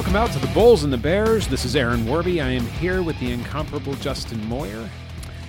Welcome 0.00 0.16
out 0.16 0.32
to 0.32 0.38
the 0.38 0.54
Bulls 0.54 0.82
and 0.82 0.90
the 0.90 0.96
Bears. 0.96 1.46
This 1.46 1.66
is 1.66 1.76
Aaron 1.76 2.06
Warby. 2.06 2.40
I 2.40 2.48
am 2.48 2.64
here 2.64 3.02
with 3.02 3.20
the 3.20 3.30
incomparable 3.32 3.92
Justin 3.96 4.42
Moyer. 4.48 4.88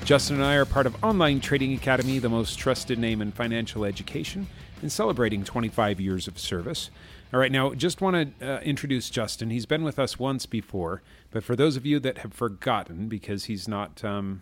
Justin 0.04 0.36
and 0.36 0.46
I 0.46 0.56
are 0.56 0.66
part 0.66 0.86
of 0.86 1.02
Online 1.02 1.40
Trading 1.40 1.74
Academy, 1.74 2.20
the 2.20 2.28
most 2.28 2.60
trusted 2.60 3.00
name 3.00 3.22
in 3.22 3.32
financial 3.32 3.86
education, 3.86 4.48
and 4.82 4.92
celebrating 4.92 5.46
25 5.46 6.02
years 6.02 6.28
of 6.28 6.38
service. 6.38 6.92
All 7.34 7.40
right, 7.40 7.50
now 7.50 7.74
just 7.74 8.02
want 8.02 8.38
to 8.40 8.56
uh, 8.56 8.60
introduce 8.60 9.10
Justin. 9.10 9.52
He's 9.52 9.66
been 9.66 9.86
with 9.86 9.98
us 9.98 10.20
once 10.20 10.46
before, 10.46 11.02
but 11.32 11.46
for 11.46 11.56
those 11.56 11.78
of 11.78 11.86
you 11.86 11.98
that 12.02 12.18
have 12.18 12.34
forgotten, 12.34 13.08
because 13.08 13.46
he's 13.46 13.70
not. 13.70 14.04
Um, 14.04 14.42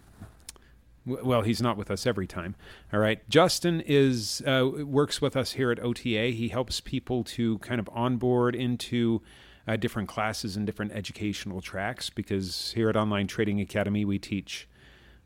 well, 1.05 1.43
he's 1.43 1.61
not 1.61 1.77
with 1.77 1.91
us 1.91 2.07
every 2.07 2.27
time. 2.27 2.55
All 2.91 2.99
right, 2.99 3.27
Justin 3.29 3.81
is 3.85 4.41
uh, 4.41 4.67
works 4.83 5.21
with 5.21 5.37
us 5.37 5.51
here 5.51 5.69
at 5.71 5.79
OTA. 5.79 6.29
He 6.31 6.47
helps 6.47 6.81
people 6.81 7.23
to 7.25 7.59
kind 7.59 7.79
of 7.79 7.87
onboard 7.93 8.55
into 8.55 9.21
uh, 9.67 9.75
different 9.75 10.09
classes 10.09 10.55
and 10.55 10.65
different 10.65 10.91
educational 10.91 11.61
tracks 11.61 12.09
because 12.09 12.73
here 12.75 12.89
at 12.89 12.95
Online 12.95 13.27
Trading 13.27 13.59
Academy 13.61 14.05
we 14.05 14.19
teach 14.19 14.67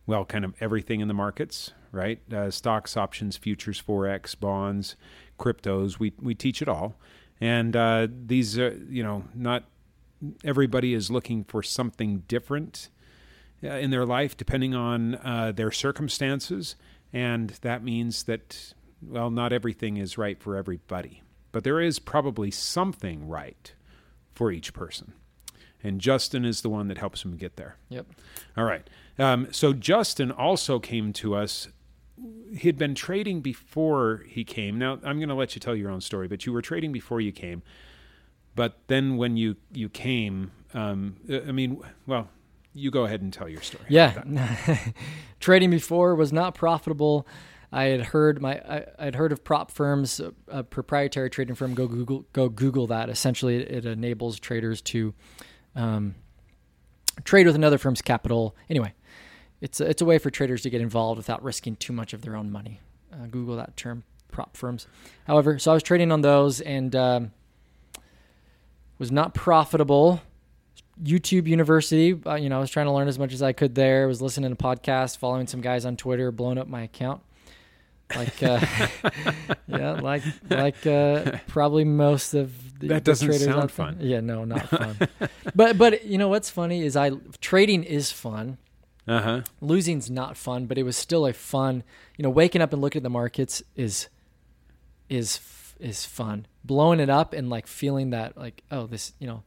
well, 0.06 0.26
kind 0.26 0.44
of 0.44 0.54
everything 0.60 1.00
in 1.00 1.08
the 1.08 1.14
markets, 1.14 1.72
right? 1.92 2.20
Uh, 2.32 2.52
stocks, 2.52 2.98
options, 2.98 3.38
futures, 3.38 3.82
forex, 3.82 4.38
bonds, 4.38 4.96
cryptos. 5.40 6.00
We 6.00 6.14
we 6.22 6.36
teach 6.36 6.62
it 6.62 6.68
all, 6.68 6.96
and 7.40 7.76
uh, 7.76 8.08
these 8.26 8.60
are 8.60 8.78
you 8.90 9.04
know 9.04 9.24
not 9.34 9.64
everybody 10.44 10.94
is 10.94 11.10
looking 11.10 11.44
for 11.44 11.64
something 11.64 12.24
different 12.28 12.90
uh, 13.64 13.68
in 13.68 13.92
their 13.92 14.06
life 14.06 14.38
depending 14.38 14.74
on 14.74 15.16
uh, 15.16 15.52
their 15.56 15.72
circumstances, 15.72 16.76
and 17.14 17.52
that 17.62 17.84
means 17.84 18.24
that 18.24 18.74
well, 19.02 19.30
not 19.30 19.54
everything 19.54 19.98
is 19.98 20.18
right 20.18 20.40
for 20.40 20.58
everybody, 20.58 21.24
but 21.54 21.64
there 21.64 21.80
is 21.80 22.00
probably 22.00 22.52
something 22.52 23.28
right 23.28 23.74
for 24.34 24.52
each 24.52 24.74
person. 24.74 25.14
And 25.84 26.00
Justin 26.00 26.46
is 26.46 26.62
the 26.62 26.70
one 26.70 26.88
that 26.88 26.98
helps 26.98 27.26
him 27.26 27.36
get 27.36 27.58
there. 27.58 27.76
Yep. 27.90 28.08
All 28.56 28.64
right. 28.64 28.90
Um, 29.20 29.48
so 29.52 29.74
Justin 29.74 30.32
also 30.32 30.80
came 30.80 31.12
to 31.14 31.36
us. 31.36 31.68
He 32.56 32.68
had 32.68 32.78
been 32.78 32.96
trading 32.96 33.42
before 33.42 34.24
he 34.28 34.44
came. 34.44 34.80
Now 34.80 34.94
I'm 35.04 35.18
going 35.18 35.30
to 35.30 35.36
let 35.36 35.56
you 35.56 35.60
tell 35.60 35.76
your 35.76 35.92
own 35.92 36.00
story, 36.00 36.28
but 36.28 36.46
you 36.46 36.54
were 36.54 36.62
trading 36.62 36.92
before 36.92 37.20
you 37.20 37.32
came. 37.32 37.64
But 38.56 38.80
then 38.88 39.18
when 39.18 39.36
you 39.36 39.58
you 39.72 39.90
came, 39.90 40.52
um, 40.74 41.18
I 41.30 41.52
mean, 41.52 41.82
well, 42.06 42.30
you 42.74 42.92
go 42.92 43.04
ahead 43.06 43.22
and 43.22 43.34
tell 43.34 43.50
your 43.50 43.62
story. 43.62 43.86
Yeah. 43.90 44.24
Trading 45.40 45.70
before 45.70 46.16
was 46.16 46.32
not 46.32 46.56
profitable. 46.56 47.28
I 47.74 47.86
had 47.86 48.02
heard 48.02 48.40
my 48.40 48.54
I, 48.60 48.86
I'd 49.00 49.16
heard 49.16 49.32
of 49.32 49.44
prop 49.44 49.72
firms, 49.72 50.20
a, 50.20 50.32
a 50.48 50.64
proprietary 50.64 51.32
trading 51.32 51.56
firm. 51.56 51.74
Go 51.74 51.88
Google 51.88 52.26
go 52.32 52.48
Google 52.48 52.88
that. 52.88 53.10
Essentially, 53.10 53.58
it, 53.58 53.72
it 53.72 53.86
enables 53.86 54.40
traders 54.40 54.80
to 54.82 55.16
um, 55.76 56.14
trade 57.24 57.48
with 57.48 57.56
another 57.56 57.80
firm's 57.80 58.02
capital. 58.02 58.56
Anyway, 58.70 58.94
it's 59.60 59.82
a, 59.82 59.90
it's 59.90 60.04
a 60.04 60.06
way 60.06 60.20
for 60.20 60.30
traders 60.30 60.62
to 60.62 60.70
get 60.70 60.82
involved 60.82 61.18
without 61.18 61.44
risking 61.44 61.76
too 61.76 61.94
much 61.94 62.14
of 62.14 62.22
their 62.22 62.36
own 62.36 62.52
money. 62.52 62.80
Uh, 63.12 63.26
Google 63.26 63.56
that 63.56 63.76
term, 63.76 64.04
prop 64.32 64.56
firms. 64.56 64.88
However, 65.26 65.58
so 65.58 65.72
I 65.72 65.74
was 65.74 65.82
trading 65.84 66.12
on 66.12 66.22
those 66.22 66.62
and 66.62 66.96
um, 66.96 67.32
was 69.00 69.12
not 69.12 69.34
profitable. 69.34 70.22
YouTube 71.04 71.48
University, 71.48 72.20
uh, 72.24 72.36
you 72.36 72.50
know, 72.50 72.58
I 72.58 72.60
was 72.60 72.70
trying 72.70 72.86
to 72.86 72.92
learn 72.92 73.08
as 73.08 73.18
much 73.18 73.34
as 73.34 73.42
I 73.42 73.52
could 73.52 73.74
there. 73.74 74.04
I 74.04 74.06
Was 74.06 74.22
listening 74.22 74.56
to 74.56 74.64
podcasts, 74.64 75.18
following 75.18 75.48
some 75.48 75.62
guys 75.62 75.86
on 75.86 75.98
Twitter, 75.98 76.32
blowing 76.32 76.60
up 76.60 76.68
my 76.68 76.84
account. 76.84 77.22
Like, 78.16 78.44
uh, 78.44 78.66
yeah, 79.68 79.92
like 79.94 80.24
like 80.50 80.86
uh, 80.86 81.38
probably 81.48 81.84
most 81.84 82.34
of 82.34 82.80
the, 82.80 82.88
That 82.88 83.06
the 83.06 83.12
doesn't 83.12 83.28
traders 83.28 83.46
sound 83.46 83.72
fun. 83.72 83.98
Yeah, 84.00 84.20
no, 84.20 84.46
not 84.46 84.68
fun. 84.70 84.98
but 85.56 85.78
but 85.78 86.06
you 86.06 86.18
know 86.18 86.30
what's 86.30 86.50
funny 86.50 86.84
is 86.84 86.96
I 86.96 87.12
trading 87.42 87.84
is 87.84 88.12
fun. 88.12 88.58
Uh 89.08 89.22
huh. 89.22 89.42
Losing's 89.62 90.10
not 90.10 90.38
fun, 90.38 90.66
but 90.66 90.78
it 90.78 90.84
was 90.84 90.96
still 90.96 91.26
a 91.26 91.34
fun. 91.34 91.84
You 92.18 92.24
know, 92.24 92.30
waking 92.30 92.62
up 92.62 92.72
and 92.74 92.82
looking 92.82 93.00
at 93.00 93.04
the 93.04 93.10
markets 93.10 93.62
is 93.76 94.08
is 95.10 95.40
is 95.80 96.06
fun. 96.06 96.48
Blowing 96.64 97.00
it 97.00 97.10
up 97.10 97.34
and 97.34 97.50
like 97.50 97.68
feeling 97.68 98.12
that 98.12 98.38
like 98.38 98.64
oh 98.72 98.88
this 98.88 99.14
you 99.20 99.28
know, 99.28 99.44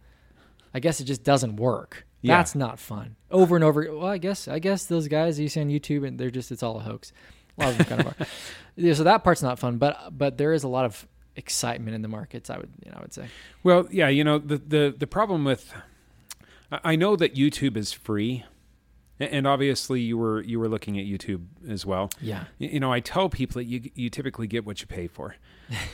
I 0.75 0.81
guess 0.81 1.01
it 1.01 1.05
just 1.05 1.23
doesn't 1.25 1.57
work. 1.57 2.07
Yeah. 2.23 2.39
That's 2.39 2.55
not 2.55 2.81
fun. 2.81 3.15
Over 3.31 3.55
and 3.55 3.65
over. 3.65 3.87
Well, 3.97 4.07
I 4.07 4.19
guess 4.19 4.49
I 4.49 4.59
guess 4.59 4.87
those 4.87 5.09
guys 5.09 5.39
you 5.39 5.49
see 5.49 5.61
on 5.61 5.69
YouTube 5.69 6.07
and 6.07 6.19
they're 6.19 6.31
just 6.31 6.51
it's 6.51 6.63
all 6.63 6.79
a 6.79 6.83
hoax. 6.83 7.13
A 7.59 7.63
lot 7.63 7.71
of 7.73 7.79
them 7.79 7.87
kind 7.87 8.01
of 8.03 8.07
are. 8.21 8.27
Yeah, 8.79 8.93
so 8.93 9.05
that 9.05 9.25
part's 9.25 9.43
not 9.43 9.59
fun, 9.59 9.79
but 9.79 10.11
but 10.19 10.37
there 10.37 10.53
is 10.53 10.63
a 10.63 10.69
lot 10.69 10.85
of 10.85 11.07
excitement 11.35 11.95
in 11.95 12.03
the 12.03 12.09
markets. 12.09 12.51
I 12.51 12.59
would 12.59 12.69
you 12.85 12.91
know 12.91 12.99
I 12.99 13.01
would 13.01 13.15
say. 13.15 13.29
Well, 13.63 13.89
yeah, 13.91 14.09
you 14.09 14.23
know 14.23 14.39
the 14.39 14.59
the 14.59 14.95
the 14.99 15.07
problem 15.07 15.45
with 15.45 15.73
I 16.71 16.95
know 16.97 17.17
that 17.17 17.35
YouTube 17.35 17.77
is 17.79 17.93
free, 17.93 18.45
and 19.19 19.47
obviously 19.47 20.01
you 20.03 20.19
were 20.19 20.43
you 20.43 20.59
were 20.61 20.69
looking 20.69 20.99
at 20.99 21.07
YouTube 21.07 21.47
as 21.69 21.87
well. 21.87 22.11
Yeah. 22.21 22.45
You 22.59 22.81
know, 22.81 22.93
I 22.93 23.01
tell 23.01 23.29
people 23.31 23.61
that 23.61 23.65
you 23.67 23.91
you 23.95 24.11
typically 24.11 24.47
get 24.47 24.67
what 24.67 24.81
you 24.83 24.87
pay 24.87 25.07
for. 25.07 25.37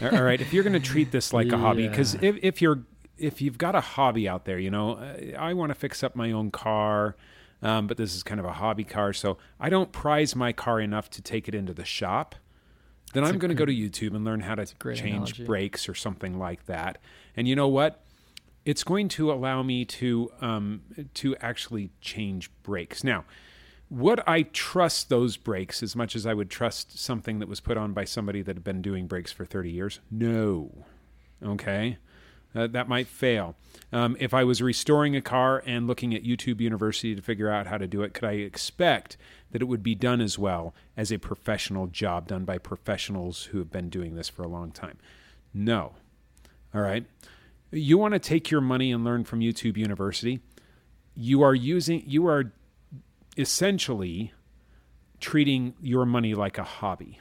All 0.03 0.23
right, 0.23 0.41
if 0.41 0.53
you're 0.53 0.65
going 0.65 0.73
to 0.73 0.81
treat 0.81 1.13
this 1.13 1.33
like 1.33 1.53
a 1.53 1.59
hobby, 1.59 1.87
because 1.87 2.15
Yeah. 2.21 2.31
if 2.31 2.37
if 2.43 2.63
you're 2.63 2.81
if 3.17 3.41
you've 3.41 3.59
got 3.59 3.77
a 3.77 3.81
hobby 3.81 4.29
out 4.29 4.45
there, 4.45 4.59
you 4.59 4.71
know, 4.71 4.99
I 5.39 5.53
want 5.55 5.71
to 5.71 5.75
fix 5.77 6.03
up 6.03 6.17
my 6.17 6.33
own 6.33 6.51
car. 6.51 7.15
Um, 7.63 7.87
but 7.87 7.97
this 7.97 8.15
is 8.15 8.23
kind 8.23 8.41
of 8.41 8.47
a 8.47 8.53
hobby 8.53 8.85
car, 8.85 9.13
so 9.13 9.39
I 9.61 9.69
don't 9.69 9.93
prize 9.93 10.35
my 10.35 10.53
car 10.53 10.81
enough 10.81 11.09
to 11.11 11.23
take 11.23 11.47
it 11.47 11.55
into 11.55 11.73
the 11.73 11.85
shop. 11.85 12.35
Then 13.13 13.25
I'm 13.25 13.39
going 13.39 13.51
to 13.51 13.55
go 13.55 13.67
to 13.67 13.73
YouTube 13.73 14.17
and 14.17 14.25
learn 14.25 14.41
how 14.41 14.55
to 14.55 14.65
change 14.67 15.01
analogy. 15.03 15.45
brakes 15.45 15.89
or 15.89 15.95
something 15.95 16.39
like 16.39 16.67
that. 16.67 16.99
And 17.37 17.47
you 17.47 17.55
know 17.55 17.69
what? 17.69 18.05
It's 18.65 18.85
going 18.85 19.09
to 19.11 19.31
allow 19.31 19.63
me 19.63 19.85
to 19.85 20.31
um, 20.41 20.83
to 21.15 21.37
actually 21.37 21.91
change 22.01 22.51
brakes. 22.63 23.05
Now, 23.05 23.25
would 23.91 24.21
I 24.27 24.43
trust 24.43 25.11
those 25.11 25.37
brakes 25.37 25.83
as 25.83 25.95
much 25.95 26.17
as 26.17 26.25
I 26.27 26.33
would 26.33 26.49
trust 26.49 26.99
something 26.99 27.41
that 27.41 27.49
was 27.49 27.61
put 27.61 27.77
on 27.77 27.93
by 27.93 28.05
somebody 28.05 28.41
that 28.41 28.57
had 28.57 28.65
been 28.65 28.81
doing 28.81 29.07
brakes 29.07 29.31
for 29.31 29.45
30 29.45 29.71
years? 29.71 30.01
No. 30.11 30.87
Okay. 31.45 31.99
Uh, 32.55 32.67
that 32.67 32.89
might 32.89 33.07
fail. 33.07 33.57
Um, 33.93 34.17
if 34.21 34.35
I 34.35 34.45
was 34.45 34.61
restoring 34.61 35.17
a 35.17 35.23
car 35.23 35.63
and 35.67 35.87
looking 35.87 36.15
at 36.15 36.25
YouTube 36.25 36.61
University 36.61 37.15
to 37.15 37.23
figure 37.23 37.51
out 37.51 37.67
how 37.67 37.79
to 37.79 37.87
do 37.87 38.03
it, 38.03 38.15
could 38.15 38.25
I 38.25 38.33
expect 38.33 39.17
that 39.51 39.63
it 39.63 39.67
would 39.67 39.83
be 39.83 39.95
done 39.95 40.21
as 40.21 40.39
well 40.39 40.75
as 40.97 41.11
a 41.11 41.19
professional 41.19 41.87
job 41.87 42.29
done 42.29 42.45
by 42.45 42.59
professionals 42.59 43.45
who 43.45 43.59
have 43.59 43.71
been 43.71 43.89
doing 43.89 44.15
this 44.15 44.29
for 44.29 44.43
a 44.43 44.49
long 44.49 44.71
time? 44.71 44.99
No. 45.55 45.95
All 46.75 46.81
right. 46.81 47.05
You 47.71 47.97
want 47.99 48.13
to 48.13 48.19
take 48.19 48.51
your 48.51 48.61
money 48.61 48.93
and 48.93 49.05
learn 49.05 49.25
from 49.25 49.41
YouTube 49.41 49.77
University. 49.77 50.41
You 51.15 51.43
are 51.43 51.55
using, 51.55 52.03
you 52.07 52.27
are 52.27 52.53
essentially 53.37 54.33
treating 55.21 55.75
your 55.81 56.05
money 56.05 56.35
like 56.35 56.59
a 56.59 56.65
hobby. 56.65 57.21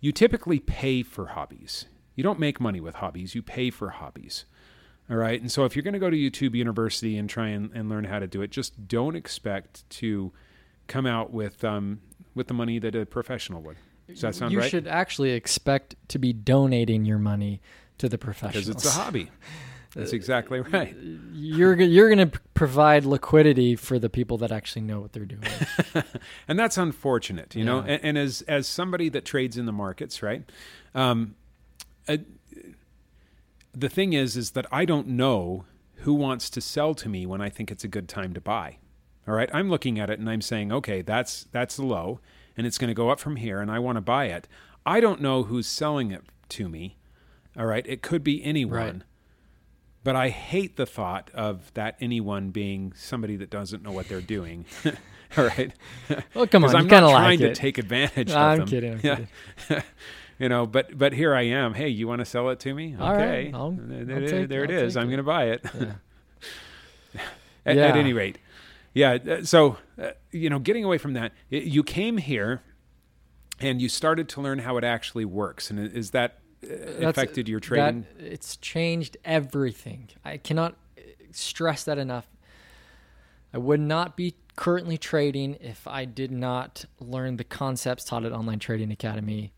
You 0.00 0.12
typically 0.12 0.58
pay 0.58 1.02
for 1.02 1.28
hobbies. 1.28 1.86
You 2.14 2.22
don't 2.22 2.38
make 2.38 2.60
money 2.60 2.80
with 2.80 2.96
hobbies, 2.96 3.34
you 3.34 3.42
pay 3.42 3.70
for 3.70 3.90
hobbies. 3.90 4.44
All 5.10 5.16
right. 5.16 5.40
And 5.40 5.50
so 5.50 5.64
if 5.64 5.74
you're 5.74 5.82
going 5.82 5.94
to 5.94 6.00
go 6.00 6.10
to 6.10 6.16
YouTube 6.16 6.54
University 6.54 7.18
and 7.18 7.28
try 7.28 7.48
and, 7.48 7.70
and 7.74 7.88
learn 7.88 8.04
how 8.04 8.18
to 8.18 8.26
do 8.26 8.40
it, 8.40 8.50
just 8.50 8.88
don't 8.88 9.16
expect 9.16 9.88
to 9.90 10.32
come 10.86 11.06
out 11.06 11.32
with 11.32 11.64
um, 11.64 12.00
with 12.34 12.46
the 12.48 12.54
money 12.54 12.78
that 12.78 12.94
a 12.94 13.04
professional 13.04 13.60
would. 13.62 13.76
Does 14.08 14.20
that 14.20 14.34
sound 14.34 14.52
you 14.52 14.60
right? 14.60 14.70
should 14.70 14.86
actually 14.86 15.32
expect 15.32 15.96
to 16.08 16.18
be 16.18 16.32
donating 16.32 17.04
your 17.04 17.18
money 17.18 17.60
to 17.98 18.08
the 18.08 18.18
professionals. 18.18 18.66
because 18.66 18.84
it's 18.84 18.96
a 18.96 18.98
hobby. 18.98 19.30
That's 19.94 20.14
exactly 20.14 20.60
right. 20.60 20.96
you're 21.34 21.78
you're 21.78 22.08
going 22.08 22.30
to 22.30 22.40
provide 22.54 23.04
liquidity 23.04 23.76
for 23.76 23.98
the 23.98 24.08
people 24.08 24.38
that 24.38 24.50
actually 24.50 24.82
know 24.82 25.00
what 25.00 25.12
they're 25.12 25.26
doing. 25.26 25.42
and 26.48 26.58
that's 26.58 26.78
unfortunate, 26.78 27.54
you 27.54 27.62
know. 27.62 27.80
And, 27.80 28.02
and 28.02 28.16
as 28.16 28.40
as 28.48 28.66
somebody 28.66 29.10
that 29.10 29.26
trades 29.26 29.58
in 29.58 29.66
the 29.66 29.72
markets, 29.72 30.22
right? 30.22 30.44
Um, 30.94 31.34
uh, 32.08 32.16
the 33.72 33.88
thing 33.88 34.12
is, 34.12 34.36
is 34.36 34.52
that 34.52 34.66
I 34.70 34.84
don't 34.84 35.08
know 35.08 35.64
who 35.96 36.14
wants 36.14 36.50
to 36.50 36.60
sell 36.60 36.94
to 36.94 37.08
me 37.08 37.26
when 37.26 37.40
I 37.40 37.48
think 37.48 37.70
it's 37.70 37.84
a 37.84 37.88
good 37.88 38.08
time 38.08 38.34
to 38.34 38.40
buy. 38.40 38.78
All 39.26 39.34
right, 39.34 39.48
I'm 39.52 39.70
looking 39.70 39.98
at 40.00 40.10
it 40.10 40.18
and 40.18 40.28
I'm 40.28 40.40
saying, 40.40 40.72
okay, 40.72 41.00
that's 41.02 41.44
that's 41.52 41.78
low, 41.78 42.20
and 42.56 42.66
it's 42.66 42.76
going 42.78 42.88
to 42.88 42.94
go 42.94 43.08
up 43.10 43.20
from 43.20 43.36
here, 43.36 43.60
and 43.60 43.70
I 43.70 43.78
want 43.78 43.96
to 43.96 44.00
buy 44.02 44.26
it. 44.26 44.48
I 44.84 44.98
don't 45.00 45.20
know 45.20 45.44
who's 45.44 45.66
selling 45.68 46.10
it 46.10 46.22
to 46.50 46.68
me. 46.68 46.96
All 47.56 47.66
right, 47.66 47.86
it 47.86 48.02
could 48.02 48.24
be 48.24 48.42
anyone. 48.44 48.76
Right. 48.76 49.02
But 50.04 50.16
I 50.16 50.30
hate 50.30 50.74
the 50.76 50.86
thought 50.86 51.30
of 51.32 51.72
that 51.74 51.96
anyone 52.00 52.50
being 52.50 52.92
somebody 52.96 53.36
that 53.36 53.50
doesn't 53.50 53.84
know 53.84 53.92
what 53.92 54.08
they're 54.08 54.20
doing. 54.20 54.64
All 55.36 55.44
right. 55.44 55.72
Well, 56.34 56.48
come 56.48 56.64
on, 56.64 56.74
I'm 56.74 56.88
kind 56.88 57.04
not 57.04 57.04
of 57.04 57.10
trying 57.10 57.38
like 57.40 57.48
to 57.50 57.54
take 57.54 57.78
advantage 57.78 58.32
I'm 58.32 58.52
of 58.52 58.58
them. 58.58 58.68
kidding, 58.68 58.92
I'm 59.10 59.28
Yeah. 59.70 59.82
you 60.42 60.48
know, 60.48 60.66
but 60.66 60.98
but 60.98 61.12
here 61.12 61.34
I 61.34 61.42
am. 61.42 61.72
Hey, 61.74 61.88
you 61.88 62.08
want 62.08 62.18
to 62.18 62.24
sell 62.24 62.50
it 62.50 62.58
to 62.60 62.74
me? 62.74 62.96
All 62.98 63.12
right, 63.14 63.20
okay. 63.20 63.50
I'll- 63.54 63.70
there 63.78 64.16
I'll 64.22 64.28
take- 64.28 64.48
there 64.48 64.64
it 64.64 64.70
is 64.70 64.96
i'm 64.96 65.06
going 65.06 65.18
to 65.18 65.22
buy 65.22 65.44
it. 65.50 65.64
Yeah. 65.74 65.92
at, 67.64 67.76
Yeah. 67.76 67.86
at 67.86 67.96
any 67.96 68.12
rate, 68.12 68.38
yeah. 68.92 69.12
uh, 69.14 69.44
So 69.44 69.76
uh, 70.00 70.10
you 70.32 70.50
know, 70.50 70.58
getting 70.58 70.84
away 70.84 70.98
from 70.98 71.12
that, 71.14 71.32
you 71.48 71.84
came 71.84 72.16
here 72.18 72.60
and 73.60 73.80
you 73.80 73.88
started 73.88 74.28
to 74.30 74.40
learn 74.40 74.58
how 74.58 74.76
it 74.78 74.84
actually 74.84 75.24
works, 75.24 75.70
and 75.70 75.78
is 75.78 76.10
that 76.10 76.40
uh, 76.64 77.06
affected 77.08 77.48
your 77.48 77.60
trading? 77.60 78.04
That, 78.18 78.26
it's 78.26 78.56
changed 78.56 79.16
everything. 79.24 80.08
I 80.24 80.38
cannot. 80.38 80.74
stress 81.30 81.84
that 81.84 81.98
enough. 81.98 82.26
I 83.54 83.58
would 83.58 83.80
not 83.80 84.16
be 84.16 84.34
currently 84.56 84.98
trading 84.98 85.56
if 85.60 85.86
I 85.86 86.04
did 86.04 86.30
not 86.30 86.84
learn 87.00 87.36
the 87.36 87.44
concepts 87.44 88.04
taught 88.04 88.24
at 88.24 88.32
Online 88.32 88.58
Trading 88.58 88.90
Academy. 88.90 89.52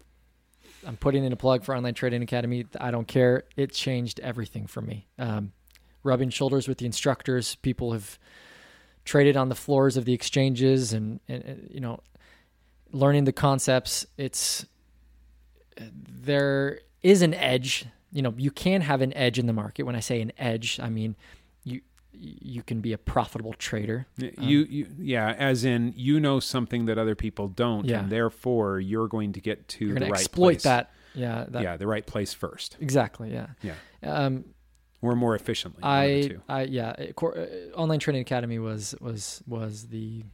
I'm 0.86 0.96
putting 0.96 1.25
in 1.25 1.32
a 1.32 1.36
plug 1.36 1.64
for 1.64 1.76
Online 1.76 1.94
Trading 1.94 2.22
Academy. 2.22 2.66
I 2.81 2.90
don't 2.90 3.08
care. 3.08 3.44
It 3.56 3.72
changed 3.72 4.20
everything 4.20 4.66
for 4.66 4.81
me. 4.81 5.06
Um, 5.19 5.52
rubbing 6.02 6.31
shoulders 6.31 6.69
with 6.69 6.78
the 6.78 6.86
instructors, 6.86 7.54
people 7.56 7.92
have 7.92 8.19
traded 9.04 9.36
on 9.36 9.48
the 9.48 9.54
floors 9.54 9.96
of 9.96 10.04
the 10.04 10.12
exchanges, 10.12 10.92
and, 10.92 11.20
and 11.28 11.69
you 11.72 11.81
know, 11.81 12.00
learning 12.92 13.25
the 13.25 13.32
concepts. 13.32 14.06
It's 14.16 14.66
there 15.76 16.81
is 17.02 17.22
an 17.22 17.34
edge. 17.34 17.86
You 18.12 18.22
know, 18.22 18.34
you 18.36 18.50
can 18.50 18.81
have 18.81 19.00
an 19.02 19.12
edge 19.14 19.38
in 19.38 19.46
the 19.46 19.52
market. 19.52 19.84
When 19.84 19.96
I 19.96 20.00
say 20.00 20.20
an 20.20 20.32
edge, 20.38 20.78
I 20.81 20.88
mean 20.88 21.16
you 22.19 22.62
can 22.62 22.81
be 22.81 22.93
a 22.93 22.99
profitable 22.99 23.52
trader. 23.55 24.06
Um, 24.22 24.31
you, 24.38 24.61
you 24.69 24.87
yeah, 24.99 25.32
as 25.38 25.64
in 25.64 25.93
you 25.96 26.20
know 26.20 26.40
something 26.40 26.87
that 26.87 26.99
other 26.99 27.14
people 27.14 27.49
don't, 27.49 27.84
Yeah. 27.87 28.00
and 28.00 28.11
therefore 28.11 28.81
you're 28.81 29.08
going 29.08 29.32
to 29.34 29.40
get 29.40 29.69
to 29.69 29.87
You're 29.87 29.94
the 29.99 30.06
right 30.06 30.12
exploit 30.20 30.44
place. 30.55 30.62
that. 30.64 30.90
Yeah. 31.14 31.44
That, 31.49 31.62
yeah, 31.62 31.76
the 31.76 31.87
right 31.87 32.05
place 32.06 32.32
first. 32.34 32.76
Exactly. 32.81 33.32
Yeah. 33.32 33.46
Yeah, 33.62 33.75
Um, 34.02 34.44
or 35.00 35.14
more 35.14 35.34
efficiently. 35.37 35.82
one 35.82 35.93
of 35.93 36.28
the 36.28 36.38
I. 36.49 36.61
I, 36.61 36.62
yeah. 36.64 37.12
cor- 37.14 37.38
uh, 37.38 37.46
Online 37.76 38.00
Trading 38.00 38.22
Academy 38.22 38.58
was 38.58 38.94
was 39.00 39.43
was 39.46 39.88
the 39.88 40.25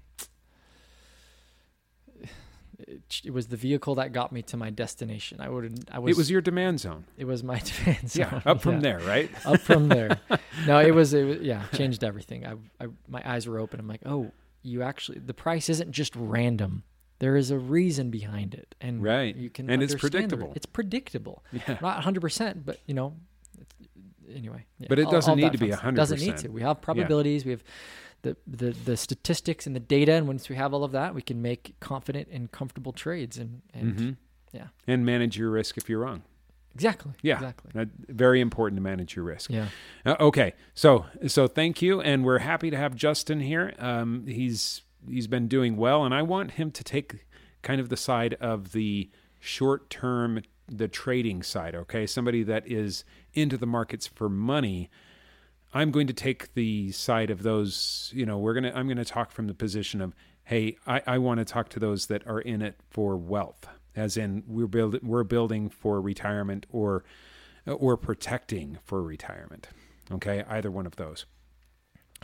it, 2.88 3.20
it 3.24 3.32
was 3.32 3.48
the 3.48 3.56
vehicle 3.56 3.94
that 3.96 4.12
got 4.12 4.32
me 4.32 4.42
to 4.42 4.56
my 4.56 4.70
destination. 4.70 5.40
I 5.40 5.48
would. 5.48 5.88
I 5.90 5.98
was. 5.98 6.16
it 6.16 6.18
was 6.18 6.30
your 6.30 6.40
demand 6.40 6.80
zone. 6.80 7.04
It 7.16 7.24
was 7.26 7.42
my 7.42 7.58
defense. 7.70 8.16
Yeah, 8.16 8.40
up 8.46 8.60
from 8.62 8.74
Yeah. 8.76 8.80
there, 8.80 8.98
right? 9.00 9.30
up 9.46 9.60
from 9.60 9.88
there. 9.88 10.18
No, 10.66 10.78
it 10.78 10.90
was, 10.94 11.14
it 11.14 11.24
was 11.24 11.38
yeah, 11.40 11.64
changed 11.74 12.04
everything. 12.04 12.44
I, 12.44 12.52
I 12.84 12.88
my 13.08 13.22
eyes 13.24 13.46
were 13.46 13.58
open. 13.58 13.80
I'm 13.80 13.88
like, 13.88 14.02
oh, 14.04 14.30
you 14.62 14.82
actually 14.82 15.18
the 15.20 15.32
price 15.32 15.68
isn't 15.70 15.90
just 15.92 16.14
random. 16.16 16.82
There 17.18 17.36
is 17.36 17.50
a 17.50 17.58
reason 17.58 18.10
behind 18.10 18.54
it, 18.54 18.74
and 18.80 19.02
Right. 19.02 19.34
you 19.36 19.48
can 19.50 19.70
And 19.70 19.82
it's 19.82 19.92
understand 19.92 20.30
the 20.30 20.36
re- 20.36 20.40
predictable. 20.40 20.52
It's 20.56 20.66
predictable, 20.66 21.44
Yeah. 21.52 21.78
not 21.80 21.96
100, 21.96 22.20
percent 22.20 22.66
but 22.66 22.78
you 22.86 22.94
know, 22.94 23.14
it's, 23.60 23.74
anyway. 24.34 24.64
yeah, 24.78 24.86
But 24.88 24.98
it 24.98 25.08
doesn't 25.10 25.30
all 25.30 25.36
need 25.36 25.52
to 25.52 25.58
be 25.58 25.70
fun 25.70 25.78
stuff. 25.78 25.94
Doesn't 25.94 26.20
need 26.20 26.36
to. 26.38 26.48
We 26.48 26.62
have 26.62 26.80
probabilities. 26.82 27.44
We 27.44 27.52
have 27.52 27.62
the, 28.22 28.36
the 28.46 28.70
the 28.72 28.96
statistics 28.96 29.66
and 29.66 29.74
the 29.74 29.80
data, 29.80 30.12
and 30.12 30.26
once 30.26 30.48
we 30.48 30.56
have 30.56 30.72
all 30.74 30.84
of 30.84 30.92
that, 30.92 31.14
we 31.14 31.22
can 31.22 31.40
make 31.42 31.74
confident 31.80 32.28
and 32.30 32.50
comfortable 32.52 32.92
trades. 32.92 33.38
And 33.38 33.62
and 33.72 33.96
Mhm. 33.96 34.16
yeah, 34.52 34.68
And 34.86 35.04
manage 35.06 35.36
your 35.38 35.50
risk 35.50 35.76
if 35.78 35.88
you're 35.88 36.00
wrong. 36.00 36.22
exactly. 36.74 37.12
Yeah, 37.22 37.34
exactly. 37.36 37.70
That- 37.74 37.88
very 38.08 38.40
important 38.40 38.76
to 38.78 38.82
manage 38.82 39.16
your 39.16 39.24
risk. 39.24 39.50
Yeah. 39.50 39.68
Uh, 40.04 40.16
okay, 40.20 40.54
so 40.74 41.06
so 41.26 41.46
thank 41.48 41.80
you, 41.82 42.00
and 42.00 42.24
we're 42.24 42.38
happy 42.40 42.70
to 42.70 42.76
have 42.76 42.94
Justin 42.94 43.40
here. 43.40 43.74
Um, 43.78 44.26
he's 44.26 44.82
he's 45.08 45.26
been 45.26 45.48
doing 45.48 45.76
well, 45.76 46.04
and 46.04 46.14
I 46.14 46.22
want 46.22 46.52
him 46.52 46.70
to 46.72 46.84
take 46.84 47.24
kind 47.62 47.80
of 47.80 47.88
the 47.88 47.96
side 47.96 48.34
of 48.34 48.72
the 48.72 49.10
short 49.38 49.88
term, 49.90 50.42
the 50.68 50.88
trading 50.88 51.42
side. 51.42 51.74
Okay, 51.74 52.06
somebody 52.06 52.42
that 52.42 52.66
is 52.70 53.04
into 53.34 53.56
the 53.56 53.66
markets 53.66 54.06
for 54.06 54.28
money. 54.28 54.90
I'm 55.72 55.90
going 55.90 56.06
to 56.08 56.12
take 56.12 56.54
the 56.54 56.90
side 56.92 57.30
of 57.30 57.42
those. 57.42 58.10
You 58.14 58.26
know, 58.26 58.38
we're 58.38 58.54
gonna. 58.54 58.72
I'm 58.74 58.86
going 58.86 58.96
to 58.98 59.04
talk 59.04 59.30
from 59.30 59.46
the 59.46 59.54
position 59.54 60.00
of, 60.00 60.14
hey, 60.44 60.76
I, 60.86 61.02
I 61.06 61.18
want 61.18 61.38
to 61.38 61.44
talk 61.44 61.68
to 61.70 61.78
those 61.78 62.06
that 62.06 62.26
are 62.26 62.40
in 62.40 62.62
it 62.62 62.76
for 62.90 63.16
wealth, 63.16 63.68
as 63.94 64.16
in 64.16 64.42
we're 64.46 64.66
building 64.66 65.00
we're 65.02 65.24
building 65.24 65.68
for 65.68 66.00
retirement 66.00 66.66
or 66.70 67.04
or 67.66 67.96
protecting 67.96 68.78
for 68.84 69.02
retirement. 69.02 69.68
Okay, 70.10 70.44
either 70.48 70.70
one 70.70 70.86
of 70.86 70.96
those. 70.96 71.26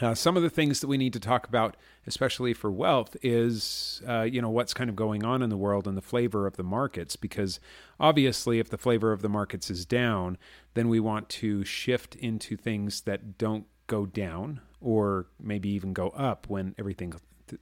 Uh, 0.00 0.14
some 0.14 0.36
of 0.36 0.42
the 0.42 0.50
things 0.50 0.80
that 0.80 0.88
we 0.88 0.98
need 0.98 1.12
to 1.14 1.20
talk 1.20 1.48
about, 1.48 1.76
especially 2.06 2.52
for 2.52 2.70
wealth, 2.70 3.16
is 3.22 4.02
uh, 4.06 4.22
you 4.22 4.42
know 4.42 4.50
what's 4.50 4.74
kind 4.74 4.90
of 4.90 4.96
going 4.96 5.24
on 5.24 5.42
in 5.42 5.48
the 5.48 5.56
world 5.56 5.88
and 5.88 5.96
the 5.96 6.02
flavor 6.02 6.46
of 6.46 6.56
the 6.56 6.62
markets. 6.62 7.16
Because 7.16 7.60
obviously, 7.98 8.58
if 8.58 8.68
the 8.68 8.78
flavor 8.78 9.12
of 9.12 9.22
the 9.22 9.28
markets 9.28 9.70
is 9.70 9.86
down, 9.86 10.36
then 10.74 10.88
we 10.88 11.00
want 11.00 11.28
to 11.30 11.64
shift 11.64 12.14
into 12.16 12.56
things 12.56 13.02
that 13.02 13.38
don't 13.38 13.66
go 13.86 14.04
down, 14.04 14.60
or 14.80 15.28
maybe 15.40 15.70
even 15.70 15.92
go 15.92 16.08
up 16.10 16.46
when 16.48 16.74
everything 16.78 17.14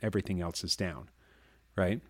everything 0.03 0.41
else 0.41 0.65
is 0.65 0.75
down, 0.75 1.11
right? 1.77 2.01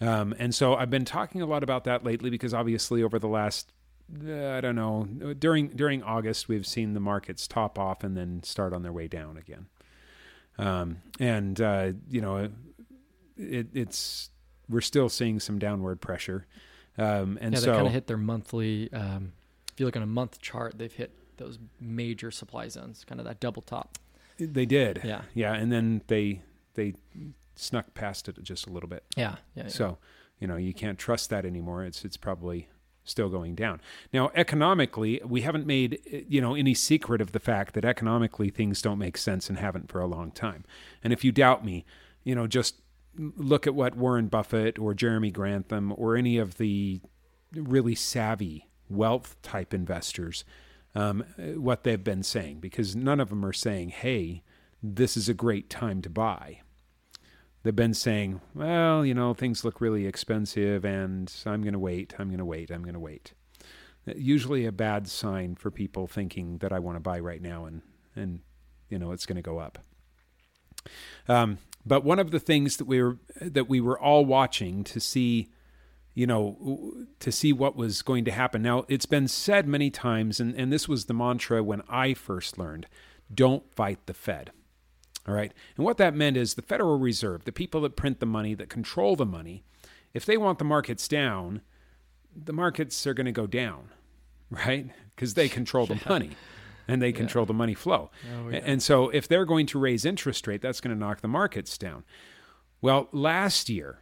Um, 0.00 0.34
and 0.38 0.54
so 0.54 0.76
I've 0.76 0.90
been 0.90 1.04
talking 1.04 1.42
a 1.42 1.46
lot 1.46 1.62
about 1.62 1.84
that 1.84 2.04
lately 2.04 2.30
because 2.30 2.54
obviously 2.54 3.02
over 3.02 3.18
the 3.18 3.28
last 3.28 3.72
I 4.12 4.60
don't 4.60 4.74
know 4.74 5.34
during 5.34 5.68
during 5.68 6.02
August 6.02 6.48
we've 6.48 6.66
seen 6.66 6.94
the 6.94 7.00
markets 7.00 7.46
top 7.46 7.78
off 7.78 8.02
and 8.02 8.16
then 8.16 8.42
start 8.42 8.72
on 8.72 8.82
their 8.82 8.92
way 8.92 9.08
down 9.08 9.36
again. 9.36 9.66
Um, 10.58 10.98
and 11.18 11.60
uh, 11.60 11.92
you 12.08 12.20
know 12.20 12.50
it, 13.36 13.68
it's 13.72 14.30
we're 14.68 14.80
still 14.80 15.08
seeing 15.08 15.40
some 15.40 15.58
downward 15.58 16.00
pressure. 16.00 16.46
Um, 16.98 17.38
and 17.40 17.54
yeah, 17.54 17.60
they 17.60 17.66
so 17.66 17.74
kind 17.74 17.86
of 17.86 17.92
hit 17.92 18.06
their 18.06 18.16
monthly. 18.16 18.92
Um, 18.92 19.32
if 19.72 19.80
you 19.80 19.86
look 19.86 19.96
on 19.96 20.02
a 20.02 20.06
month 20.06 20.40
chart, 20.40 20.74
they've 20.76 20.92
hit 20.92 21.12
those 21.36 21.58
major 21.80 22.30
supply 22.30 22.68
zones, 22.68 23.04
kind 23.04 23.20
of 23.20 23.26
that 23.26 23.40
double 23.40 23.62
top. 23.62 23.98
they 24.38 24.66
did. 24.66 25.00
Yeah, 25.04 25.22
Yeah, 25.34 25.54
and 25.54 25.72
then 25.72 26.02
they 26.06 26.42
they 26.74 26.94
snuck 27.56 27.94
past 27.94 28.28
it 28.28 28.42
just 28.42 28.66
a 28.66 28.70
little 28.70 28.88
bit. 28.88 29.04
yeah, 29.16 29.36
yeah. 29.54 29.64
yeah. 29.64 29.68
So, 29.68 29.98
you 30.38 30.46
know, 30.46 30.56
you 30.56 30.72
can't 30.74 30.98
trust 30.98 31.30
that 31.30 31.44
anymore. 31.44 31.84
It's 31.84 32.04
it's 32.04 32.16
probably 32.16 32.68
still 33.04 33.28
going 33.28 33.54
down. 33.54 33.80
Now, 34.12 34.30
economically, 34.34 35.20
we 35.24 35.42
haven't 35.42 35.66
made 35.66 36.00
eh, 36.10 36.22
you 36.28 36.40
know 36.40 36.54
any 36.54 36.74
secret 36.74 37.20
of 37.20 37.32
the 37.32 37.40
fact 37.40 37.74
that 37.74 37.84
economically 37.84 38.50
things 38.50 38.82
don't 38.82 38.98
make 38.98 39.16
sense 39.16 39.48
and 39.48 39.58
haven't 39.58 39.90
for 39.90 40.00
a 40.00 40.06
long 40.06 40.30
time. 40.30 40.64
And 41.02 41.12
if 41.12 41.24
you 41.24 41.32
doubt 41.32 41.64
me, 41.64 41.84
you 42.24 42.34
know, 42.34 42.46
just 42.46 42.76
look 43.16 43.66
at 43.66 43.74
what 43.74 43.96
Warren 43.96 44.28
Buffett 44.28 44.78
or 44.78 44.94
Jeremy 44.94 45.30
Grantham 45.30 45.92
or 45.96 46.16
any 46.16 46.38
of 46.38 46.58
the 46.58 47.00
really 47.52 47.94
savvy 47.94 48.68
wealth 48.88 49.36
type 49.42 49.74
investors 49.74 50.44
um, 50.94 51.24
what 51.54 51.84
they've 51.84 52.02
been 52.02 52.22
saying 52.22 52.58
because 52.60 52.96
none 52.96 53.20
of 53.20 53.28
them 53.28 53.44
are 53.44 53.52
saying, 53.52 53.90
"Hey, 53.90 54.42
this 54.82 55.16
is 55.16 55.28
a 55.28 55.34
great 55.34 55.70
time 55.70 56.02
to 56.02 56.10
buy." 56.10 56.60
They've 57.62 57.76
been 57.76 57.94
saying, 57.94 58.40
well, 58.54 59.04
you 59.04 59.14
know, 59.14 59.34
things 59.34 59.64
look 59.64 59.80
really 59.80 60.06
expensive 60.06 60.84
and 60.84 61.32
I'm 61.46 61.62
going 61.62 61.74
to 61.74 61.78
wait, 61.78 62.14
I'm 62.18 62.28
going 62.28 62.38
to 62.38 62.44
wait, 62.44 62.70
I'm 62.70 62.82
going 62.82 62.94
to 62.94 63.00
wait. 63.00 63.32
Usually 64.06 64.66
a 64.66 64.72
bad 64.72 65.08
sign 65.08 65.54
for 65.54 65.70
people 65.70 66.06
thinking 66.06 66.58
that 66.58 66.72
I 66.72 66.78
want 66.78 66.96
to 66.96 67.00
buy 67.00 67.20
right 67.20 67.42
now 67.42 67.66
and, 67.66 67.82
and 68.16 68.40
you 68.88 68.98
know, 68.98 69.12
it's 69.12 69.26
going 69.26 69.36
to 69.36 69.42
go 69.42 69.58
up. 69.58 69.78
Um, 71.28 71.58
but 71.84 72.04
one 72.04 72.18
of 72.18 72.30
the 72.30 72.40
things 72.40 72.76
that 72.76 72.86
we 72.86 73.02
were 73.02 73.18
that 73.40 73.68
we 73.68 73.80
were 73.80 73.98
all 73.98 74.24
watching 74.24 74.84
to 74.84 75.00
see, 75.00 75.48
you 76.14 76.26
know, 76.26 77.06
to 77.20 77.32
see 77.32 77.52
what 77.52 77.76
was 77.76 78.02
going 78.02 78.24
to 78.26 78.30
happen. 78.30 78.62
Now, 78.62 78.84
it's 78.88 79.06
been 79.06 79.28
said 79.28 79.66
many 79.66 79.90
times, 79.90 80.40
and, 80.40 80.54
and 80.54 80.72
this 80.72 80.88
was 80.88 81.06
the 81.06 81.14
mantra 81.14 81.62
when 81.62 81.82
I 81.88 82.14
first 82.14 82.58
learned: 82.58 82.86
don't 83.32 83.72
fight 83.74 84.06
the 84.06 84.14
Fed. 84.14 84.50
All 85.28 85.34
right. 85.34 85.52
And 85.76 85.84
what 85.84 85.98
that 85.98 86.14
meant 86.14 86.36
is 86.36 86.54
the 86.54 86.62
Federal 86.62 86.98
Reserve, 86.98 87.44
the 87.44 87.52
people 87.52 87.82
that 87.82 87.96
print 87.96 88.20
the 88.20 88.26
money, 88.26 88.54
that 88.54 88.68
control 88.68 89.16
the 89.16 89.26
money, 89.26 89.62
if 90.14 90.24
they 90.24 90.36
want 90.36 90.58
the 90.58 90.64
markets 90.64 91.06
down, 91.08 91.60
the 92.34 92.52
markets 92.52 93.06
are 93.06 93.14
going 93.14 93.26
to 93.26 93.32
go 93.32 93.46
down, 93.46 93.90
right? 94.50 94.90
Because 95.14 95.34
they 95.34 95.48
control 95.48 95.86
the 95.86 96.00
money 96.08 96.30
and 96.88 97.00
they 97.00 97.12
control 97.12 97.46
the 97.46 97.54
money 97.54 97.74
flow. 97.74 98.10
Oh, 98.34 98.48
yeah. 98.48 98.60
And 98.64 98.82
so 98.82 99.10
if 99.10 99.28
they're 99.28 99.44
going 99.44 99.66
to 99.66 99.78
raise 99.78 100.04
interest 100.04 100.46
rate, 100.46 100.62
that's 100.62 100.80
going 100.80 100.94
to 100.94 100.98
knock 100.98 101.20
the 101.20 101.28
markets 101.28 101.78
down. 101.78 102.04
Well, 102.80 103.08
last 103.12 103.68
year, 103.68 103.98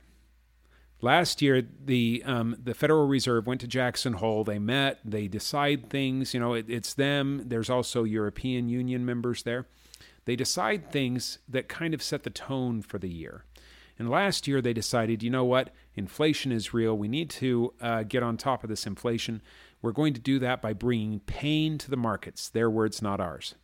last 1.00 1.42
year 1.42 1.62
the 1.84 2.22
um, 2.24 2.56
the 2.62 2.74
Federal 2.74 3.06
Reserve 3.06 3.46
went 3.46 3.60
to 3.60 3.66
Jackson 3.66 4.14
Hole. 4.14 4.44
They 4.44 4.58
met. 4.58 5.00
They 5.04 5.26
decide 5.26 5.90
things. 5.90 6.32
You 6.32 6.40
know, 6.40 6.54
it, 6.54 6.66
it's 6.68 6.94
them. 6.94 7.42
There's 7.46 7.68
also 7.68 8.04
European 8.04 8.68
Union 8.68 9.04
members 9.04 9.42
there. 9.42 9.66
They 10.28 10.36
decide 10.36 10.92
things 10.92 11.38
that 11.48 11.70
kind 11.70 11.94
of 11.94 12.02
set 12.02 12.22
the 12.22 12.28
tone 12.28 12.82
for 12.82 12.98
the 12.98 13.08
year. 13.08 13.46
And 13.98 14.10
last 14.10 14.46
year 14.46 14.60
they 14.60 14.74
decided, 14.74 15.22
you 15.22 15.30
know 15.30 15.46
what, 15.46 15.70
inflation 15.94 16.52
is 16.52 16.74
real. 16.74 16.98
We 16.98 17.08
need 17.08 17.30
to 17.30 17.72
uh, 17.80 18.02
get 18.02 18.22
on 18.22 18.36
top 18.36 18.62
of 18.62 18.68
this 18.68 18.86
inflation. 18.86 19.40
We're 19.80 19.92
going 19.92 20.12
to 20.12 20.20
do 20.20 20.38
that 20.40 20.60
by 20.60 20.74
bringing 20.74 21.20
pain 21.20 21.78
to 21.78 21.88
the 21.88 21.96
markets. 21.96 22.50
Their 22.50 22.68
words, 22.68 23.00
not 23.00 23.20
ours. 23.20 23.54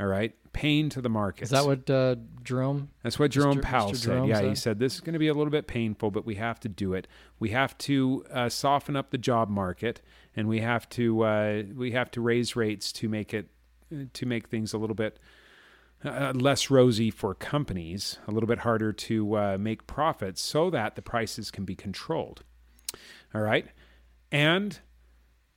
All 0.00 0.08
right, 0.08 0.34
pain 0.52 0.88
to 0.88 1.00
the 1.00 1.08
markets. 1.08 1.52
Is 1.52 1.56
that 1.56 1.64
what 1.64 1.88
uh, 1.88 2.16
Jerome? 2.42 2.90
That's 3.04 3.20
what 3.20 3.30
Jerome 3.30 3.58
Mr. 3.58 3.62
Powell 3.62 3.92
Mr. 3.92 3.96
said. 3.96 4.06
Jerome 4.06 4.28
yeah, 4.28 4.42
he 4.42 4.48
said? 4.48 4.58
said 4.58 4.78
this 4.80 4.94
is 4.94 5.00
going 5.00 5.12
to 5.12 5.20
be 5.20 5.28
a 5.28 5.34
little 5.34 5.52
bit 5.52 5.68
painful, 5.68 6.10
but 6.10 6.26
we 6.26 6.34
have 6.34 6.58
to 6.60 6.68
do 6.68 6.94
it. 6.94 7.06
We 7.38 7.50
have 7.50 7.78
to 7.78 8.26
uh, 8.32 8.48
soften 8.48 8.96
up 8.96 9.10
the 9.10 9.18
job 9.18 9.48
market, 9.48 10.02
and 10.34 10.48
we 10.48 10.58
have 10.62 10.88
to 10.90 11.22
uh, 11.22 11.62
we 11.76 11.92
have 11.92 12.10
to 12.10 12.20
raise 12.20 12.56
rates 12.56 12.90
to 12.94 13.08
make 13.08 13.32
it 13.32 13.50
to 14.14 14.26
make 14.26 14.48
things 14.48 14.72
a 14.72 14.78
little 14.78 14.96
bit 14.96 15.20
uh, 16.04 16.32
less 16.34 16.70
rosy 16.70 17.10
for 17.10 17.34
companies, 17.34 18.18
a 18.26 18.30
little 18.30 18.46
bit 18.46 18.60
harder 18.60 18.92
to 18.92 19.36
uh, 19.36 19.58
make 19.58 19.86
profits, 19.86 20.42
so 20.42 20.70
that 20.70 20.94
the 20.94 21.02
prices 21.02 21.50
can 21.50 21.64
be 21.64 21.74
controlled. 21.74 22.42
All 23.34 23.42
right, 23.42 23.66
and 24.30 24.80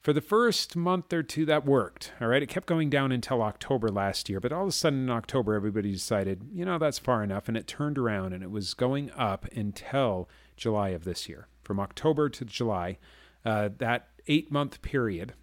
for 0.02 0.14
the 0.14 0.22
first 0.22 0.76
month 0.76 1.12
or 1.12 1.24
two, 1.24 1.46
that 1.46 1.66
worked. 1.66 2.14
All 2.22 2.28
right. 2.28 2.42
It 2.42 2.48
kept 2.50 2.68
going 2.68 2.90
down 2.90 3.12
until 3.12 3.42
October 3.42 3.90
last 3.90 4.30
year. 4.30 4.40
But 4.40 4.54
all 4.54 4.64
of 4.64 4.70
a 4.70 4.72
sudden 4.72 5.04
in 5.04 5.10
October, 5.10 5.54
everybody 5.54 5.92
decided, 5.92 6.50
you 6.54 6.64
know, 6.64 6.78
that's 6.78 7.00
far 7.00 7.24
enough. 7.24 7.48
And 7.48 7.58
it 7.58 7.68
turned 7.68 7.98
around 7.98 8.34
and 8.34 8.42
it 8.42 8.52
was 8.52 8.74
going 8.74 9.12
up 9.12 9.46
until 9.54 10.30
July 10.56 10.90
of 10.90 11.04
this 11.04 11.28
year. 11.28 11.48
From 11.64 11.80
October 11.80 12.30
to 12.30 12.46
July, 12.46 12.98
uh, 13.46 13.70
that 13.78 14.08
eight 14.28 14.52
month 14.52 14.82
period, 14.82 15.34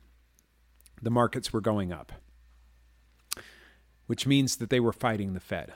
the 1.03 1.11
markets 1.11 1.53
were 1.53 1.61
going 1.61 1.93
up, 1.93 2.13
which 4.07 4.27
means 4.27 4.57
that 4.57 4.71
they 4.71 4.81
were 4.81 4.93
fighting 4.93 5.33
the 5.35 5.41
Fed. 5.41 5.73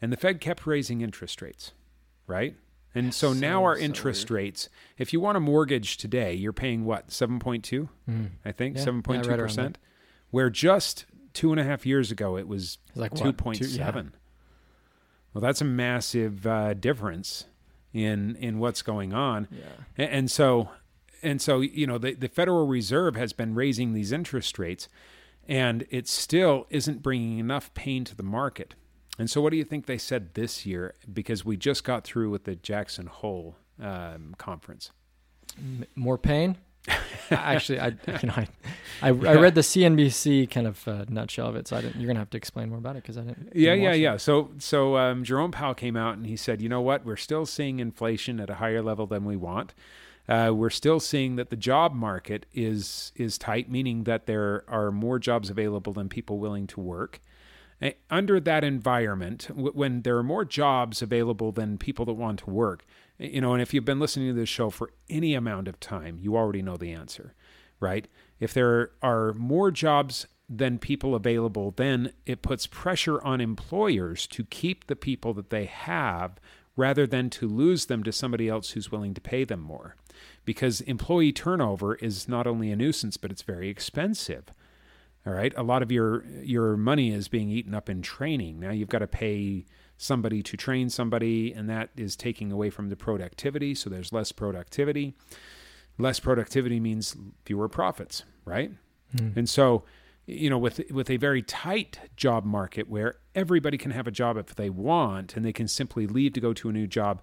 And 0.00 0.12
the 0.12 0.16
Fed 0.16 0.40
kept 0.40 0.66
raising 0.66 1.00
interest 1.00 1.42
rates, 1.42 1.72
right? 2.26 2.56
And 2.94 3.12
so, 3.12 3.32
So- 3.32 3.38
now 3.38 3.64
our 3.64 3.76
so 3.76 3.82
interest 3.82 4.30
weird. 4.30 4.42
rates, 4.44 4.68
if 4.96 5.12
you 5.12 5.20
want 5.20 5.36
a 5.36 5.40
mortgage 5.40 5.96
today, 5.96 6.34
you're 6.34 6.52
paying 6.52 6.84
what, 6.84 7.08
7.2? 7.10 7.88
Mm. 8.08 8.30
I 8.44 8.52
think, 8.52 8.76
Yeah, 8.76 8.84
7.2%. 8.84 9.56
yeah, 9.56 9.62
right 9.64 9.78
where 10.30 10.50
just 10.50 11.06
two 11.32 11.52
and 11.52 11.60
a 11.60 11.64
half 11.64 11.86
years 11.86 12.10
ago 12.10 12.36
it 12.36 12.46
was 12.46 12.78
like 12.94 13.12
2.7. 13.14 13.58
Two- 14.12 14.12
Well, 15.32 15.40
that's 15.42 15.60
a 15.60 15.64
massive 15.64 16.46
uh, 16.46 16.74
difference 16.74 17.44
in 17.92 18.36
in 18.36 18.58
what's 18.58 18.82
going 18.82 19.12
on. 19.14 19.48
Yeah. 19.50 20.06
And 20.10 20.30
so, 20.30 20.70
and 21.22 21.40
so, 21.40 21.60
you 21.60 21.86
know, 21.86 21.96
the, 21.98 22.14
the 22.14 22.28
Federal 22.28 22.66
Reserve 22.66 23.16
has 23.16 23.32
been 23.32 23.54
raising 23.54 23.92
these 23.94 24.12
interest 24.12 24.58
rates, 24.58 24.88
and 25.48 25.86
it 25.90 26.06
still 26.06 26.66
isn't 26.70 27.02
bringing 27.02 27.38
enough 27.38 27.72
pain 27.74 28.04
to 28.04 28.14
the 28.14 28.22
market. 28.22 28.74
And 29.18 29.28
so, 29.28 29.40
what 29.40 29.50
do 29.50 29.56
you 29.56 29.64
think 29.64 29.86
they 29.86 29.98
said 29.98 30.34
this 30.34 30.64
year? 30.64 30.94
Because 31.12 31.44
we 31.44 31.56
just 31.56 31.82
got 31.82 32.04
through 32.04 32.30
with 32.30 32.44
the 32.44 32.54
Jackson 32.54 33.06
Hole 33.06 33.56
um, 33.82 34.34
conference. 34.38 34.92
M- 35.58 35.86
more 35.96 36.18
pain. 36.18 36.56
Actually, 37.30 37.80
I 37.80 37.88
you 37.88 38.28
know 38.28 38.34
I, 38.36 38.48
I, 39.02 39.08
I 39.08 39.10
read 39.10 39.54
the 39.54 39.62
CNBC 39.62 40.48
kind 40.48 40.66
of 40.66 40.86
uh, 40.86 41.04
nutshell 41.08 41.48
of 41.48 41.56
it, 41.56 41.66
so 41.66 41.76
I 41.76 41.80
didn't. 41.80 42.00
You're 42.00 42.06
gonna 42.06 42.20
have 42.20 42.30
to 42.30 42.36
explain 42.36 42.68
more 42.68 42.78
about 42.78 42.96
it 42.96 43.02
because 43.02 43.18
I 43.18 43.22
didn't. 43.22 43.52
Yeah, 43.54 43.72
didn't 43.72 43.82
yeah, 43.82 43.88
watch 43.88 43.96
it. 43.96 44.00
yeah. 44.00 44.16
So, 44.16 44.50
so 44.58 44.96
um, 44.96 45.24
Jerome 45.24 45.50
Powell 45.50 45.74
came 45.74 45.96
out 45.96 46.16
and 46.16 46.26
he 46.26 46.36
said, 46.36 46.62
you 46.62 46.68
know 46.68 46.80
what? 46.80 47.04
We're 47.04 47.16
still 47.16 47.44
seeing 47.44 47.80
inflation 47.80 48.40
at 48.40 48.48
a 48.48 48.54
higher 48.54 48.82
level 48.82 49.06
than 49.06 49.24
we 49.24 49.36
want. 49.36 49.74
Uh, 50.28 50.52
we're 50.54 50.68
still 50.70 51.00
seeing 51.00 51.36
that 51.36 51.48
the 51.48 51.56
job 51.56 51.94
market 51.94 52.44
is 52.52 53.12
is 53.16 53.38
tight, 53.38 53.70
meaning 53.70 54.04
that 54.04 54.26
there 54.26 54.64
are 54.68 54.90
more 54.90 55.18
jobs 55.18 55.48
available 55.48 55.92
than 55.92 56.08
people 56.08 56.38
willing 56.38 56.66
to 56.66 56.80
work. 56.80 57.20
Under 58.10 58.40
that 58.40 58.64
environment, 58.64 59.48
when 59.54 60.02
there 60.02 60.16
are 60.16 60.24
more 60.24 60.44
jobs 60.44 61.00
available 61.00 61.52
than 61.52 61.78
people 61.78 62.04
that 62.06 62.14
want 62.14 62.40
to 62.40 62.50
work, 62.50 62.84
you 63.18 63.40
know, 63.40 63.52
and 63.52 63.62
if 63.62 63.72
you've 63.72 63.84
been 63.84 64.00
listening 64.00 64.28
to 64.28 64.34
this 64.34 64.48
show 64.48 64.68
for 64.68 64.90
any 65.08 65.34
amount 65.34 65.68
of 65.68 65.78
time, 65.78 66.18
you 66.20 66.36
already 66.36 66.60
know 66.60 66.76
the 66.76 66.92
answer, 66.92 67.34
right? 67.78 68.08
If 68.40 68.52
there 68.52 68.90
are 69.00 69.32
more 69.34 69.70
jobs 69.70 70.26
than 70.48 70.78
people 70.78 71.14
available, 71.14 71.72
then 71.76 72.12
it 72.26 72.42
puts 72.42 72.66
pressure 72.66 73.22
on 73.22 73.40
employers 73.40 74.26
to 74.28 74.44
keep 74.44 74.88
the 74.88 74.96
people 74.96 75.32
that 75.34 75.50
they 75.50 75.66
have 75.66 76.40
rather 76.76 77.06
than 77.06 77.30
to 77.30 77.46
lose 77.46 77.86
them 77.86 78.02
to 78.02 78.12
somebody 78.12 78.48
else 78.48 78.70
who's 78.70 78.90
willing 78.90 79.14
to 79.14 79.20
pay 79.20 79.44
them 79.44 79.60
more. 79.60 79.96
Because 80.44 80.80
employee 80.82 81.32
turnover 81.32 81.96
is 81.96 82.28
not 82.28 82.46
only 82.46 82.70
a 82.70 82.76
nuisance, 82.76 83.16
but 83.16 83.30
it's 83.30 83.42
very 83.42 83.68
expensive. 83.68 84.44
All 85.26 85.32
right. 85.32 85.52
A 85.56 85.62
lot 85.62 85.82
of 85.82 85.92
your 85.92 86.24
your 86.42 86.76
money 86.76 87.12
is 87.12 87.28
being 87.28 87.50
eaten 87.50 87.74
up 87.74 87.90
in 87.90 88.02
training. 88.02 88.60
Now 88.60 88.70
you've 88.70 88.88
got 88.88 89.00
to 89.00 89.06
pay 89.06 89.66
somebody 89.98 90.42
to 90.44 90.56
train 90.56 90.88
somebody, 90.88 91.52
and 91.52 91.68
that 91.68 91.90
is 91.96 92.16
taking 92.16 92.52
away 92.52 92.70
from 92.70 92.88
the 92.88 92.96
productivity. 92.96 93.74
So 93.74 93.90
there's 93.90 94.12
less 94.12 94.32
productivity. 94.32 95.14
Less 95.98 96.20
productivity 96.20 96.78
means 96.78 97.16
fewer 97.44 97.68
profits, 97.68 98.22
right? 98.44 98.70
Hmm. 99.18 99.30
And 99.36 99.48
so, 99.48 99.82
you 100.26 100.48
know, 100.48 100.58
with 100.58 100.80
with 100.90 101.10
a 101.10 101.16
very 101.16 101.42
tight 101.42 101.98
job 102.16 102.44
market 102.44 102.88
where 102.88 103.16
everybody 103.34 103.76
can 103.76 103.90
have 103.90 104.06
a 104.06 104.12
job 104.12 104.36
if 104.36 104.54
they 104.54 104.70
want, 104.70 105.36
and 105.36 105.44
they 105.44 105.52
can 105.52 105.66
simply 105.66 106.06
leave 106.06 106.32
to 106.34 106.40
go 106.40 106.52
to 106.54 106.68
a 106.68 106.72
new 106.72 106.86
job 106.86 107.20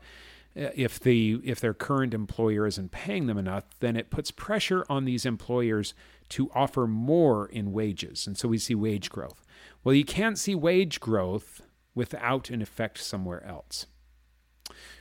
Uh, 0.58 0.70
if 0.76 1.00
the 1.00 1.42
if 1.44 1.60
their 1.60 1.74
current 1.74 2.14
employer 2.14 2.66
isn't 2.66 2.92
paying 2.92 3.28
them 3.28 3.38
enough, 3.38 3.66
then 3.80 3.98
it 3.98 4.10
puts 4.10 4.32
pressure 4.32 4.86
on 4.90 5.06
these 5.06 5.26
employers 5.26 5.94
to 6.30 6.50
offer 6.56 6.88
more 6.88 7.48
in 7.48 7.74
wages, 7.74 8.26
and 8.26 8.38
so 8.38 8.48
we 8.48 8.58
see 8.58 8.74
wage 8.74 9.10
growth. 9.10 9.46
Well, 9.84 9.94
you 9.94 10.06
can't 10.06 10.40
see 10.40 10.56
wage 10.56 11.00
growth 11.00 11.62
without 11.94 12.50
an 12.50 12.62
effect 12.62 12.98
somewhere 13.00 13.46
else, 13.46 13.86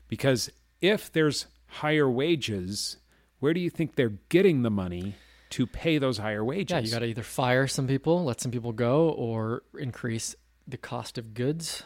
because 0.08 0.50
if 0.80 1.10
there's 1.12 1.46
higher 1.66 2.10
wages, 2.10 2.98
where 3.38 3.54
do 3.54 3.60
you 3.60 3.70
think 3.70 3.94
they're 3.94 4.18
getting 4.28 4.62
the 4.62 4.70
money 4.70 5.14
to 5.50 5.66
pay 5.66 5.98
those 5.98 6.18
higher 6.18 6.44
wages? 6.44 6.72
Yeah, 6.72 6.80
you 6.80 6.90
got 6.90 6.98
to 6.98 7.06
either 7.06 7.22
fire 7.22 7.66
some 7.66 7.86
people, 7.86 8.24
let 8.24 8.40
some 8.40 8.50
people 8.50 8.72
go, 8.72 9.08
or 9.10 9.62
increase 9.78 10.34
the 10.66 10.76
cost 10.76 11.16
of 11.16 11.32
goods. 11.32 11.84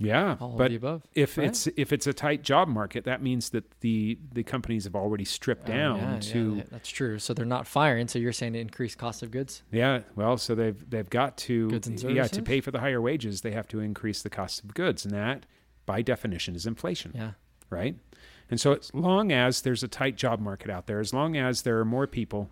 Yeah, 0.00 0.36
All 0.40 0.56
but 0.56 0.64
of 0.64 0.70
the 0.70 0.76
above. 0.76 1.02
if 1.14 1.36
right? 1.38 1.46
it's 1.48 1.66
if 1.76 1.92
it's 1.92 2.06
a 2.06 2.12
tight 2.12 2.42
job 2.42 2.68
market, 2.68 3.04
that 3.04 3.22
means 3.22 3.50
that 3.50 3.64
the 3.80 4.18
the 4.32 4.42
companies 4.42 4.84
have 4.84 4.96
already 4.96 5.24
stripped 5.24 5.68
Oh, 5.68 5.72
down 5.72 5.96
yeah, 5.98 6.18
to 6.20 6.54
yeah, 6.56 6.62
that's 6.70 6.88
true. 6.88 7.18
So 7.18 7.34
they're 7.34 7.44
not 7.46 7.66
firing. 7.66 8.08
So 8.08 8.18
you're 8.18 8.32
saying 8.32 8.54
to 8.54 8.58
increase 8.58 8.94
cost 8.94 9.22
of 9.22 9.30
goods. 9.30 9.62
Yeah, 9.70 10.00
well, 10.16 10.36
so 10.38 10.54
they've 10.54 10.88
they've 10.90 11.08
got 11.10 11.36
to 11.38 11.68
Goods 11.70 11.86
and 11.86 12.00
yeah 12.16 12.26
to 12.26 12.42
pay 12.42 12.60
for 12.60 12.70
the 12.70 12.80
higher 12.80 13.00
wages, 13.00 13.42
they 13.42 13.52
have 13.52 13.68
to 13.68 13.80
increase 13.80 14.22
the 14.22 14.30
cost 14.30 14.64
of 14.64 14.74
goods, 14.74 15.04
and 15.04 15.14
that 15.14 15.46
by 15.86 16.02
definition 16.02 16.54
is 16.54 16.66
inflation, 16.66 17.12
Yeah. 17.14 17.32
right? 17.68 17.96
And 18.50 18.60
so 18.60 18.74
as 18.74 18.92
long 18.94 19.30
as 19.32 19.62
there's 19.62 19.82
a 19.82 19.88
tight 19.88 20.16
job 20.16 20.40
market 20.40 20.70
out 20.70 20.86
there, 20.86 20.98
as 21.00 21.12
long 21.14 21.36
as 21.36 21.62
there 21.62 21.78
are 21.78 21.84
more 21.84 22.06
people, 22.06 22.48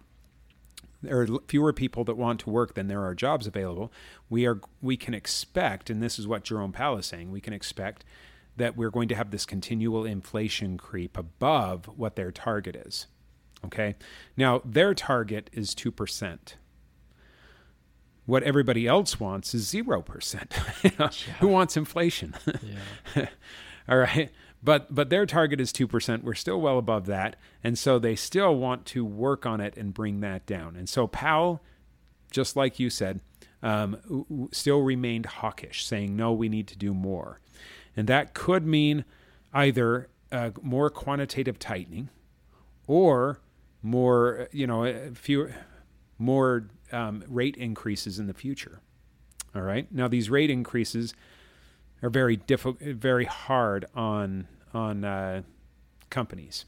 there 1.02 1.20
are 1.20 1.26
fewer 1.46 1.72
people 1.72 2.04
that 2.04 2.16
want 2.16 2.40
to 2.40 2.50
work 2.50 2.74
than 2.74 2.88
there 2.88 3.04
are 3.04 3.14
jobs 3.14 3.46
available, 3.46 3.92
we 4.28 4.46
are 4.46 4.60
we 4.82 4.96
can 4.96 5.14
expect, 5.14 5.90
and 5.90 6.02
this 6.02 6.18
is 6.18 6.26
what 6.26 6.44
Jerome 6.44 6.72
Powell 6.72 6.98
is 6.98 7.06
saying, 7.06 7.30
we 7.30 7.40
can 7.40 7.52
expect 7.52 8.04
that 8.56 8.76
we're 8.76 8.90
going 8.90 9.08
to 9.08 9.14
have 9.14 9.30
this 9.30 9.46
continual 9.46 10.04
inflation 10.04 10.76
creep 10.76 11.16
above 11.16 11.86
what 11.96 12.16
their 12.16 12.32
target 12.32 12.74
is. 12.74 13.06
Okay, 13.64 13.94
now 14.36 14.60
their 14.64 14.94
target 14.94 15.50
is 15.52 15.74
two 15.74 15.92
percent 15.92 16.56
what 18.28 18.42
everybody 18.42 18.86
else 18.86 19.18
wants 19.18 19.54
is 19.54 19.72
0%. 19.72 20.52
Who 21.40 21.48
wants 21.48 21.78
inflation? 21.78 22.34
Yeah. 23.16 23.24
All 23.88 23.96
right. 23.96 24.30
But 24.62 24.94
but 24.94 25.10
their 25.10 25.26
target 25.26 25.60
is 25.60 25.72
2%. 25.72 26.22
We're 26.22 26.34
still 26.34 26.60
well 26.60 26.78
above 26.78 27.06
that. 27.06 27.36
And 27.62 27.78
so 27.78 27.98
they 27.98 28.16
still 28.16 28.56
want 28.56 28.86
to 28.86 29.04
work 29.04 29.46
on 29.46 29.60
it 29.60 29.76
and 29.76 29.94
bring 29.94 30.20
that 30.20 30.46
down. 30.46 30.76
And 30.76 30.88
so 30.88 31.06
Powell, 31.06 31.62
just 32.30 32.56
like 32.56 32.78
you 32.78 32.90
said, 32.90 33.20
um, 33.62 33.98
w- 34.08 34.48
still 34.52 34.80
remained 34.80 35.26
hawkish, 35.26 35.84
saying, 35.84 36.16
no, 36.16 36.32
we 36.32 36.48
need 36.48 36.66
to 36.68 36.76
do 36.76 36.92
more. 36.92 37.40
And 37.96 38.08
that 38.08 38.34
could 38.34 38.66
mean 38.66 39.04
either 39.52 40.08
uh, 40.30 40.50
more 40.62 40.90
quantitative 40.90 41.58
tightening 41.58 42.10
or 42.86 43.40
more, 43.82 44.48
you 44.52 44.66
know, 44.66 45.12
fewer, 45.14 45.54
more 46.18 46.68
um, 46.92 47.24
rate 47.28 47.56
increases 47.56 48.18
in 48.18 48.26
the 48.26 48.34
future. 48.34 48.80
All 49.54 49.62
right. 49.62 49.90
Now 49.90 50.08
these 50.08 50.30
rate 50.30 50.50
increases 50.50 51.14
are 52.02 52.10
very 52.10 52.36
difficult, 52.36 52.80
very 52.80 53.24
hard 53.24 53.84
on 53.94 54.46
on 54.74 55.04
uh, 55.04 55.42
companies 56.10 56.64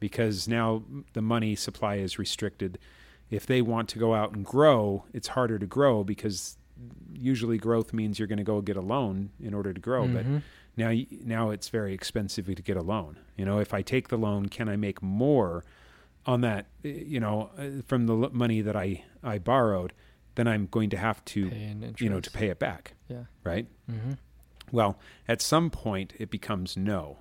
because 0.00 0.46
now 0.46 0.82
the 1.14 1.22
money 1.22 1.54
supply 1.56 1.96
is 1.96 2.18
restricted. 2.18 2.78
If 3.30 3.46
they 3.46 3.62
want 3.62 3.88
to 3.90 3.98
go 3.98 4.14
out 4.14 4.34
and 4.34 4.44
grow, 4.44 5.04
it's 5.12 5.28
harder 5.28 5.58
to 5.58 5.66
grow 5.66 6.04
because 6.04 6.58
usually 7.12 7.58
growth 7.58 7.92
means 7.92 8.18
you're 8.18 8.28
going 8.28 8.36
to 8.38 8.44
go 8.44 8.60
get 8.60 8.76
a 8.76 8.80
loan 8.82 9.30
in 9.40 9.54
order 9.54 9.72
to 9.72 9.80
grow. 9.80 10.06
But 10.06 10.26
Mhm. 10.26 10.42
now 10.76 10.92
now 11.24 11.50
it's 11.50 11.68
very 11.70 11.94
expensive 11.94 12.46
to 12.54 12.62
get 12.62 12.76
a 12.76 12.82
loan. 12.82 13.18
You 13.36 13.44
know, 13.46 13.58
if 13.58 13.72
I 13.74 13.82
take 13.82 14.08
the 14.08 14.18
loan, 14.18 14.46
can 14.50 14.68
I 14.68 14.76
make 14.76 15.02
more 15.02 15.64
on 16.26 16.42
that? 16.42 16.66
You 16.82 17.18
know, 17.20 17.50
uh, 17.58 17.82
from 17.86 18.06
the 18.06 18.14
money 18.32 18.60
that 18.60 18.76
I 18.76 19.02
I 19.24 19.38
borrowed, 19.38 19.92
then 20.34 20.46
I'm 20.46 20.66
going 20.66 20.90
to 20.90 20.98
have 20.98 21.24
to 21.26 21.40
you 21.98 22.10
know 22.10 22.20
to 22.20 22.30
pay 22.30 22.48
it 22.48 22.58
back, 22.58 22.92
Yeah. 23.08 23.24
right? 23.42 23.66
Mm-hmm. 23.90 24.12
Well, 24.72 24.98
at 25.28 25.40
some 25.40 25.70
point 25.70 26.14
it 26.18 26.30
becomes 26.30 26.76
no. 26.76 27.18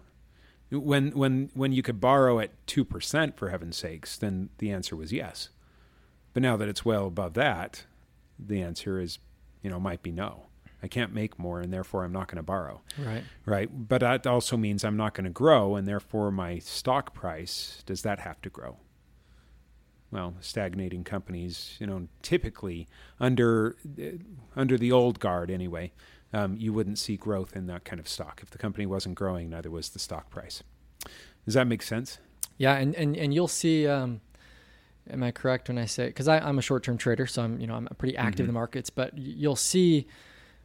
When 0.72 1.12
when 1.12 1.52
when 1.54 1.72
you 1.72 1.84
could 1.84 2.02
borrow 2.02 2.40
at 2.40 2.52
two 2.68 2.84
percent 2.84 3.38
for 3.38 3.50
heaven's 3.50 3.78
sakes, 3.78 4.18
then 4.18 4.50
the 4.58 4.72
answer 4.72 4.96
was 4.96 5.14
yes. 5.14 5.50
But 6.34 6.44
now 6.44 6.58
that 6.58 6.68
it's 6.68 6.84
well 6.84 7.08
above 7.08 7.34
that, 7.36 7.86
the 8.38 8.62
answer 8.62 9.00
is, 9.00 9.20
you 9.62 9.70
know, 9.70 9.80
might 9.80 10.02
be 10.02 10.12
no. 10.12 10.48
I 10.84 10.88
can't 10.88 11.14
make 11.14 11.40
more, 11.40 11.62
and 11.62 11.72
therefore 11.74 12.04
I'm 12.04 12.12
not 12.12 12.28
going 12.28 12.38
to 12.38 12.44
borrow. 12.44 12.82
Right. 12.98 13.24
Right. 13.46 13.88
But 13.88 14.02
that 14.02 14.28
also 14.28 14.58
means 14.58 14.84
I'm 14.84 14.98
not 14.98 15.14
going 15.14 15.24
to 15.24 15.32
grow, 15.32 15.76
and 15.76 15.88
therefore 15.88 16.32
my 16.32 16.60
stock 16.60 17.14
price 17.14 17.82
does 17.86 18.02
that 18.04 18.20
have 18.20 18.42
to 18.42 18.50
grow? 18.50 18.78
Well, 20.12 20.36
stagnating 20.42 21.04
companies, 21.04 21.76
you 21.80 21.88
know, 21.88 22.08
typically 22.22 22.88
under 23.20 23.78
uh, 24.00 24.18
under 24.56 24.78
the 24.78 24.92
old 24.92 25.20
guard 25.20 25.50
anyway, 25.50 25.92
um, 26.34 26.56
you 26.58 26.74
wouldn't 26.74 26.98
see 27.00 27.16
growth 27.18 27.56
in 27.56 27.68
that 27.68 27.86
kind 27.86 28.00
of 28.00 28.08
stock. 28.08 28.40
If 28.44 28.50
the 28.50 28.58
company 28.58 28.86
wasn't 28.86 29.16
growing, 29.16 29.50
neither 29.50 29.70
was 29.70 29.90
the 29.90 30.00
stock 30.00 30.30
price. 30.30 30.64
Does 31.46 31.54
that 31.54 31.68
make 31.68 31.82
sense? 31.82 32.20
Yeah, 32.58 32.76
and, 32.76 32.96
and, 32.96 33.16
and 33.16 33.34
you'll 33.34 33.48
see 33.48 33.88
um, 33.88 34.22
Am 35.10 35.22
I 35.22 35.30
correct 35.32 35.68
when 35.70 35.78
I 35.78 35.86
say 35.86 36.08
because 36.08 36.28
I'm 36.28 36.58
a 36.58 36.64
short-term 36.64 36.98
trader, 36.98 37.28
so 37.28 37.44
I'm 37.44 37.60
you 37.60 37.68
know 37.68 37.76
I'm 37.76 37.88
pretty 38.00 38.18
active 38.18 38.40
in 38.42 38.48
the 38.48 38.54
markets, 38.54 38.90
but 38.90 39.16
you'll 39.16 39.56
see 39.56 40.08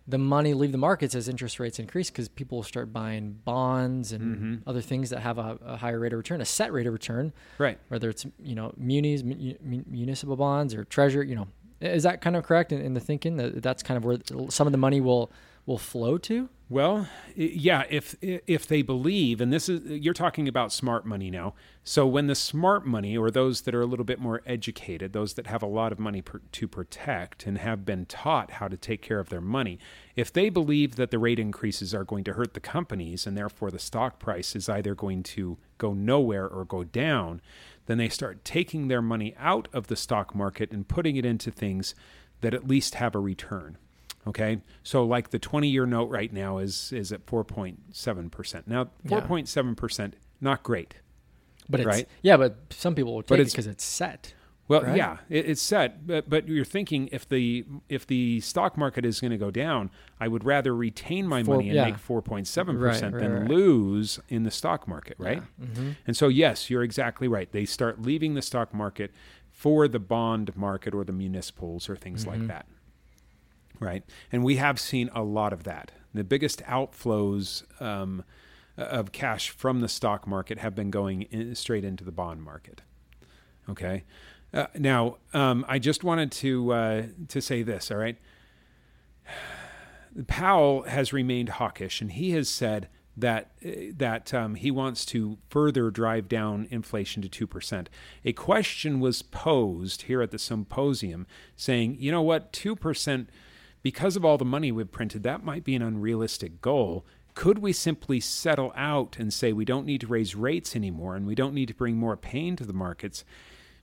the 0.08 0.16
money 0.16 0.54
leave 0.54 0.72
the 0.72 0.78
markets 0.78 1.14
as 1.14 1.28
interest 1.28 1.60
rates 1.60 1.78
increase 1.78 2.08
because 2.10 2.26
people 2.28 2.56
will 2.56 2.62
start 2.62 2.90
buying 2.90 3.38
bonds 3.44 4.12
and 4.12 4.62
other 4.66 4.80
things 4.80 5.10
that 5.10 5.20
have 5.20 5.36
a, 5.36 5.58
a 5.64 5.76
higher 5.76 6.00
rate 6.00 6.12
of 6.14 6.16
return, 6.16 6.40
a 6.40 6.44
set 6.46 6.72
rate 6.72 6.86
of 6.86 6.92
return, 6.94 7.32
Right. 7.58 7.78
whether 7.88 8.08
it's 8.08 8.24
you 8.42 8.54
know 8.54 8.72
munis, 8.78 9.22
mu- 9.22 9.54
mu- 9.62 9.84
municipal 9.86 10.36
bonds 10.36 10.74
or 10.74 10.84
treasure. 10.84 11.22
You 11.22 11.34
know, 11.34 11.48
is 11.82 12.04
that 12.04 12.22
kind 12.22 12.34
of 12.34 12.42
correct 12.44 12.72
in, 12.72 12.80
in 12.80 12.94
the 12.94 13.00
thinking 13.00 13.36
that 13.36 13.62
that's 13.62 13.82
kind 13.82 13.98
of 13.98 14.04
where 14.06 14.16
some 14.48 14.66
of 14.66 14.72
the 14.72 14.78
money 14.78 15.02
will 15.02 15.30
will 15.70 15.78
flow 15.78 16.18
to? 16.18 16.48
Well, 16.68 17.08
yeah, 17.36 17.84
if 17.88 18.16
if 18.20 18.66
they 18.66 18.82
believe, 18.82 19.40
and 19.40 19.52
this 19.52 19.68
is 19.68 19.82
you're 19.88 20.14
talking 20.14 20.48
about 20.48 20.72
smart 20.72 21.06
money 21.06 21.30
now. 21.30 21.54
So 21.84 22.06
when 22.06 22.26
the 22.26 22.34
smart 22.34 22.84
money, 22.86 23.16
or 23.16 23.30
those 23.30 23.62
that 23.62 23.74
are 23.74 23.80
a 23.80 23.86
little 23.86 24.04
bit 24.04 24.18
more 24.18 24.42
educated, 24.46 25.12
those 25.12 25.34
that 25.34 25.46
have 25.46 25.62
a 25.62 25.66
lot 25.66 25.92
of 25.92 25.98
money 25.98 26.22
per, 26.22 26.40
to 26.50 26.68
protect 26.68 27.46
and 27.46 27.58
have 27.58 27.84
been 27.84 28.04
taught 28.06 28.52
how 28.52 28.66
to 28.66 28.76
take 28.76 29.00
care 29.00 29.20
of 29.20 29.28
their 29.28 29.40
money, 29.40 29.78
if 30.16 30.32
they 30.32 30.48
believe 30.48 30.96
that 30.96 31.12
the 31.12 31.18
rate 31.20 31.38
increases 31.38 31.94
are 31.94 32.04
going 32.04 32.24
to 32.24 32.32
hurt 32.32 32.54
the 32.54 32.60
companies, 32.60 33.26
and 33.26 33.36
therefore 33.36 33.70
the 33.70 33.78
stock 33.78 34.18
price 34.18 34.56
is 34.56 34.68
either 34.68 34.94
going 34.94 35.22
to 35.22 35.56
go 35.78 35.92
nowhere 35.92 36.48
or 36.48 36.64
go 36.64 36.82
down, 36.82 37.40
then 37.86 37.98
they 37.98 38.08
start 38.08 38.44
taking 38.44 38.88
their 38.88 39.02
money 39.02 39.34
out 39.38 39.68
of 39.72 39.86
the 39.86 39.96
stock 39.96 40.34
market 40.34 40.72
and 40.72 40.88
putting 40.88 41.16
it 41.16 41.24
into 41.24 41.50
things 41.50 41.94
that 42.40 42.54
at 42.54 42.66
least 42.66 42.96
have 42.96 43.14
a 43.14 43.20
return. 43.20 43.76
Okay, 44.26 44.60
so 44.82 45.04
like 45.04 45.30
the 45.30 45.38
20 45.38 45.68
year 45.68 45.86
note 45.86 46.10
right 46.10 46.32
now 46.32 46.58
is 46.58 46.92
is 46.92 47.10
at 47.12 47.24
4.7%. 47.26 48.66
Now, 48.66 48.90
4.7%, 49.06 50.12
not 50.40 50.62
great. 50.62 50.94
But 51.68 51.80
it's 51.80 51.86
Right. 51.86 52.08
yeah, 52.22 52.36
but 52.36 52.56
some 52.70 52.94
people 52.94 53.14
will 53.14 53.22
take 53.22 53.38
it 53.38 53.40
it's- 53.42 53.52
because 53.52 53.66
it's 53.66 53.84
set. 53.84 54.34
Well, 54.68 54.82
Right. 54.82 54.96
yeah, 54.96 55.16
it, 55.28 55.46
it's 55.50 55.60
set, 55.62 56.06
but 56.06 56.30
but 56.30 56.46
you're 56.46 56.64
thinking 56.64 57.08
if 57.10 57.28
the 57.28 57.64
if 57.88 58.06
the 58.06 58.38
stock 58.40 58.76
market 58.78 59.04
is 59.04 59.20
going 59.20 59.32
to 59.32 59.36
go 59.36 59.50
down, 59.50 59.90
I 60.20 60.28
would 60.28 60.44
rather 60.44 60.76
retain 60.76 61.26
my 61.26 61.42
Four- 61.42 61.56
money 61.56 61.70
and 61.70 61.76
yeah. 61.76 61.84
make 61.86 61.96
4.7% 61.98 62.78
Right, 62.78 63.02
right, 63.02 63.12
than 63.20 63.32
right. 63.32 63.48
lose 63.50 64.20
in 64.28 64.44
the 64.44 64.50
stock 64.52 64.86
market, 64.86 65.16
right? 65.18 65.42
hmm 65.58 65.90
And 66.06 66.16
so, 66.16 66.28
yes, 66.28 66.70
you're 66.70 66.84
exactly 66.84 67.26
right. 67.26 67.50
They 67.50 67.64
start 67.64 68.00
leaving 68.02 68.34
the 68.34 68.42
stock 68.42 68.72
market 68.72 69.10
for 69.50 69.88
the 69.88 69.98
bond 69.98 70.56
market 70.56 70.94
or 70.94 71.02
the 71.04 71.12
municipals 71.12 71.88
or 71.88 71.96
things 71.96 72.24
like 72.24 72.46
that. 72.46 72.66
Right. 73.80 74.04
And 74.30 74.44
we 74.44 74.56
have 74.56 74.78
seen 74.78 75.10
a 75.14 75.22
lot 75.22 75.52
of 75.52 75.64
that. 75.64 75.90
The 76.12 76.24
biggest 76.24 76.62
outflows 76.64 77.64
um, 77.80 78.24
of 78.76 79.10
cash 79.12 79.50
from 79.50 79.80
the 79.80 79.88
stock 79.88 80.26
market 80.26 80.58
have 80.58 80.74
been 80.74 80.90
going 80.90 81.22
in, 81.22 81.54
straight 81.54 81.84
into 81.84 82.04
the 82.04 82.12
bond 82.12 82.42
market. 82.42 82.82
Okay. 83.68 84.04
Uh, 84.52 84.66
now, 84.76 85.16
um, 85.32 85.64
I 85.68 85.78
just 85.78 86.02
wanted 86.04 86.32
to 86.32 86.72
uh, 86.72 87.02
to 87.28 87.40
say 87.40 87.62
this. 87.62 87.90
All 87.90 87.96
right. 87.96 88.18
Powell 90.26 90.82
has 90.82 91.12
remained 91.12 91.50
hawkish, 91.50 92.00
and 92.00 92.10
he 92.10 92.32
has 92.32 92.48
said 92.48 92.88
that 93.16 93.52
uh, 93.64 93.92
that 93.96 94.34
um, 94.34 94.56
he 94.56 94.70
wants 94.70 95.04
to 95.06 95.38
further 95.48 95.90
drive 95.90 96.28
down 96.28 96.66
inflation 96.70 97.22
to 97.22 97.28
two 97.28 97.46
percent. 97.46 97.88
A 98.24 98.32
question 98.32 98.98
was 98.98 99.22
posed 99.22 100.02
here 100.02 100.20
at 100.20 100.32
the 100.32 100.38
symposium, 100.38 101.26
saying, 101.54 101.96
"You 102.00 102.10
know 102.10 102.22
what, 102.22 102.52
two 102.52 102.74
percent, 102.74 103.30
because 103.82 104.16
of 104.16 104.24
all 104.24 104.38
the 104.38 104.44
money 104.44 104.70
we've 104.72 104.90
printed, 104.90 105.22
that 105.22 105.44
might 105.44 105.64
be 105.64 105.74
an 105.74 105.82
unrealistic 105.82 106.60
goal." 106.60 107.04
Could 107.34 107.60
we 107.60 107.72
simply 107.72 108.18
settle 108.18 108.72
out 108.74 109.16
and 109.18 109.32
say 109.32 109.52
we 109.52 109.64
don't 109.64 109.86
need 109.86 110.00
to 110.00 110.08
raise 110.08 110.34
rates 110.34 110.74
anymore 110.74 111.14
and 111.14 111.26
we 111.26 111.36
don't 111.36 111.54
need 111.54 111.68
to 111.68 111.74
bring 111.74 111.96
more 111.96 112.16
pain 112.16 112.56
to 112.56 112.66
the 112.66 112.72
markets? 112.72 113.24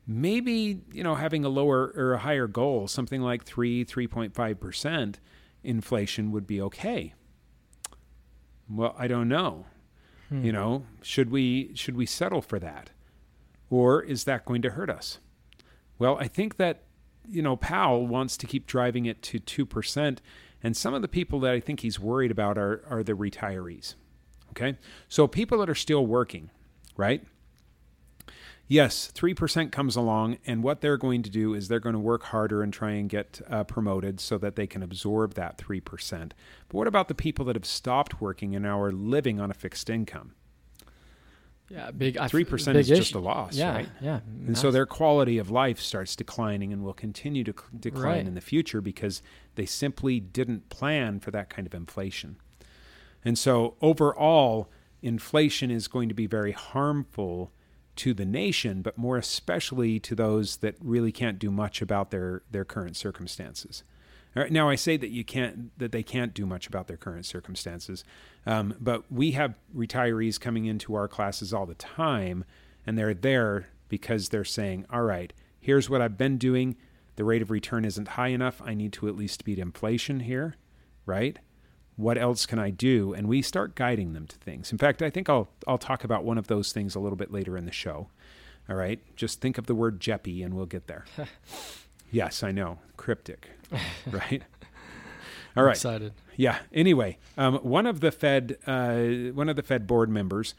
maybe 0.07 0.79
you 0.93 1.03
know 1.03 1.15
having 1.15 1.43
a 1.43 1.49
lower 1.49 1.91
or 1.95 2.13
a 2.13 2.19
higher 2.19 2.47
goal 2.47 2.87
something 2.87 3.21
like 3.21 3.43
3 3.43 3.83
3.5% 3.83 5.15
inflation 5.63 6.31
would 6.31 6.47
be 6.47 6.61
okay. 6.61 7.13
Well 8.69 8.95
i 8.97 9.07
don't 9.07 9.27
know. 9.27 9.65
Hmm. 10.29 10.43
You 10.43 10.53
know 10.53 10.85
should 11.01 11.29
we 11.29 11.71
should 11.75 11.97
we 11.97 12.05
settle 12.05 12.41
for 12.41 12.57
that? 12.59 12.91
Or 13.69 14.01
is 14.01 14.23
that 14.23 14.45
going 14.45 14.61
to 14.61 14.71
hurt 14.71 14.89
us? 14.89 15.19
Well 15.99 16.17
i 16.19 16.27
think 16.27 16.55
that 16.55 16.83
you 17.29 17.41
know 17.41 17.55
powell 17.55 18.05
wants 18.07 18.37
to 18.37 18.45
keep 18.45 18.67
driving 18.67 19.05
it 19.05 19.21
to 19.21 19.39
2% 19.39 20.17
and 20.63 20.75
some 20.75 20.93
of 20.93 21.01
the 21.01 21.07
people 21.07 21.39
that 21.39 21.53
i 21.53 21.59
think 21.59 21.81
he's 21.81 21.99
worried 21.99 22.31
about 22.31 22.57
are 22.57 22.83
are 22.89 23.03
the 23.03 23.13
retirees 23.13 23.95
okay 24.51 24.77
so 25.07 25.27
people 25.27 25.57
that 25.59 25.69
are 25.69 25.75
still 25.75 26.05
working 26.05 26.49
right 26.95 27.23
Yes, 28.69 29.13
3% 29.15 29.71
comes 29.71 29.95
along, 29.95 30.39
and 30.45 30.61
what 30.61 30.81
they're 30.81 30.97
going 30.97 31.23
to 31.23 31.29
do 31.29 31.53
is 31.53 31.69
they're 31.69 31.79
going 31.79 31.93
to 31.93 31.99
work 31.99 32.23
harder 32.23 32.61
and 32.61 32.73
try 32.73 32.91
and 32.91 33.07
get 33.07 33.39
uh, 33.49 33.63
promoted 33.63 34.19
so 34.19 34.37
that 34.39 34.57
they 34.57 34.67
can 34.67 34.83
absorb 34.83 35.35
that 35.35 35.57
3%. 35.57 36.31
But 36.67 36.77
what 36.77 36.87
about 36.87 37.07
the 37.07 37.15
people 37.15 37.45
that 37.45 37.55
have 37.55 37.65
stopped 37.65 38.19
working 38.19 38.55
and 38.55 38.63
now 38.63 38.81
are 38.81 38.91
living 38.91 39.39
on 39.39 39.49
a 39.49 39.53
fixed 39.53 39.89
income? 39.89 40.33
Yeah, 41.69 41.91
big. 41.91 42.15
3% 42.15 42.65
big 42.73 42.75
is 42.77 42.87
just 42.87 43.13
a 43.15 43.19
loss, 43.19 43.55
Yeah, 43.55 43.73
right? 43.73 43.89
yeah. 44.01 44.21
And 44.45 44.57
so 44.57 44.71
their 44.71 44.85
quality 44.85 45.37
of 45.37 45.49
life 45.51 45.79
starts 45.81 46.15
declining 46.15 46.71
and 46.71 46.81
will 46.83 46.93
continue 46.93 47.43
to 47.43 47.51
c- 47.51 47.77
decline 47.77 48.03
Right. 48.05 48.27
in 48.27 48.35
the 48.35 48.41
future 48.41 48.79
because 48.79 49.21
they 49.55 49.65
simply 49.65 50.19
didn't 50.21 50.69
plan 50.69 51.19
for 51.19 51.31
that 51.31 51.49
kind 51.49 51.67
of 51.67 51.73
inflation. 51.73 52.37
And 53.25 53.37
so 53.37 53.75
overall, 53.81 54.69
inflation 55.01 55.69
is 55.69 55.87
going 55.89 56.07
to 56.07 56.15
be 56.15 56.25
very 56.25 56.53
harmful 56.53 57.51
to 57.97 58.13
the 58.13 58.25
nation, 58.25 58.81
but 58.81 58.97
more 58.97 59.17
especially 59.17 59.99
to 59.99 60.15
those 60.15 60.57
that 60.57 60.75
really 60.79 61.11
can't 61.11 61.37
do 61.39 61.51
much 61.51 61.81
about 61.81 62.11
their, 62.11 62.43
their 62.49 62.63
current 62.63 62.95
circumstances. 62.95 63.83
Right, 64.37 64.51
Now 64.51 64.69
I 64.69 64.75
say 64.75 64.97
that 64.97 65.09
you 65.09 65.23
can't 65.23 65.77
that 65.79 65.91
they 65.91 66.03
can't 66.03 66.33
do 66.33 66.45
much 66.45 66.67
about 66.67 66.87
their 66.87 66.97
current 66.97 67.25
circumstances, 67.25 68.03
um, 68.45 68.75
but 68.79 69.11
we 69.11 69.31
have 69.31 69.55
retirees 69.75 70.39
coming 70.39 70.65
into 70.65 70.93
our 70.95 71.07
classes 71.07 71.53
all 71.53 71.65
the 71.65 71.75
time, 71.75 72.45
and 72.85 72.97
they're 72.97 73.13
there 73.13 73.69
because 73.89 74.29
they're 74.29 74.43
saying, 74.43 74.85
"All 74.91 75.01
right, 75.01 75.33
here's 75.59 75.89
what 75.89 76.01
I've 76.01 76.17
been 76.17 76.37
doing. 76.37 76.75
The 77.15 77.23
rate 77.23 77.41
of 77.41 77.49
return 77.49 77.83
isn't 77.83 78.09
high 78.09 78.27
enough. 78.27 78.61
I 78.63 78.75
need 78.75 78.93
to 78.93 79.07
at 79.07 79.15
least 79.15 79.43
beat 79.43 79.57
inflation 79.57 80.19
here, 80.19 80.55
right? 81.05 81.39
What 81.95 82.17
else 82.17 82.45
can 82.45 82.59
I 82.59 82.69
do?" 82.69 83.13
And 83.13 83.27
we 83.27 83.41
start 83.41 83.75
guiding 83.75 84.13
them 84.13 84.27
to 84.27 84.37
things. 84.37 84.71
In 84.71 84.77
fact, 84.77 85.01
I 85.01 85.09
think 85.09 85.29
I'll 85.29 85.49
I'll 85.67 85.79
talk 85.79 86.03
about 86.03 86.23
one 86.23 86.37
of 86.37 86.47
those 86.47 86.71
things 86.71 86.93
a 86.93 86.99
little 86.99 87.17
bit 87.17 87.31
later 87.31 87.57
in 87.57 87.65
the 87.65 87.71
show. 87.71 88.09
All 88.69 88.75
right, 88.75 88.99
just 89.15 89.41
think 89.41 89.57
of 89.57 89.65
the 89.65 89.75
word 89.75 89.99
JEPI, 89.99 90.45
and 90.45 90.53
we'll 90.53 90.65
get 90.65 90.87
there. 90.87 91.05
yes, 92.11 92.43
I 92.43 92.51
know, 92.51 92.79
cryptic, 92.95 93.49
right? 94.11 94.43
All 95.55 95.63
right. 95.63 95.75
Excited. 95.75 96.13
Yeah. 96.35 96.59
Anyway, 96.71 97.17
um, 97.35 97.55
one 97.55 97.87
of 97.87 97.99
the 97.99 98.11
Fed, 98.11 98.57
uh, 98.67 99.31
one 99.33 99.49
of 99.49 99.55
the 99.55 99.63
Fed 99.63 99.87
board 99.87 100.09
members, 100.09 100.53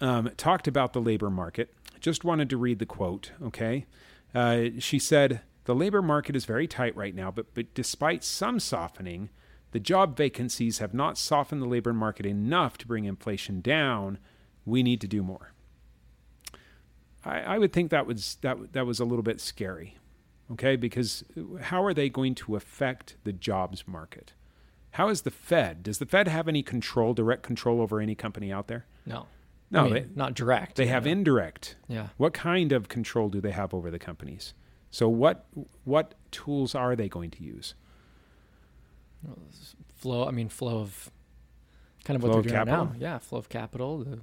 um, 0.00 0.30
talked 0.36 0.68
about 0.68 0.92
the 0.92 1.00
labor 1.00 1.28
market. 1.28 1.74
Just 2.00 2.24
wanted 2.24 2.48
to 2.50 2.56
read 2.56 2.78
the 2.78 2.86
quote. 2.86 3.32
Okay, 3.42 3.86
uh, 4.34 4.64
she 4.78 4.98
said 4.98 5.40
the 5.64 5.74
labor 5.74 6.02
market 6.02 6.36
is 6.36 6.44
very 6.44 6.68
tight 6.68 6.94
right 6.96 7.14
now, 7.14 7.30
but 7.30 7.52
but 7.54 7.74
despite 7.74 8.22
some 8.22 8.60
softening, 8.60 9.30
the 9.72 9.80
job 9.80 10.16
vacancies 10.16 10.78
have 10.78 10.94
not 10.94 11.18
softened 11.18 11.60
the 11.60 11.66
labor 11.66 11.92
market 11.92 12.26
enough 12.26 12.78
to 12.78 12.86
bring 12.86 13.06
inflation 13.06 13.60
down. 13.60 14.18
We 14.64 14.82
need 14.84 15.00
to 15.00 15.08
do 15.08 15.22
more. 15.22 15.52
I, 17.24 17.40
I 17.40 17.58
would 17.58 17.72
think 17.72 17.90
that 17.90 18.06
was 18.06 18.36
that 18.42 18.72
that 18.72 18.86
was 18.86 19.00
a 19.00 19.04
little 19.04 19.22
bit 19.22 19.40
scary. 19.40 19.96
Okay, 20.52 20.76
because 20.76 21.24
uh, 21.38 21.62
how 21.62 21.82
are 21.84 21.94
they 21.94 22.08
going 22.08 22.34
to 22.36 22.56
affect 22.56 23.16
the 23.24 23.32
jobs 23.32 23.84
market? 23.86 24.32
How 24.92 25.08
is 25.08 25.22
the 25.22 25.30
Fed? 25.30 25.82
Does 25.82 25.98
the 25.98 26.06
Fed 26.06 26.28
have 26.28 26.46
any 26.46 26.62
control, 26.62 27.14
direct 27.14 27.42
control 27.42 27.80
over 27.80 28.00
any 28.00 28.14
company 28.14 28.52
out 28.52 28.68
there? 28.68 28.86
No. 29.06 29.26
No, 29.70 29.80
I 29.80 29.84
mean, 29.84 29.92
they, 29.94 30.06
not 30.14 30.34
direct. 30.34 30.76
they 30.76 30.84
yeah. 30.84 30.90
have 30.92 31.06
indirect. 31.06 31.76
Yeah. 31.88 32.08
What 32.16 32.32
kind 32.32 32.70
of 32.70 32.88
control 32.88 33.28
do 33.28 33.40
they 33.40 33.50
have 33.50 33.74
over 33.74 33.90
the 33.90 33.98
companies? 33.98 34.54
So 34.90 35.08
what 35.08 35.46
what 35.82 36.14
tools 36.30 36.74
are 36.76 36.94
they 36.94 37.08
going 37.08 37.30
to 37.32 37.42
use? 37.42 37.74
flow. 39.96 40.28
I 40.28 40.30
mean, 40.30 40.48
flow 40.48 40.78
of 40.80 41.10
kind 42.04 42.14
of 42.16 42.20
Flow 42.20 42.28
what 42.28 42.34
they're 42.34 42.52
doing 42.52 42.66
capital? 42.66 42.84
now. 42.84 42.92
Yeah, 42.98 43.18
flow 43.18 43.38
of 43.38 43.48
capital. 43.48 43.98
The 43.98 44.20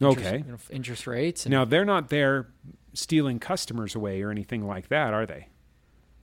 interest, 0.00 0.18
Okay. 0.18 0.38
You 0.38 0.52
know, 0.52 0.58
interest 0.70 1.06
rates. 1.06 1.46
Now 1.46 1.64
they're 1.64 1.84
not 1.84 2.08
there 2.08 2.48
stealing 2.94 3.38
customers 3.40 3.94
away 3.94 4.22
or 4.22 4.30
anything 4.30 4.66
like 4.66 4.88
that, 4.88 5.12
are 5.12 5.26
they? 5.26 5.48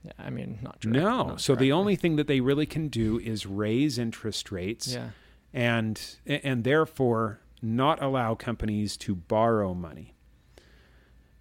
Yeah, 0.04 0.12
I 0.18 0.30
mean, 0.30 0.58
not 0.62 0.80
direct. 0.80 0.96
No. 1.02 1.26
not 1.28 1.40
So 1.40 1.54
the 1.54 1.72
only 1.72 1.96
thing 1.96 2.16
that 2.16 2.26
they 2.26 2.40
really 2.40 2.66
can 2.66 2.88
do 2.88 3.18
is 3.18 3.46
raise 3.46 3.98
interest 3.98 4.50
rates 4.52 4.94
Yeah. 4.94 5.10
and 5.52 6.00
and 6.26 6.64
therefore 6.64 7.40
not 7.60 8.02
allow 8.02 8.34
companies 8.34 8.96
to 8.98 9.14
borrow 9.14 9.74
money. 9.74 10.14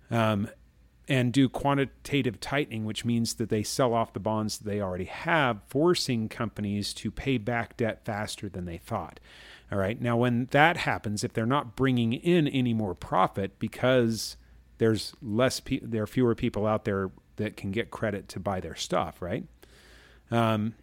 Um, 0.10 0.50
and 1.08 1.34
do 1.34 1.50
quantitative 1.50 2.39
tightening, 2.39 2.86
which 2.86 3.04
means 3.04 3.34
that 3.34 3.50
they 3.50 3.63
sell 3.63 3.93
off 3.93 4.13
the 4.13 4.19
bonds 4.19 4.60
that 4.60 4.65
they 4.65 4.80
already 4.80 5.06
have, 5.06 5.60
forcing 5.67 6.30
companies 6.30 6.93
to 6.93 7.12
pay 7.12 7.38
back 7.38 7.76
debt 7.76 8.06
faster 8.06 8.47
than 8.47 8.65
they 8.65 8.78
thought. 8.78 9.19
All 9.71 9.78
right. 9.78 10.00
Now, 10.00 10.15
when 10.17 10.47
that 10.52 10.78
happens, 10.78 11.24
if 11.24 11.34
they're 11.34 11.45
not 11.45 11.76
bringing 11.76 12.13
in 12.13 12.47
any 12.47 12.74
more 12.74 12.93
profit 12.93 13.58
because 13.60 14.38
there's 14.78 15.13
less, 15.21 15.60
pe- 15.60 15.80
there 15.82 16.04
are 16.04 16.08
fewer 16.08 16.36
people 16.36 16.65
out 16.67 16.86
there 16.86 17.10
that 17.38 17.58
can 17.58 17.72
get 17.72 17.91
credit 17.91 18.28
to 18.30 18.39
buy 18.39 18.60
their 18.60 18.76
stuff, 18.76 19.22
right? 19.22 19.46
Um, 20.30 20.76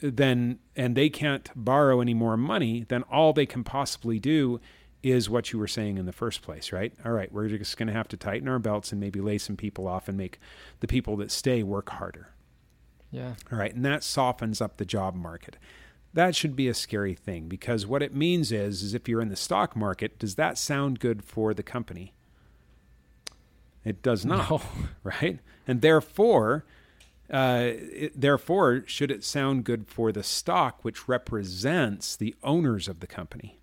then 0.00 0.58
and 0.76 0.96
they 0.96 1.08
can't 1.08 1.50
borrow 1.54 2.00
any 2.00 2.14
more 2.14 2.36
money, 2.36 2.84
then 2.88 3.02
all 3.04 3.32
they 3.32 3.46
can 3.46 3.64
possibly 3.64 4.18
do 4.18 4.60
is 5.02 5.30
what 5.30 5.52
you 5.52 5.58
were 5.58 5.68
saying 5.68 5.96
in 5.96 6.06
the 6.06 6.12
first 6.12 6.42
place, 6.42 6.72
right? 6.72 6.92
All 7.04 7.12
right, 7.12 7.32
we're 7.32 7.48
just 7.48 7.76
going 7.76 7.86
to 7.86 7.92
have 7.92 8.08
to 8.08 8.16
tighten 8.16 8.48
our 8.48 8.58
belts 8.58 8.92
and 8.92 9.00
maybe 9.00 9.20
lay 9.20 9.38
some 9.38 9.56
people 9.56 9.88
off 9.88 10.08
and 10.08 10.16
make 10.16 10.38
the 10.80 10.86
people 10.86 11.16
that 11.16 11.30
stay 11.30 11.62
work 11.62 11.88
harder. 11.90 12.34
Yeah. 13.10 13.34
All 13.50 13.58
right, 13.58 13.74
and 13.74 13.84
that 13.84 14.04
softens 14.04 14.60
up 14.60 14.76
the 14.76 14.84
job 14.84 15.14
market. 15.14 15.56
That 16.12 16.34
should 16.34 16.56
be 16.56 16.68
a 16.68 16.74
scary 16.74 17.14
thing 17.14 17.48
because 17.48 17.86
what 17.86 18.02
it 18.02 18.14
means 18.14 18.52
is 18.52 18.82
is 18.82 18.94
if 18.94 19.08
you're 19.08 19.22
in 19.22 19.28
the 19.28 19.36
stock 19.36 19.76
market, 19.76 20.18
does 20.18 20.34
that 20.34 20.58
sound 20.58 21.00
good 21.00 21.24
for 21.24 21.54
the 21.54 21.62
company? 21.62 22.12
It 23.84 24.02
does 24.02 24.24
not, 24.26 24.50
No. 24.50 24.62
right? 25.02 25.38
And 25.66 25.80
therefore, 25.80 26.64
uh, 27.32 27.60
it, 27.64 28.20
therefore, 28.20 28.84
should 28.86 29.10
it 29.10 29.24
sound 29.24 29.64
good 29.64 29.86
for 29.88 30.12
the 30.12 30.22
stock, 30.22 30.84
which 30.84 31.08
represents 31.08 32.16
the 32.16 32.34
owners 32.42 32.88
of 32.88 33.00
the 33.00 33.06
company? 33.06 33.58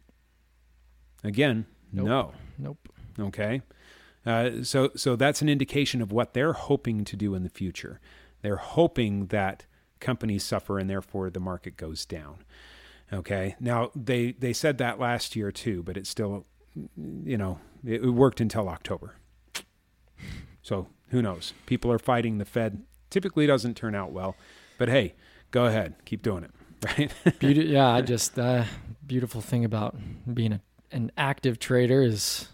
Again, 1.23 1.65
Nope. 1.91 2.07
no. 2.07 2.33
Nope. 2.57 2.89
Okay, 3.19 3.61
uh, 4.27 4.61
so 4.63 4.91
so 4.95 5.15
that's 5.15 5.41
an 5.41 5.49
indication 5.49 6.01
of 6.03 6.11
what 6.11 6.33
they're 6.35 6.53
hoping 6.53 7.03
to 7.05 7.15
do 7.15 7.33
in 7.33 7.41
the 7.43 7.49
future. 7.49 7.99
They're 8.43 8.57
hoping 8.57 9.27
that 9.27 9.65
companies 9.99 10.43
suffer 10.43 10.77
and 10.77 10.87
therefore 10.87 11.31
the 11.31 11.39
market 11.39 11.77
goes 11.77 12.05
down. 12.05 12.43
Okay, 13.11 13.55
now 13.59 13.89
they 13.95 14.33
they 14.33 14.53
said 14.53 14.77
that 14.77 14.99
last 14.99 15.35
year 15.35 15.51
too, 15.51 15.81
but 15.81 15.97
it 15.97 16.05
still, 16.05 16.45
you 16.95 17.37
know, 17.37 17.59
it, 17.83 18.03
it 18.03 18.09
worked 18.11 18.39
until 18.39 18.69
October. 18.69 19.15
So 20.67 20.87
who 21.11 21.21
knows? 21.21 21.53
People 21.65 21.89
are 21.93 21.99
fighting 21.99 22.39
the 22.39 22.45
Fed. 22.45 22.83
Typically 23.09 23.47
doesn't 23.47 23.77
turn 23.77 23.95
out 23.95 24.11
well, 24.11 24.35
but 24.77 24.89
hey, 24.89 25.15
go 25.51 25.65
ahead, 25.65 25.95
keep 26.03 26.21
doing 26.21 26.43
it. 26.43 26.51
Right? 26.85 27.11
Beauty, 27.39 27.61
yeah, 27.61 27.87
I 27.87 28.01
just 28.01 28.37
uh, 28.37 28.65
beautiful 29.05 29.41
thing 29.41 29.65
about 29.65 29.95
being 30.31 30.53
a, 30.53 30.61
an 30.91 31.11
active 31.17 31.57
trader 31.57 32.03
is 32.03 32.49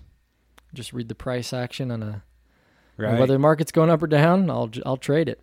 just 0.73 0.93
read 0.93 1.09
the 1.09 1.15
price 1.15 1.51
action 1.51 1.91
on 1.91 2.01
a 2.01 2.23
right. 2.95 3.19
whether 3.19 3.33
the 3.33 3.39
market's 3.39 3.73
going 3.73 3.89
up 3.89 4.01
or 4.01 4.07
down. 4.07 4.49
I'll 4.49 4.69
I'll 4.85 4.95
trade 4.95 5.27
it. 5.27 5.41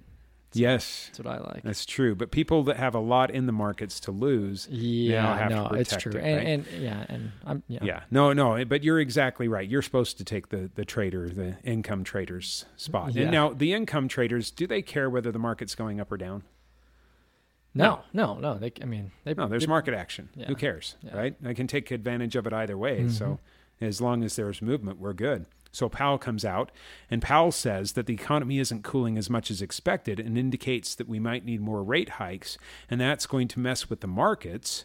Yes, 0.52 1.06
That's 1.08 1.18
what 1.20 1.26
I 1.34 1.38
like. 1.38 1.62
that's 1.62 1.84
true. 1.86 2.14
But 2.14 2.30
people 2.30 2.64
that 2.64 2.76
have 2.76 2.94
a 2.94 2.98
lot 3.00 3.30
in 3.30 3.46
the 3.46 3.52
markets 3.52 4.00
to 4.00 4.10
lose, 4.10 4.66
Yeah, 4.70 5.36
have 5.38 5.48
to 5.50 5.54
no, 5.54 5.66
it's 5.68 5.96
true, 5.96 6.12
it, 6.12 6.22
and, 6.24 6.36
right? 6.36 6.46
and 6.46 6.82
yeah, 6.82 7.04
and 7.08 7.32
I'm 7.46 7.62
yeah, 7.68 7.80
Yeah. 7.82 8.00
No, 8.10 8.32
no, 8.32 8.64
but 8.64 8.82
you're 8.84 9.00
exactly 9.00 9.48
right. 9.48 9.68
You're 9.68 9.82
supposed 9.82 10.18
to 10.18 10.24
take 10.24 10.48
the 10.48 10.70
the 10.74 10.84
trader, 10.84 11.28
the 11.28 11.56
income 11.64 12.04
trader's 12.04 12.64
spot. 12.76 13.14
Yeah. 13.14 13.22
And 13.22 13.30
now 13.32 13.52
the 13.52 13.72
income 13.72 14.08
traders, 14.08 14.50
do 14.50 14.66
they 14.66 14.82
care 14.82 15.08
whether 15.10 15.30
the 15.32 15.38
market's 15.38 15.74
going 15.74 16.00
up 16.00 16.10
or 16.12 16.16
down? 16.16 16.42
No, 17.72 18.00
no, 18.12 18.34
no. 18.34 18.58
They, 18.58 18.72
I 18.82 18.84
mean, 18.84 19.12
they, 19.24 19.32
No, 19.34 19.46
there's 19.46 19.62
they- 19.62 19.68
market 19.68 19.94
action. 19.94 20.28
Yeah. 20.34 20.46
Who 20.46 20.56
cares, 20.56 20.96
Yeah. 21.02 21.16
right? 21.16 21.36
I 21.44 21.54
can 21.54 21.66
take 21.68 21.90
advantage 21.92 22.34
of 22.34 22.46
it 22.46 22.52
either 22.52 22.76
way. 22.76 23.08
So 23.08 23.24
mm-hmm. 23.26 23.84
as 23.84 24.00
long 24.00 24.24
as 24.24 24.34
there's 24.36 24.60
movement, 24.60 24.98
we're 24.98 25.12
good. 25.12 25.46
So 25.72 25.88
Powell 25.88 26.18
comes 26.18 26.44
out, 26.44 26.72
and 27.11 27.22
Powell 27.22 27.52
says 27.52 27.92
that 27.92 28.06
the 28.06 28.14
economy 28.14 28.59
isn't 28.59 28.83
cooling 28.83 29.16
as 29.16 29.30
much 29.30 29.50
as 29.50 29.62
expected, 29.62 30.18
and 30.18 30.37
indicates 30.37 30.94
that 30.96 31.09
we 31.09 31.20
might 31.20 31.44
need 31.44 31.61
more 31.61 31.83
rate 31.85 32.09
hikes, 32.11 32.59
and 32.90 33.00
that's 33.00 33.26
going 33.26 33.46
to 33.48 33.61
mess 33.61 33.88
with 33.88 34.00
the 34.00 34.09
markets. 34.09 34.85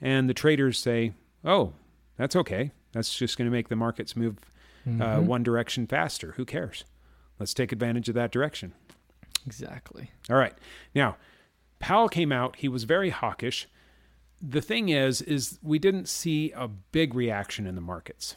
And 0.00 0.28
the 0.28 0.34
traders 0.34 0.78
say, 0.78 1.12
"Oh, 1.44 1.72
that's 2.16 2.34
okay. 2.36 2.72
That's 2.92 3.14
just 3.16 3.38
going 3.38 3.46
to 3.46 3.52
make 3.56 3.68
the 3.68 3.76
markets 3.76 4.16
move 4.16 4.38
uh, 4.86 4.90
Mhm. 4.90 5.24
one 5.26 5.42
direction 5.42 5.86
faster. 5.86 6.32
Who 6.32 6.44
cares? 6.44 6.84
Let's 7.38 7.52
take 7.54 7.72
advantage 7.72 8.08
of 8.08 8.14
that 8.16 8.32
direction." 8.32 8.72
exactly. 9.46 10.10
All 10.28 10.36
right. 10.36 10.52
Now, 10.94 11.16
Powell 11.78 12.08
came 12.08 12.32
out. 12.32 12.56
He 12.56 12.68
was 12.68 12.84
very 12.84 13.08
hawkish. 13.10 13.66
The 14.42 14.60
thing 14.60 14.88
is, 14.90 15.22
is 15.22 15.58
we 15.62 15.78
didn't 15.78 16.06
see 16.08 16.52
a 16.52 16.68
big 16.68 17.14
reaction 17.14 17.66
in 17.66 17.74
the 17.74 17.80
markets. 17.80 18.36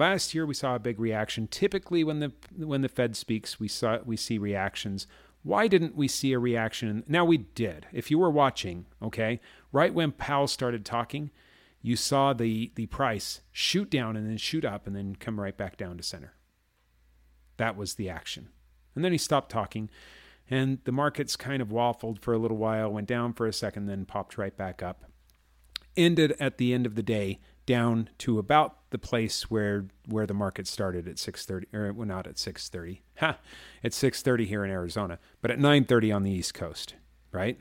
Last 0.00 0.34
year, 0.34 0.46
we 0.46 0.54
saw 0.54 0.74
a 0.74 0.78
big 0.78 0.98
reaction. 0.98 1.46
Typically, 1.46 2.04
when 2.04 2.20
the 2.20 2.32
when 2.56 2.80
the 2.80 2.88
Fed 2.88 3.14
speaks, 3.16 3.60
we 3.60 3.68
saw 3.68 3.98
we 4.02 4.16
see 4.16 4.38
reactions. 4.38 5.06
Why 5.42 5.68
didn't 5.68 5.94
we 5.94 6.08
see 6.08 6.32
a 6.32 6.38
reaction? 6.38 7.04
Now 7.06 7.26
we 7.26 7.36
did. 7.36 7.84
If 7.92 8.10
you 8.10 8.18
were 8.18 8.30
watching, 8.30 8.86
okay, 9.02 9.40
right 9.72 9.92
when 9.92 10.12
Powell 10.12 10.46
started 10.46 10.86
talking, 10.86 11.30
you 11.82 11.96
saw 11.96 12.32
the 12.32 12.72
the 12.76 12.86
price 12.86 13.42
shoot 13.52 13.90
down 13.90 14.16
and 14.16 14.26
then 14.26 14.38
shoot 14.38 14.64
up 14.64 14.86
and 14.86 14.96
then 14.96 15.16
come 15.16 15.38
right 15.38 15.54
back 15.54 15.76
down 15.76 15.98
to 15.98 16.02
center. 16.02 16.32
That 17.58 17.76
was 17.76 17.96
the 17.96 18.08
action. 18.08 18.48
And 18.94 19.04
then 19.04 19.12
he 19.12 19.18
stopped 19.18 19.50
talking, 19.50 19.90
and 20.48 20.78
the 20.84 20.92
markets 20.92 21.36
kind 21.36 21.60
of 21.60 21.68
waffled 21.68 22.20
for 22.22 22.32
a 22.32 22.38
little 22.38 22.56
while, 22.56 22.90
went 22.90 23.06
down 23.06 23.34
for 23.34 23.46
a 23.46 23.52
second, 23.52 23.84
then 23.84 24.06
popped 24.06 24.38
right 24.38 24.56
back 24.56 24.82
up. 24.82 25.04
Ended 25.94 26.34
at 26.40 26.56
the 26.56 26.72
end 26.72 26.86
of 26.86 26.94
the 26.94 27.02
day 27.02 27.38
down 27.66 28.08
to 28.18 28.38
about 28.38 28.90
the 28.90 28.98
place 28.98 29.50
where 29.50 29.86
where 30.06 30.26
the 30.26 30.34
market 30.34 30.66
started 30.66 31.06
at 31.06 31.16
6:30 31.16 31.72
or 31.72 31.92
well 31.92 32.06
not 32.06 32.26
at 32.26 32.36
6:30. 32.36 33.00
Ha. 33.18 33.38
It's 33.82 33.96
6:30 33.96 34.46
here 34.46 34.64
in 34.64 34.70
Arizona, 34.70 35.18
but 35.40 35.50
at 35.50 35.58
9:30 35.58 36.12
on 36.14 36.22
the 36.22 36.30
East 36.30 36.54
Coast, 36.54 36.94
right? 37.32 37.58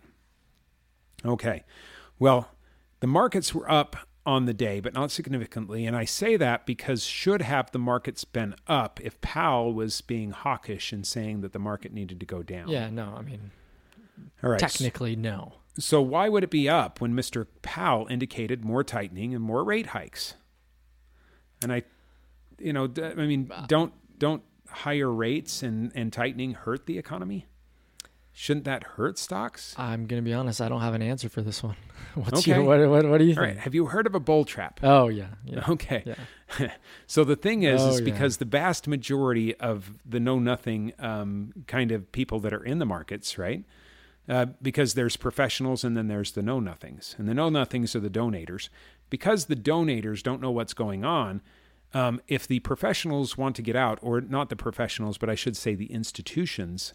Okay. 1.24 1.64
Well, 2.18 2.50
the 3.00 3.08
markets 3.08 3.54
were 3.54 3.70
up 3.70 3.96
on 4.26 4.46
the 4.46 4.54
day, 4.54 4.80
but 4.80 4.94
not 4.94 5.12
significantly. 5.12 5.86
And 5.86 5.96
I 5.96 6.06
say 6.06 6.38
that 6.38 6.66
because 6.66 7.04
should 7.04 7.42
have 7.42 7.72
the 7.72 7.80
markets 7.80 8.24
been 8.26 8.56
up 8.68 9.00
if 9.02 9.20
Powell 9.22 9.74
was 9.74 10.02
being 10.02 10.32
hawkish 10.32 10.92
and 10.92 11.06
saying 11.06 11.42
that 11.42 11.54
the 11.54 11.60
market 11.60 11.94
needed 11.94 12.20
to 12.20 12.26
go 12.26 12.44
down. 12.44 12.70
Yeah, 12.70 12.90
no, 12.90 13.16
I 13.18 13.22
mean, 13.22 13.52
All 14.44 14.52
right. 14.52 14.60
technically, 14.60 15.16
no. 15.16 15.54
So 15.78 16.02
why 16.02 16.28
would 16.30 16.44
it 16.44 16.50
be 16.50 16.68
up 16.68 17.00
when 17.00 17.14
Mr. 17.14 17.48
Powell 17.62 18.08
indicated 18.10 18.66
more 18.66 18.84
tightening 18.84 19.34
and 19.34 19.44
more 19.44 19.64
rate 19.64 19.88
hikes? 19.88 20.36
And 21.64 21.72
I, 21.72 21.84
you 22.58 22.74
know, 22.74 22.92
I 23.02 23.14
mean, 23.14 23.52
don't 23.68 23.94
don't 24.18 24.44
higher 24.68 25.12
rates 25.12 25.64
and 25.64 25.92
and 25.96 26.12
tightening 26.12 26.54
hurt 26.54 26.86
the 26.86 26.98
economy? 26.98 27.46
Shouldn't 28.32 28.64
that 28.66 28.84
hurt 28.84 29.18
stocks? 29.18 29.76
I'm 29.78 30.06
gonna 30.06 30.22
be 30.22 30.34
honest. 30.34 30.62
I 30.62 30.70
don't 30.70 30.80
have 30.82 30.94
an 30.94 31.02
answer 31.02 31.28
for 31.28 31.42
this 31.42 31.62
one. 31.62 31.76
What's 32.16 32.40
Okay. 32.40 32.52
your 32.56 32.64
what, 32.64 32.80
what? 32.90 33.06
What 33.10 33.18
do 33.18 33.26
you 33.26 33.34
think? 33.36 33.46
right. 33.46 33.58
Have 33.58 33.76
you 33.76 33.88
heard 33.88 34.08
of 34.08 34.16
a 34.16 34.20
bull 34.20 34.46
trap? 34.46 34.80
Oh 34.84 35.10
yeah, 35.10 35.28
yeah, 35.46 35.66
Okay. 35.68 36.04
yeah. 36.60 36.72
so 37.08 37.24
the 37.26 37.36
thing 37.36 37.64
is, 37.64 37.82
Oh, 37.82 37.90
is 37.90 38.00
yeah. 38.00 38.06
because 38.06 38.38
the 38.38 38.46
vast 38.46 38.88
majority 38.88 39.56
of 39.58 39.92
the 40.06 40.20
know 40.22 40.40
nothing 40.40 40.94
um, 41.00 41.54
kind 41.68 41.92
of 41.92 42.10
people 42.14 42.40
that 42.42 42.54
are 42.54 42.64
in 42.64 42.80
the 42.80 42.86
markets, 42.86 43.38
right? 43.38 43.66
Uh, 44.30 44.46
because 44.62 44.94
there's 44.94 45.18
professionals 45.18 45.84
and 45.84 45.98
then 45.98 46.08
there's 46.08 46.34
the 46.34 46.44
know 46.44 46.60
nothings, 46.60 47.16
and 47.18 47.28
the 47.28 47.34
know 47.34 47.50
nothings 47.50 47.96
are 47.96 48.00
the 48.00 48.12
donators. 48.12 48.70
Because 49.10 49.46
the 49.46 49.56
donators 49.56 50.22
don't 50.22 50.40
know 50.40 50.52
what's 50.52 50.76
going 50.76 51.04
on, 51.04 51.42
um, 51.96 52.22
if 52.28 52.48
the 52.48 52.60
professionals 52.60 53.40
want 53.40 53.56
to 53.56 53.64
get 53.64 53.76
out, 53.76 53.98
or 54.04 54.22
not 54.22 54.50
the 54.50 54.56
professionals, 54.56 55.18
but 55.18 55.32
I 55.32 55.36
should 55.36 55.58
say 55.58 55.74
the 55.74 55.92
institutions, 55.92 56.94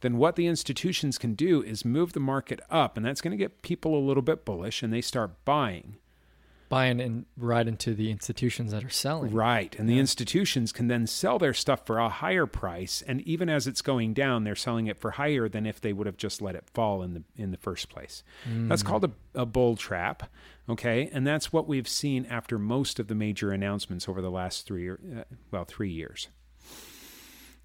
then 0.00 0.16
what 0.16 0.34
the 0.34 0.48
institutions 0.48 1.16
can 1.16 1.34
do 1.34 1.62
is 1.62 1.84
move 1.84 2.12
the 2.12 2.20
market 2.20 2.60
up, 2.68 2.96
and 2.96 3.06
that's 3.06 3.20
going 3.20 3.30
to 3.30 3.36
get 3.36 3.62
people 3.62 3.96
a 3.96 4.04
little 4.04 4.22
bit 4.22 4.44
bullish, 4.44 4.82
and 4.82 4.92
they 4.92 5.00
start 5.00 5.44
buying. 5.44 5.98
Buying 6.74 6.98
in 6.98 7.26
right 7.36 7.66
into 7.66 7.94
the 7.94 8.10
institutions 8.10 8.72
that 8.72 8.84
are 8.84 8.90
selling. 8.90 9.32
Right. 9.32 9.74
And 9.78 9.88
the 9.88 9.98
institutions 9.98 10.72
can 10.72 10.88
then 10.88 11.06
sell 11.06 11.38
their 11.38 11.54
stuff 11.54 11.86
for 11.86 11.98
a 11.98 12.08
higher 12.08 12.46
price. 12.46 13.02
And 13.06 13.20
even 13.22 13.48
as 13.48 13.66
it's 13.66 13.80
going 13.80 14.12
down, 14.12 14.42
they're 14.42 14.56
selling 14.56 14.88
it 14.88 14.98
for 14.98 15.12
higher 15.12 15.48
than 15.48 15.66
if 15.66 15.80
they 15.80 15.92
would 15.92 16.06
have 16.06 16.16
just 16.16 16.42
let 16.42 16.56
it 16.56 16.64
fall 16.74 17.02
in 17.02 17.14
the 17.14 17.22
in 17.36 17.52
the 17.52 17.56
first 17.56 17.88
place. 17.88 18.24
That's 18.46 18.82
called 18.82 19.04
a, 19.04 19.10
a 19.34 19.46
bull 19.46 19.76
trap. 19.76 20.24
Okay. 20.68 21.10
And 21.12 21.24
that's 21.24 21.52
what 21.52 21.68
we've 21.68 21.86
seen 21.86 22.26
after 22.26 22.58
most 22.58 22.98
of 22.98 23.06
the 23.06 23.14
major 23.14 23.52
announcements 23.52 24.08
over 24.08 24.20
the 24.20 24.30
last 24.30 24.66
three 24.66 24.88
or 24.88 24.98
uh, 25.16 25.22
well, 25.52 25.64
three 25.64 25.90
years. 25.90 26.28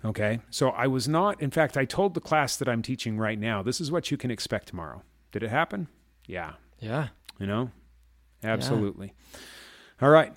Okay. 0.05 0.39
So 0.49 0.69
I 0.69 0.87
was 0.87 1.07
not, 1.07 1.41
in 1.41 1.51
fact, 1.51 1.75
I 1.77 1.85
told 1.85 2.13
the 2.13 2.21
class 2.21 2.57
that 2.57 2.69
I'm 2.69 2.81
teaching 2.81 3.17
right 3.17 3.39
now, 3.39 3.63
this 3.63 3.81
is 3.81 3.91
what 3.91 4.11
you 4.11 4.17
can 4.17 4.31
expect 4.31 4.67
tomorrow. 4.67 5.01
Did 5.31 5.43
it 5.43 5.49
happen? 5.49 5.87
Yeah. 6.27 6.53
Yeah. 6.79 7.07
You 7.39 7.47
know, 7.47 7.71
absolutely. 8.43 9.13
All 10.01 10.09
right. 10.09 10.33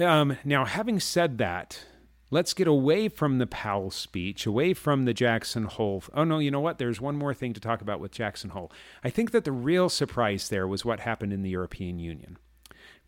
Um, 0.00 0.38
now, 0.44 0.64
having 0.64 0.98
said 0.98 1.38
that, 1.38 1.84
let's 2.30 2.54
get 2.54 2.66
away 2.66 3.08
from 3.08 3.38
the 3.38 3.46
Powell 3.46 3.90
speech, 3.90 4.44
away 4.46 4.74
from 4.74 5.04
the 5.04 5.14
Jackson 5.14 5.64
Hole. 5.64 6.02
Oh, 6.14 6.24
no, 6.24 6.38
you 6.38 6.50
know 6.50 6.60
what? 6.60 6.78
There's 6.78 7.00
one 7.00 7.16
more 7.16 7.34
thing 7.34 7.52
to 7.52 7.60
talk 7.60 7.80
about 7.80 8.00
with 8.00 8.10
Jackson 8.10 8.50
Hole. 8.50 8.72
I 9.04 9.10
think 9.10 9.30
that 9.30 9.44
the 9.44 9.52
real 9.52 9.88
surprise 9.88 10.48
there 10.48 10.66
was 10.66 10.84
what 10.84 11.00
happened 11.00 11.32
in 11.32 11.42
the 11.42 11.50
European 11.50 11.98
Union. 11.98 12.38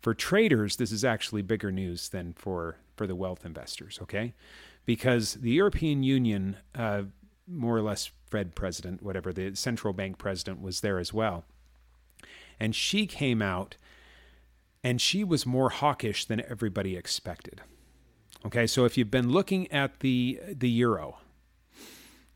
For 0.01 0.13
traders, 0.13 0.77
this 0.77 0.91
is 0.91 1.03
actually 1.03 1.41
bigger 1.41 1.71
news 1.71 2.09
than 2.09 2.33
for, 2.33 2.77
for 2.95 3.07
the 3.07 3.15
wealth 3.15 3.45
investors, 3.45 3.99
okay? 4.01 4.33
Because 4.85 5.33
the 5.33 5.51
European 5.51 6.03
Union, 6.03 6.57
uh, 6.75 7.03
more 7.47 7.75
or 7.75 7.81
less, 7.81 8.11
Fed 8.29 8.55
president, 8.55 9.01
whatever, 9.01 9.33
the 9.33 9.55
central 9.55 9.93
bank 9.93 10.17
president 10.17 10.61
was 10.61 10.81
there 10.81 10.99
as 10.99 11.13
well. 11.13 11.45
And 12.59 12.75
she 12.75 13.07
came 13.07 13.41
out 13.41 13.75
and 14.87 15.01
she 15.01 15.21
was 15.25 15.45
more 15.45 15.69
hawkish 15.69 16.23
than 16.23 16.41
everybody 16.49 16.95
expected. 16.95 17.59
Okay, 18.45 18.65
so 18.65 18.85
if 18.85 18.97
you've 18.97 19.11
been 19.11 19.29
looking 19.29 19.69
at 19.69 19.99
the 19.99 20.39
the 20.47 20.69
euro, 20.69 21.17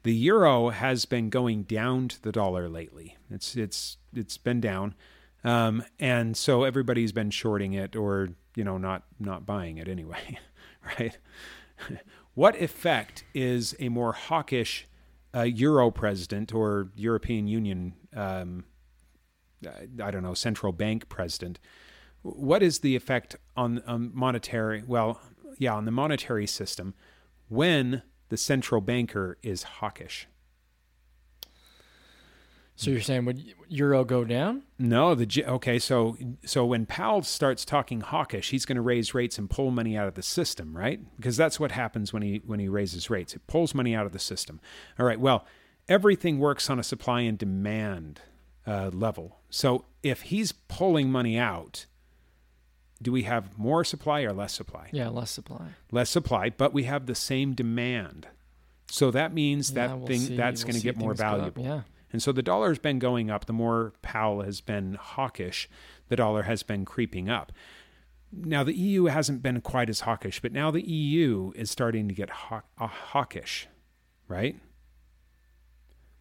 The 0.04 0.14
euro 0.14 0.70
has 0.70 1.06
been 1.06 1.30
going 1.30 1.64
down 1.64 2.08
to 2.10 2.22
the 2.22 2.32
dollar 2.32 2.68
lately. 2.68 3.18
It's 3.30 3.56
it's 3.56 3.98
it's 4.14 4.38
been 4.38 4.60
down, 4.60 4.96
um, 5.44 5.84
and 6.00 6.36
so 6.36 6.64
everybody's 6.64 7.12
been 7.12 7.30
shorting 7.30 7.74
it 7.74 7.96
or 7.96 8.30
you 8.56 8.64
know 8.64 8.78
not 8.78 9.04
not 9.20 9.46
buying 9.46 9.78
it 9.78 9.88
anyway, 9.88 10.40
right? 11.00 11.18
what 12.34 12.60
effect 12.60 13.24
is 13.34 13.76
a 13.80 13.90
more 13.90 14.14
hawkish 14.14 14.88
uh, 15.36 15.44
euro 15.44 15.92
president 15.92 16.54
or 16.54 16.90
European 16.96 17.48
Union? 17.48 17.94
Um, 18.16 18.66
I 20.04 20.10
don't 20.10 20.24
know, 20.24 20.34
central 20.34 20.74
bank 20.74 21.08
president. 21.08 21.60
What 22.22 22.62
is 22.62 22.80
the 22.80 22.96
effect 22.96 23.36
on, 23.56 23.82
on 23.88 24.12
monetary? 24.14 24.84
Well, 24.86 25.22
yeah, 25.58 25.74
on 25.74 25.86
the 25.86 25.92
monetary 25.92 26.48
system 26.48 26.94
when 27.50 28.04
the 28.30 28.38
central 28.38 28.82
banker 28.82 29.38
is 29.44 29.64
hawkish. 29.64 30.28
So 32.76 32.90
you're 32.90 33.02
saying 33.02 33.26
would 33.26 33.44
euro 33.68 34.04
go 34.04 34.24
down? 34.24 34.64
No, 34.80 35.14
the 35.14 35.46
okay. 35.46 35.78
So 35.78 36.18
so 36.46 36.66
when 36.66 36.88
Powell 36.88 37.22
starts 37.22 37.64
talking 37.64 38.02
hawkish, 38.02 38.50
he's 38.50 38.66
going 38.66 38.78
to 38.78 38.82
raise 38.82 39.14
rates 39.14 39.38
and 39.38 39.48
pull 39.48 39.70
money 39.70 39.96
out 39.96 40.08
of 40.08 40.16
the 40.16 40.24
system, 40.24 40.76
right? 40.76 41.00
Because 41.16 41.38
that's 41.38 41.60
what 41.60 41.74
happens 41.74 42.12
when 42.12 42.24
he 42.24 42.42
when 42.44 42.60
he 42.60 42.68
raises 42.68 43.10
rates. 43.10 43.36
It 43.36 43.46
pulls 43.46 43.76
money 43.76 43.94
out 43.94 44.08
of 44.08 44.14
the 44.14 44.20
system. 44.20 44.60
All 44.98 45.06
right. 45.06 45.20
Well, 45.20 45.46
everything 45.88 46.40
works 46.40 46.72
on 46.72 46.80
a 46.80 46.84
supply 46.84 47.22
and 47.22 47.38
demand 47.38 48.22
uh, 48.66 48.90
level. 48.92 49.42
So 49.52 49.86
if 50.02 50.24
he's 50.24 50.52
pulling 50.52 51.12
money 51.12 51.38
out, 51.38 51.86
do 53.02 53.12
we 53.12 53.24
have 53.24 53.58
more 53.58 53.84
supply 53.84 54.22
or 54.22 54.34
less 54.34 54.54
supply? 54.54 54.90
Yeah, 54.92 55.10
less 55.10 55.32
supply. 55.32 55.70
Less 55.92 56.10
supply, 56.10 56.50
but 56.50 56.74
we 56.74 56.84
have 56.84 57.06
the 57.06 57.16
same 57.16 57.54
demand. 57.54 58.28
So 58.90 59.10
that 59.12 59.34
means 59.34 59.72
yeah, 59.72 59.88
that 59.88 59.98
we'll 59.98 60.08
thing 60.08 60.20
see, 60.20 60.36
that's 60.36 60.64
we'll 60.64 60.74
going 60.74 60.82
to 60.82 60.84
get 60.84 60.98
more 60.98 61.14
valuable. 61.14 61.64
Yeah. 61.64 61.82
And 62.12 62.22
so 62.22 62.32
the 62.32 62.44
dollar's 62.44 62.80
been 62.80 63.00
going 63.00 63.30
up. 63.30 63.46
The 63.46 63.54
more 63.54 63.94
Powell 64.02 64.42
has 64.42 64.62
been 64.62 64.96
hawkish, 64.96 65.70
the 66.10 66.16
dollar 66.16 66.44
has 66.44 66.62
been 66.62 66.84
creeping 66.84 67.30
up. 67.30 67.52
Now, 68.34 68.64
the 68.64 68.74
EU 68.74 69.06
hasn't 69.06 69.42
been 69.42 69.62
quite 69.62 69.90
as 69.90 70.02
hawkish, 70.02 70.42
but 70.42 70.54
now 70.54 70.72
the 70.72 70.82
EU 70.82 71.52
is 71.56 71.70
starting 71.70 72.08
to 72.08 72.14
get 72.14 72.30
haw- 72.30 72.62
uh, 72.78 72.88
hawkish, 72.88 73.68
right? 74.28 74.56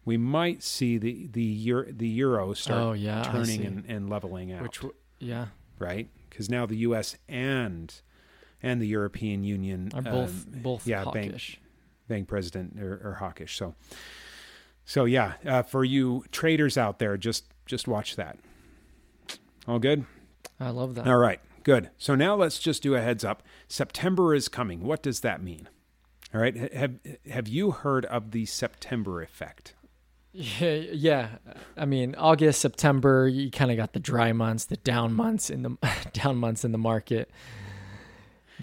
We 0.03 0.17
might 0.17 0.63
see 0.63 0.97
the 0.97 1.27
the 1.27 1.43
euro, 1.43 1.91
the 1.91 2.07
euro 2.07 2.53
start 2.53 2.81
oh, 2.81 2.93
yeah, 2.93 3.23
turning 3.23 3.63
and, 3.65 3.85
and, 3.87 4.09
leveling 4.09 4.51
out. 4.51 4.63
Which, 4.63 4.81
yeah, 5.19 5.47
right? 5.77 6.09
Because 6.31 6.49
now 6.49 6.65
the 6.65 6.77
U.S. 6.77 7.15
and 7.29 7.93
and 8.63 8.81
the 8.81 8.87
European 8.87 9.43
Union 9.43 9.91
are 9.93 10.01
both 10.01 10.47
um, 10.47 10.61
both 10.61 10.87
yeah 10.87 11.03
hawkish. 11.03 11.59
bank 11.59 11.59
bank 12.07 12.27
president 12.27 12.79
are, 12.81 13.01
are 13.03 13.13
hawkish. 13.19 13.55
So 13.55 13.75
so 14.85 15.05
yeah, 15.05 15.33
uh, 15.45 15.63
for 15.63 15.83
you 15.83 16.25
traders 16.31 16.77
out 16.77 16.97
there, 16.99 17.17
just 17.17 17.45
just 17.65 17.87
watch 17.87 18.15
that. 18.15 18.39
All 19.67 19.79
good. 19.79 20.05
I 20.59 20.69
love 20.69 20.95
that. 20.95 21.07
All 21.07 21.17
right, 21.17 21.39
good. 21.63 21.89
So 21.97 22.15
now 22.15 22.35
let's 22.35 22.59
just 22.59 22.83
do 22.83 22.95
a 22.95 23.01
heads 23.01 23.23
up. 23.23 23.43
September 23.67 24.33
is 24.33 24.47
coming. 24.47 24.83
What 24.83 25.03
does 25.03 25.21
that 25.21 25.43
mean? 25.43 25.69
All 26.33 26.41
right. 26.41 26.73
Have 26.73 26.99
have 27.29 27.47
you 27.47 27.71
heard 27.71 28.05
of 28.05 28.31
the 28.31 28.45
September 28.45 29.21
effect? 29.21 29.75
Yeah, 30.33 30.75
yeah. 30.93 31.29
I 31.75 31.85
mean, 31.85 32.15
August, 32.15 32.61
September, 32.61 33.27
you 33.27 33.51
kind 33.51 33.69
of 33.71 33.77
got 33.77 33.93
the 33.93 33.99
dry 33.99 34.31
months, 34.31 34.65
the 34.65 34.77
down 34.77 35.13
months 35.13 35.49
in 35.49 35.63
the 35.63 35.77
down 36.13 36.37
months 36.37 36.63
in 36.63 36.71
the 36.71 36.77
market. 36.77 37.29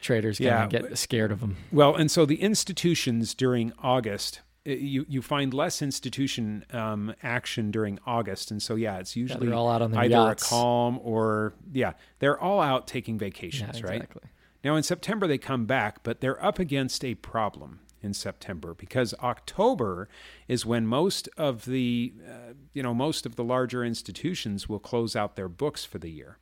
Traders 0.00 0.38
kind 0.38 0.50
of 0.50 0.72
yeah. 0.72 0.80
get 0.80 0.98
scared 0.98 1.32
of 1.32 1.40
them. 1.40 1.56
Well, 1.72 1.94
and 1.96 2.10
so 2.10 2.24
the 2.24 2.40
institutions 2.40 3.34
during 3.34 3.72
August 3.82 4.40
you 4.76 5.06
you 5.08 5.22
find 5.22 5.54
less 5.54 5.80
institution 5.80 6.64
um, 6.72 7.14
action 7.22 7.70
during 7.70 7.98
August, 8.06 8.50
and 8.50 8.62
so 8.62 8.74
yeah, 8.74 8.98
it's 8.98 9.16
usually 9.16 9.48
yeah, 9.48 9.54
all 9.54 9.70
out 9.70 9.82
on 9.82 9.94
either 9.96 10.08
yachts. 10.08 10.46
a 10.46 10.48
calm 10.48 11.00
or 11.02 11.54
yeah, 11.72 11.92
they're 12.18 12.38
all 12.38 12.60
out 12.60 12.86
taking 12.86 13.18
vacations, 13.18 13.78
yeah, 13.80 13.92
exactly. 13.92 14.20
right? 14.22 14.32
Now 14.62 14.76
in 14.76 14.82
September 14.82 15.26
they 15.26 15.38
come 15.38 15.66
back, 15.66 16.02
but 16.02 16.20
they're 16.20 16.42
up 16.44 16.58
against 16.58 17.04
a 17.04 17.14
problem 17.14 17.80
in 18.02 18.14
September 18.14 18.74
because 18.74 19.14
October 19.22 20.08
is 20.46 20.64
when 20.64 20.86
most 20.86 21.28
of 21.36 21.64
the 21.64 22.12
uh, 22.26 22.54
you 22.72 22.82
know 22.82 22.94
most 22.94 23.26
of 23.26 23.36
the 23.36 23.44
larger 23.44 23.84
institutions 23.84 24.68
will 24.68 24.78
close 24.78 25.16
out 25.16 25.36
their 25.36 25.48
books 25.48 25.84
for 25.84 25.98
the 25.98 26.10
year. 26.10 26.38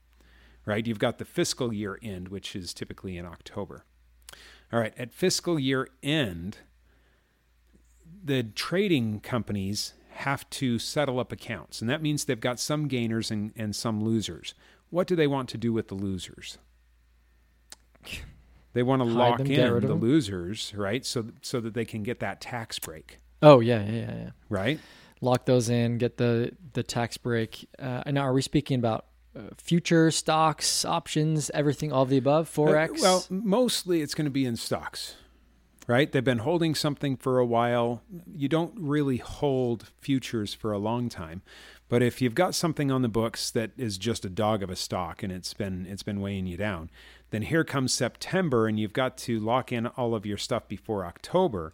Right? 0.64 0.86
You've 0.86 0.98
got 0.98 1.18
the 1.18 1.24
fiscal 1.24 1.72
year 1.72 1.98
end 2.02 2.28
which 2.28 2.56
is 2.56 2.74
typically 2.74 3.16
in 3.16 3.24
October. 3.24 3.84
All 4.72 4.80
right, 4.80 4.92
at 4.98 5.12
fiscal 5.12 5.60
year 5.60 5.88
end, 6.02 6.58
the 8.24 8.42
trading 8.42 9.20
companies 9.20 9.94
have 10.10 10.48
to 10.50 10.78
settle 10.78 11.20
up 11.20 11.30
accounts, 11.30 11.80
and 11.80 11.88
that 11.88 12.02
means 12.02 12.24
they've 12.24 12.40
got 12.40 12.58
some 12.58 12.88
gainers 12.88 13.30
and, 13.30 13.52
and 13.54 13.76
some 13.76 14.02
losers. 14.02 14.54
What 14.90 15.06
do 15.06 15.14
they 15.14 15.26
want 15.26 15.48
to 15.50 15.58
do 15.58 15.72
with 15.72 15.88
the 15.88 15.94
losers? 15.94 16.58
They 18.76 18.82
want 18.82 19.00
to 19.00 19.08
lock 19.08 19.40
in 19.40 19.80
the 19.80 19.94
losers, 19.94 20.74
right? 20.76 21.02
So 21.06 21.28
so 21.40 21.60
that 21.60 21.72
they 21.72 21.86
can 21.86 22.02
get 22.02 22.20
that 22.20 22.42
tax 22.42 22.78
break. 22.78 23.20
Oh 23.40 23.60
yeah, 23.60 23.82
yeah, 23.82 23.90
yeah. 23.90 24.14
yeah. 24.14 24.30
Right. 24.50 24.78
Lock 25.22 25.46
those 25.46 25.70
in, 25.70 25.96
get 25.96 26.18
the 26.18 26.52
the 26.74 26.82
tax 26.82 27.16
break. 27.16 27.70
Uh, 27.78 28.02
and 28.04 28.16
now, 28.16 28.20
are 28.20 28.34
we 28.34 28.42
speaking 28.42 28.78
about 28.78 29.06
uh, 29.34 29.44
future 29.56 30.10
stocks, 30.10 30.84
options, 30.84 31.50
everything, 31.54 31.90
all 31.90 32.02
of 32.02 32.10
the 32.10 32.18
above, 32.18 32.52
forex? 32.54 32.98
Uh, 32.98 33.00
well, 33.00 33.26
mostly 33.30 34.02
it's 34.02 34.14
going 34.14 34.26
to 34.26 34.30
be 34.30 34.44
in 34.44 34.56
stocks 34.56 35.14
right? 35.88 36.10
They've 36.10 36.24
been 36.24 36.38
holding 36.38 36.74
something 36.74 37.16
for 37.16 37.38
a 37.38 37.46
while. 37.46 38.02
You 38.34 38.48
don't 38.48 38.74
really 38.76 39.18
hold 39.18 39.92
futures 40.00 40.52
for 40.52 40.72
a 40.72 40.78
long 40.78 41.08
time. 41.08 41.42
But 41.88 42.02
if 42.02 42.20
you've 42.20 42.34
got 42.34 42.54
something 42.54 42.90
on 42.90 43.02
the 43.02 43.08
books 43.08 43.50
that 43.52 43.70
is 43.76 43.96
just 43.96 44.24
a 44.24 44.28
dog 44.28 44.62
of 44.62 44.70
a 44.70 44.76
stock 44.76 45.22
and 45.22 45.32
it's 45.32 45.54
been 45.54 45.86
it's 45.86 46.02
been 46.02 46.20
weighing 46.20 46.46
you 46.46 46.56
down, 46.56 46.90
then 47.30 47.42
here 47.42 47.64
comes 47.64 47.92
September 47.92 48.66
and 48.66 48.78
you've 48.78 48.92
got 48.92 49.16
to 49.18 49.38
lock 49.40 49.72
in 49.72 49.86
all 49.86 50.14
of 50.14 50.24
your 50.24 50.38
stuff 50.38 50.68
before 50.68 51.04
October. 51.04 51.72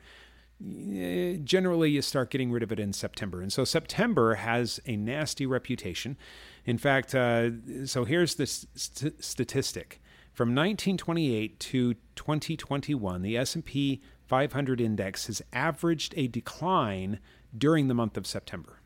Eh, 0.63 1.37
generally, 1.43 1.91
you 1.91 2.03
start 2.03 2.31
getting 2.31 2.53
rid 2.53 2.63
of 2.63 2.73
it 2.73 2.79
in 2.79 2.93
September. 2.93 3.41
And 3.41 3.53
so 3.53 3.65
September 3.65 4.35
has 4.35 4.81
a 4.87 4.97
nasty 4.97 5.45
reputation. 5.47 6.17
In 6.65 6.79
fact, 6.79 7.15
uh, 7.15 7.51
so 7.85 8.05
here's 8.05 8.37
the 8.37 8.47
st- 8.47 9.23
statistic. 9.23 10.01
From 10.33 10.49
1928 10.51 11.61
to 11.61 11.95
2021, 12.17 13.23
the 13.23 13.37
S&P 13.37 14.01
500 14.27 14.81
index 14.81 15.27
has 15.27 15.43
averaged 15.53 16.15
a 16.17 16.27
decline 16.27 17.19
during 17.57 17.89
the 17.89 17.95
month 17.95 18.17
of 18.17 18.27
September. 18.27 18.81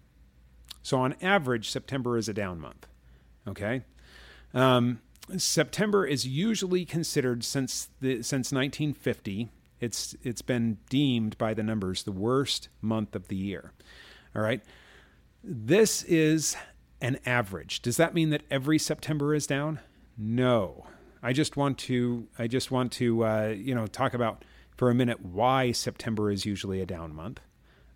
So 0.83 0.99
on 0.99 1.15
average, 1.23 1.71
September 1.71 2.17
is 2.17 2.29
a 2.29 2.35
down 2.35 2.61
month. 2.61 2.89
Okay, 3.47 3.83
um, 4.55 5.01
September 5.37 6.07
is 6.07 6.27
usually 6.27 6.85
considered 6.85 7.45
since 7.45 7.89
the, 8.01 8.23
since 8.23 8.53
1950. 8.53 9.49
It's 9.81 10.17
it's 10.23 10.43
been 10.43 10.79
deemed 10.89 11.37
by 11.37 11.53
the 11.53 11.63
numbers 11.63 12.05
the 12.05 12.13
worst 12.13 12.69
month 12.81 13.15
of 13.15 13.29
the 13.29 13.37
year. 13.37 13.73
All 14.35 14.43
right, 14.43 14.63
this 15.45 16.03
is 16.05 16.57
an 17.01 17.19
average. 17.27 17.83
Does 17.83 17.97
that 17.99 18.15
mean 18.15 18.31
that 18.31 18.43
every 18.51 18.79
September 18.79 19.35
is 19.35 19.47
down? 19.47 19.81
No. 20.17 20.87
I 21.23 21.33
just 21.33 21.57
want 21.57 21.79
to 21.79 22.29
I 22.39 22.47
just 22.47 22.71
want 22.71 22.93
to 22.93 23.25
uh, 23.25 23.55
you 23.57 23.75
know 23.75 23.87
talk 23.87 24.15
about 24.15 24.45
for 24.77 24.91
a 24.91 24.95
minute 24.95 25.25
why 25.25 25.73
September 25.73 26.31
is 26.31 26.47
usually 26.47 26.81
a 26.81 26.87
down 26.87 27.15
month. 27.15 27.41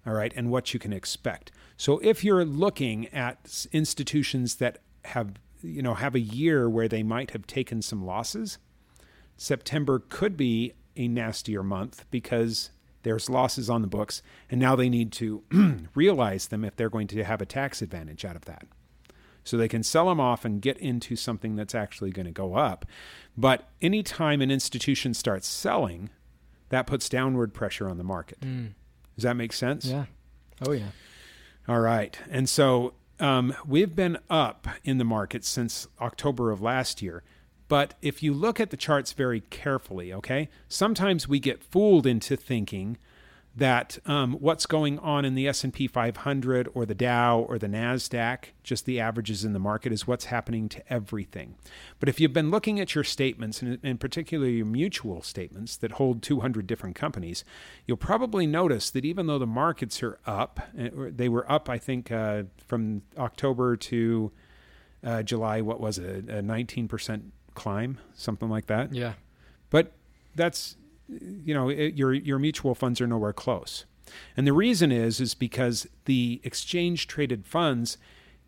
All 0.07 0.15
right, 0.15 0.33
and 0.35 0.51
what 0.51 0.73
you 0.73 0.81
can 0.81 0.93
expect. 0.93 1.53
So 1.77 1.99
if 2.01 2.25
you're 2.25 2.45
looking 2.45 3.07
at 3.09 3.67
institutions 3.73 4.57
that 4.57 4.79
have 5.05 5.35
you 5.63 5.83
know 5.83 5.95
have 5.95 6.15
a 6.15 6.21
year 6.21 6.69
where 6.69 6.89
they 6.89 7.03
might 7.03 7.31
have 7.33 7.47
taken 7.47 7.83
some 7.83 8.05
losses, 8.05 8.59
September 9.37 10.03
could 10.09 10.37
be 10.37 10.75
a 10.97 11.09
nastier 11.09 11.63
month 11.63 12.05
because 12.11 12.71
there's 13.03 13.31
losses 13.31 13.71
on 13.71 13.81
the 13.81 13.89
books 13.89 14.23
and 14.51 14.61
now 14.61 14.77
they 14.77 14.89
need 14.89 15.11
to 15.13 15.43
realize 15.95 16.49
them 16.49 16.65
if 16.65 16.77
they're 16.77 16.91
going 16.91 17.07
to 17.07 17.25
have 17.25 17.41
a 17.41 17.47
tax 17.47 17.81
advantage 17.81 18.25
out 18.25 18.37
of 18.37 18.45
that 18.45 18.67
so 19.45 19.57
they 19.57 19.69
can 19.69 19.83
sell 19.83 20.09
them 20.09 20.21
off 20.21 20.45
and 20.45 20.61
get 20.61 20.77
into 20.79 21.17
something 21.17 21.57
that's 21.57 21.75
actually 21.75 22.11
going 22.11 22.27
to 22.27 22.33
go 22.33 22.55
up. 22.55 22.85
But 23.37 23.69
anytime 23.81 24.41
an 24.43 24.51
institution 24.51 25.15
starts 25.15 25.49
selling, 25.49 26.11
that 26.69 26.87
puts 26.87 27.09
downward 27.09 27.55
pressure 27.55 27.89
on 27.89 27.99
the 27.99 28.05
market. 28.05 28.41
Mm. 28.41 28.75
Does 29.17 29.25
that 29.25 29.37
make 29.37 29.53
sense? 29.53 29.87
Yeah. 29.87 30.07
Oh, 30.67 30.73
yeah. 30.73 30.91
All 31.69 31.81
right. 31.81 32.19
And 32.31 32.49
so 32.49 32.95
um, 33.21 33.55
we've 33.67 33.95
been 33.95 34.19
up 34.29 34.67
in 34.85 34.99
the 34.99 35.05
market 35.05 35.45
since 35.45 35.87
October 36.01 36.51
of 36.51 36.61
last 36.61 37.03
year. 37.03 37.23
But 37.69 37.95
if 38.03 38.23
you 38.23 38.35
look 38.35 38.59
at 38.59 38.71
the 38.71 38.77
charts 38.77 39.13
very 39.13 39.43
carefully, 39.43 40.13
okay, 40.13 40.49
sometimes 40.69 41.29
we 41.29 41.39
get 41.39 41.63
fooled 41.63 42.07
into 42.07 42.37
thinking 42.37 42.99
that 43.55 43.99
um, 44.07 44.35
what's 44.35 44.65
going 44.65 44.99
on 45.01 45.25
in 45.25 45.35
the 45.35 45.49
S&P 45.49 45.89
500 45.89 46.69
or 46.73 46.87
the 46.87 46.95
Dow 46.95 47.41
or 47.41 47.59
the 47.59 47.67
Nasdaq, 47.67 48.47
just 48.63 48.87
the 48.87 49.01
averages 49.01 49.45
in 49.45 49.53
the 49.53 49.59
market, 49.59 49.93
is 49.93 50.07
what's 50.07 50.27
happening 50.27 50.69
to 50.69 50.93
everything. 50.93 51.57
But 51.99 52.09
if 52.09 52.21
you've 52.21 52.33
been 52.33 52.51
looking 52.51 52.79
at 52.79 52.95
your 52.95 53.03
statements, 53.03 53.61
and 53.61 53.79
in 53.85 53.99
particular 53.99 54.47
your 54.47 54.67
mutual 54.67 55.23
statements 55.23 55.77
that 55.79 55.93
hold 55.93 56.23
200 56.23 56.67
different 56.67 56.95
companies, 56.95 57.45
you'll 57.87 57.97
probably 57.97 58.47
notice 58.47 58.89
that 58.91 59.05
even 59.05 59.27
though 59.27 59.39
the 59.39 59.47
markets 59.47 60.01
are 60.03 60.19
up, 60.27 60.61
eh, 60.79 60.91
they 60.93 61.29
were 61.29 61.51
up, 61.51 61.69
I 61.69 61.79
think, 61.79 62.13
uh, 62.13 62.45
from 62.67 63.03
October 63.19 63.77
to 63.77 64.31
uh, 65.03 65.23
July. 65.25 65.61
What 65.61 65.81
was 65.81 65.99
it? 65.99 66.29
A 66.29 66.43
19% 66.43 67.23
climb, 67.55 67.99
something 68.15 68.49
like 68.49 68.67
that. 68.67 68.95
Yeah. 68.95 69.15
But 69.71 69.93
that's 70.35 70.77
you 71.45 71.53
know 71.55 71.69
it, 71.69 71.95
your 71.95 72.13
your 72.15 72.39
mutual 72.39 72.75
funds 72.75 73.01
are 73.01 73.07
nowhere 73.07 73.33
close 73.33 73.85
and 74.37 74.47
the 74.47 74.53
reason 74.53 74.93
is 74.93 75.21
is 75.21 75.35
because 75.35 75.87
the 76.05 76.41
exchange 76.45 77.07
traded 77.07 77.47
funds 77.47 77.99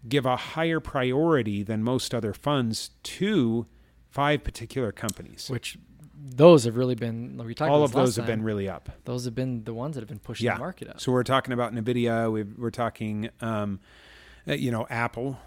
give 0.09 0.27
a 0.27 0.37
higher 0.37 0.81
priority 0.81 1.63
than 1.63 1.83
most 1.83 2.15
other 2.15 2.33
funds 2.33 2.91
to 3.03 3.67
five 4.11 4.43
particular 4.45 4.93
companies 4.93 5.49
Which 5.49 5.79
those 6.25 6.65
have 6.65 6.77
really 6.77 6.95
been. 6.95 7.37
We 7.37 7.55
all 7.57 7.79
about 7.79 7.85
of 7.85 7.93
those 7.93 8.15
have 8.17 8.27
been 8.27 8.45
really 8.45 8.69
up 8.69 8.89
Those 9.05 9.25
have 9.25 9.35
been 9.35 9.65
the 9.65 9.75
ones 9.75 9.97
that 9.97 10.03
have 10.03 10.09
been 10.09 10.21
pushing 10.21 10.45
Yeah. 10.47 10.55
the 10.55 10.61
market 10.61 10.89
up. 10.89 11.01
so 11.01 11.11
we're 11.13 11.25
talking 11.25 11.53
about 11.53 11.73
nvidia 11.75 12.31
we've, 12.31 12.53
we're 12.57 12.71
talking 12.71 13.31
um, 13.41 13.81
uh, 14.47 14.53
you 14.53 14.71
know 14.71 14.87
apple 14.89 15.39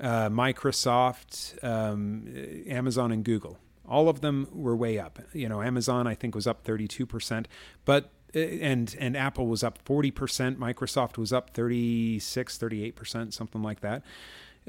uh, 0.00 0.28
microsoft 0.28 1.62
um, 1.64 2.24
uh, 2.28 2.70
amazon 2.70 3.12
and 3.12 3.24
google 3.24 3.58
all 3.88 4.08
of 4.08 4.20
them 4.20 4.46
were 4.52 4.76
way 4.76 4.98
up 4.98 5.18
you 5.32 5.48
know 5.48 5.62
amazon 5.62 6.06
i 6.06 6.14
think 6.14 6.34
was 6.34 6.46
up 6.46 6.64
32% 6.64 7.46
but 7.84 8.10
uh, 8.34 8.38
and 8.38 8.94
and 9.00 9.16
apple 9.16 9.46
was 9.46 9.62
up 9.64 9.82
40% 9.84 10.56
microsoft 10.56 11.16
was 11.16 11.32
up 11.32 11.50
36 11.50 12.58
38% 12.58 13.32
something 13.32 13.62
like 13.62 13.80
that 13.80 14.02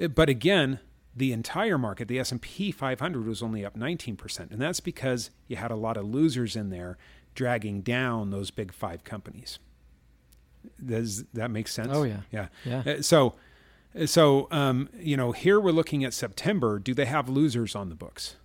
Uh, 0.01 0.07
but 0.07 0.29
again 0.29 0.79
the 1.15 1.33
entire 1.33 1.77
market 1.77 2.07
the 2.07 2.19
s&p 2.19 2.71
500 2.71 3.25
was 3.25 3.41
only 3.43 3.65
up 3.65 3.77
19% 3.77 4.51
and 4.51 4.61
that's 4.61 4.79
because 4.79 5.31
you 5.47 5.55
had 5.57 5.71
a 5.71 5.75
lot 5.75 5.97
of 5.97 6.05
losers 6.05 6.55
in 6.55 6.69
there 6.69 6.97
dragging 7.35 7.81
down 7.81 8.29
those 8.31 8.51
big 8.51 8.71
five 8.73 9.03
companies 9.03 9.59
does 10.83 11.23
that 11.33 11.49
make 11.51 11.67
sense 11.67 11.89
Oh, 11.91 12.03
yeah. 12.03 12.21
yeah 12.31 12.47
Yeah. 12.65 12.83
uh, 12.85 13.01
So, 13.01 13.35
so 14.05 14.47
um, 14.51 14.89
you 14.99 15.15
know, 15.17 15.31
here 15.31 15.59
we're 15.59 15.71
looking 15.71 16.03
at 16.03 16.13
September. 16.13 16.79
Do 16.79 16.93
they 16.93 17.05
have 17.05 17.29
losers 17.29 17.75
on 17.75 17.89
the 17.89 17.95
books? 17.95 18.35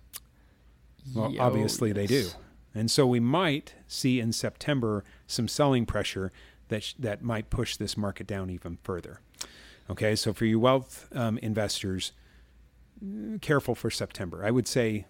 Well, 1.13 1.31
Ye- 1.31 1.39
obviously 1.39 1.91
they 1.91 2.07
do, 2.07 2.29
and 2.73 2.89
so 2.89 3.05
we 3.05 3.19
might 3.19 3.75
see 3.87 4.19
in 4.19 4.31
September 4.31 5.03
some 5.27 5.47
selling 5.47 5.85
pressure 5.85 6.31
that 6.69 6.83
sh- 6.83 6.93
that 6.97 7.21
might 7.21 7.49
push 7.49 7.77
this 7.77 7.95
market 7.97 8.25
down 8.27 8.49
even 8.49 8.77
further. 8.83 9.19
Okay, 9.89 10.15
so 10.15 10.33
for 10.33 10.45
you 10.45 10.59
wealth 10.59 11.07
um, 11.13 11.37
investors, 11.39 12.11
mm, 13.03 13.39
careful 13.41 13.75
for 13.75 13.91
September. 13.91 14.43
I 14.43 14.49
would 14.51 14.67
say 14.67 15.05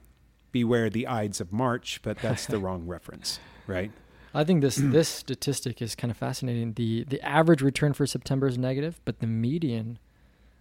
beware 0.52 0.90
the 0.90 1.08
Ides 1.08 1.40
of 1.40 1.54
March, 1.54 2.02
but 2.04 2.18
that's 2.20 2.46
the 2.46 2.58
wrong 2.66 2.86
reference, 2.86 3.40
right? 3.68 3.92
I 4.34 4.44
think 4.44 4.60
this 4.62 4.76
this 4.82 5.08
statistic 5.08 5.82
is 5.82 5.96
kind 5.96 6.12
of 6.12 6.18
fascinating. 6.18 6.74
The 6.74 7.06
the 7.08 7.22
average 7.22 7.62
return 7.62 7.94
for 7.94 8.06
September 8.06 8.48
is 8.48 8.58
negative, 8.58 9.00
but 9.06 9.20
the 9.20 9.28
median 9.28 10.00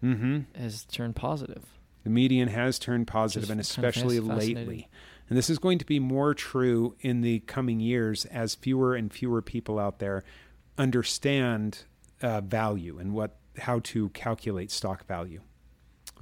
Mm-hmm. 0.02 0.40
has 0.60 0.84
turned 0.84 1.16
positive. 1.16 1.64
The 2.02 2.10
median 2.10 2.48
has 2.48 2.78
turned 2.78 3.06
positive, 3.06 3.48
Just 3.48 3.76
and 3.78 3.84
kind 3.84 3.86
of 3.86 3.96
especially 3.96 4.20
lately. 4.20 4.88
And 5.28 5.38
this 5.38 5.48
is 5.48 5.58
going 5.58 5.78
to 5.78 5.86
be 5.86 5.98
more 5.98 6.34
true 6.34 6.94
in 7.00 7.22
the 7.22 7.40
coming 7.40 7.80
years 7.80 8.24
as 8.26 8.54
fewer 8.54 8.94
and 8.94 9.12
fewer 9.12 9.40
people 9.40 9.78
out 9.78 9.98
there 9.98 10.22
understand 10.78 11.84
uh, 12.22 12.40
value 12.40 12.98
and 12.98 13.12
what 13.12 13.36
how 13.58 13.78
to 13.80 14.08
calculate 14.10 14.70
stock 14.70 15.06
value. 15.06 15.40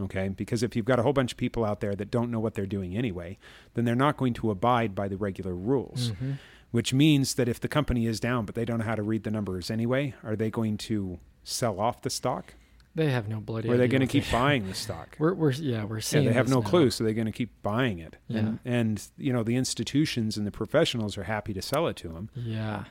Okay, 0.00 0.28
because 0.28 0.62
if 0.62 0.74
you've 0.74 0.86
got 0.86 0.98
a 0.98 1.02
whole 1.02 1.12
bunch 1.12 1.32
of 1.32 1.38
people 1.38 1.64
out 1.64 1.80
there 1.80 1.94
that 1.94 2.10
don't 2.10 2.30
know 2.30 2.40
what 2.40 2.54
they're 2.54 2.66
doing 2.66 2.96
anyway, 2.96 3.38
then 3.74 3.84
they're 3.84 3.94
not 3.94 4.16
going 4.16 4.34
to 4.34 4.50
abide 4.50 4.94
by 4.94 5.08
the 5.08 5.16
regular 5.16 5.54
rules. 5.54 6.12
Mhm. 6.12 6.38
Which 6.70 6.94
means 6.94 7.34
that 7.34 7.48
if 7.48 7.60
the 7.60 7.68
company 7.68 8.06
is 8.06 8.18
down 8.18 8.46
but 8.46 8.54
they 8.54 8.64
don't 8.64 8.78
know 8.78 8.84
how 8.86 8.94
to 8.94 9.02
read 9.02 9.24
the 9.24 9.30
numbers 9.30 9.70
anyway, 9.70 10.14
are 10.22 10.36
they 10.36 10.50
going 10.50 10.78
to 10.78 11.18
sell 11.44 11.78
off 11.78 12.00
the 12.02 12.08
stock, 12.10 12.54
They 12.94 13.10
have 13.10 13.26
no 13.28 13.40
bloody. 13.40 13.68
or 13.68 13.74
are 13.74 13.76
they 13.78 13.88
going 13.88 14.02
to 14.02 14.06
keep 14.06 14.24
buying 14.32 14.66
the 14.68 14.74
stock? 14.74 15.16
We're 15.18 15.32
we're 15.34 15.52
yeah 15.52 15.84
we're 15.84 15.96
Yeah, 15.96 16.00
seeing. 16.02 16.24
they 16.26 16.32
have 16.34 16.46
this 16.46 16.54
no 16.54 16.60
now. 16.60 16.68
clue, 16.68 16.90
so 16.90 17.04
they're 17.04 17.14
going 17.14 17.26
to 17.26 17.32
keep 17.32 17.50
buying 17.62 17.98
it. 17.98 18.16
Yeah. 18.28 18.38
And, 18.38 18.58
and 18.64 19.08
you 19.16 19.32
know 19.32 19.42
the 19.42 19.56
institutions 19.56 20.36
and 20.36 20.46
the 20.46 20.50
professionals 20.50 21.16
are 21.16 21.24
happy 21.24 21.52
to 21.54 21.62
sell 21.62 21.86
it 21.88 21.96
to 21.96 22.08
them. 22.08 22.28
Yeah. 22.34 22.84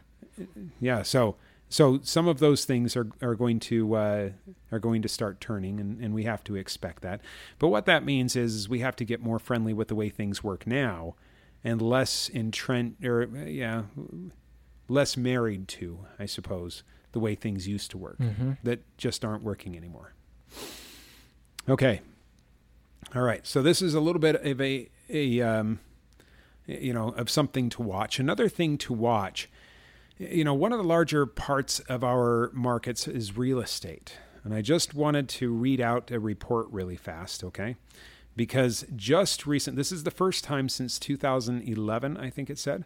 Yeah, 0.79 1.03
so 1.03 1.35
so 1.69 1.99
some 2.03 2.27
of 2.27 2.39
those 2.39 2.65
things 2.65 2.95
are 2.95 3.07
are 3.21 3.35
going 3.35 3.59
to 3.61 3.93
uh, 3.95 4.29
are 4.71 4.79
going 4.79 5.01
to 5.03 5.07
start 5.07 5.39
turning, 5.39 5.79
and, 5.79 5.99
and 6.03 6.13
we 6.13 6.23
have 6.23 6.43
to 6.45 6.55
expect 6.55 7.03
that. 7.03 7.21
But 7.59 7.67
what 7.67 7.85
that 7.85 8.03
means 8.03 8.35
is, 8.35 8.55
is 8.55 8.69
we 8.69 8.79
have 8.79 8.95
to 8.95 9.05
get 9.05 9.21
more 9.21 9.37
friendly 9.39 9.73
with 9.73 9.87
the 9.89 9.95
way 9.95 10.09
things 10.09 10.43
work 10.43 10.65
now, 10.65 11.15
and 11.63 11.79
less 11.81 12.27
entrenched 12.29 13.05
or 13.05 13.25
yeah, 13.45 13.83
less 14.87 15.15
married 15.15 15.67
to, 15.69 15.99
I 16.17 16.25
suppose, 16.25 16.83
the 17.11 17.19
way 17.19 17.35
things 17.35 17.67
used 17.67 17.91
to 17.91 17.97
work 17.97 18.17
hmm 18.17 18.51
that 18.63 18.79
just 18.97 19.23
aren't 19.25 19.43
working 19.43 19.75
anymore. 19.75 20.13
Okay. 21.69 22.01
All 23.15 23.21
right. 23.21 23.45
So 23.45 23.61
this 23.61 23.81
is 23.81 23.93
a 23.93 23.99
little 23.99 24.19
bit 24.19 24.35
of 24.35 24.61
a 24.61 24.89
a 25.09 25.41
um, 25.41 25.79
you 26.65 26.93
know 26.93 27.09
of 27.09 27.29
something 27.29 27.69
to 27.71 27.81
watch. 27.81 28.19
Another 28.19 28.47
thing 28.49 28.77
to 28.79 28.93
watch. 28.93 29.49
You 30.17 30.43
know, 30.43 30.53
one 30.53 30.71
of 30.71 30.77
the 30.77 30.83
larger 30.83 31.25
parts 31.25 31.79
of 31.81 32.03
our 32.03 32.51
markets 32.53 33.07
is 33.07 33.35
real 33.35 33.59
estate, 33.59 34.17
and 34.43 34.53
I 34.53 34.61
just 34.61 34.93
wanted 34.93 35.27
to 35.29 35.51
read 35.51 35.81
out 35.81 36.11
a 36.11 36.19
report 36.19 36.67
really 36.71 36.95
fast. 36.97 37.43
Okay. 37.43 37.75
Because 38.33 38.85
just 38.95 39.45
recent, 39.45 39.75
this 39.75 39.91
is 39.91 40.03
the 40.03 40.11
first 40.11 40.45
time 40.45 40.69
since 40.69 40.97
2011, 40.97 42.15
I 42.15 42.29
think 42.29 42.49
it 42.49 42.57
said, 42.57 42.85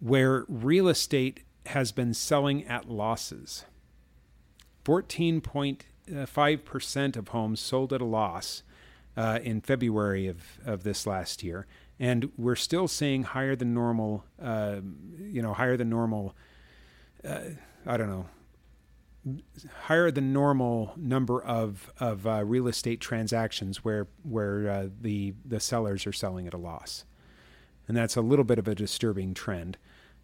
where 0.00 0.44
real 0.48 0.88
estate 0.88 1.44
has 1.66 1.92
been 1.92 2.14
selling 2.14 2.64
at 2.64 2.88
losses. 2.88 3.66
14.5% 4.84 7.16
of 7.16 7.28
homes 7.28 7.60
sold 7.60 7.92
at 7.92 8.00
a 8.00 8.04
loss 8.04 8.62
uh, 9.16 9.38
in 9.42 9.60
February 9.60 10.26
of, 10.26 10.58
of 10.64 10.82
this 10.82 11.06
last 11.06 11.42
year. 11.42 11.66
And 11.98 12.32
we're 12.36 12.56
still 12.56 12.88
seeing 12.88 13.22
higher 13.22 13.54
than 13.54 13.74
normal, 13.74 14.24
uh, 14.42 14.80
you 15.18 15.42
know, 15.42 15.52
higher 15.52 15.76
than 15.76 15.88
normal, 15.88 16.34
uh, 17.24 17.40
I 17.86 17.96
don't 17.96 18.08
know, 18.08 18.26
higher 19.84 20.10
than 20.10 20.32
normal 20.32 20.94
number 20.96 21.40
of, 21.42 21.92
of 22.00 22.26
uh, 22.26 22.44
real 22.44 22.66
estate 22.66 23.00
transactions 23.00 23.84
where, 23.84 24.08
where 24.24 24.68
uh, 24.68 24.88
the, 25.00 25.34
the 25.44 25.60
sellers 25.60 26.06
are 26.06 26.12
selling 26.12 26.48
at 26.48 26.54
a 26.54 26.58
loss. 26.58 27.04
And 27.86 27.96
that's 27.96 28.16
a 28.16 28.20
little 28.20 28.44
bit 28.44 28.58
of 28.58 28.66
a 28.66 28.74
disturbing 28.74 29.34
trend. 29.34 29.76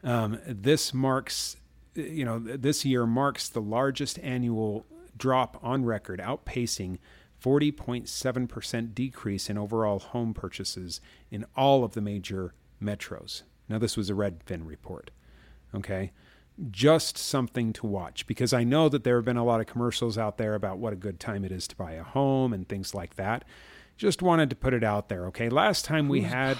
Um, 0.04 0.38
this 0.46 0.94
marks, 0.94 1.56
you 1.94 2.24
know, 2.24 2.38
this 2.38 2.84
year 2.84 3.06
marks 3.06 3.48
the 3.48 3.60
largest 3.60 4.18
annual 4.20 4.86
drop 5.16 5.58
on 5.62 5.84
record, 5.84 6.20
outpacing 6.20 6.98
40.7% 7.42 8.94
decrease 8.94 9.48
in 9.48 9.58
overall 9.58 9.98
home 9.98 10.34
purchases 10.34 11.00
in 11.30 11.44
all 11.56 11.84
of 11.84 11.92
the 11.92 12.00
major 12.00 12.54
metros. 12.82 13.42
Now, 13.68 13.78
this 13.78 13.96
was 13.96 14.10
a 14.10 14.14
Redfin 14.14 14.66
report. 14.66 15.10
Okay. 15.74 16.12
Just 16.70 17.16
something 17.16 17.72
to 17.74 17.86
watch 17.86 18.26
because 18.26 18.52
I 18.52 18.64
know 18.64 18.88
that 18.88 19.04
there 19.04 19.16
have 19.16 19.24
been 19.24 19.36
a 19.36 19.44
lot 19.44 19.60
of 19.60 19.66
commercials 19.66 20.18
out 20.18 20.38
there 20.38 20.54
about 20.54 20.78
what 20.78 20.92
a 20.92 20.96
good 20.96 21.20
time 21.20 21.44
it 21.44 21.52
is 21.52 21.68
to 21.68 21.76
buy 21.76 21.92
a 21.92 22.02
home 22.02 22.52
and 22.52 22.68
things 22.68 22.94
like 22.94 23.14
that. 23.14 23.44
Just 23.98 24.22
wanted 24.22 24.48
to 24.50 24.56
put 24.56 24.72
it 24.72 24.82
out 24.84 25.08
there. 25.10 25.26
Okay. 25.26 25.48
Last 25.50 25.84
time 25.84 26.08
we 26.08 26.22
Who's 26.22 26.32
had 26.32 26.56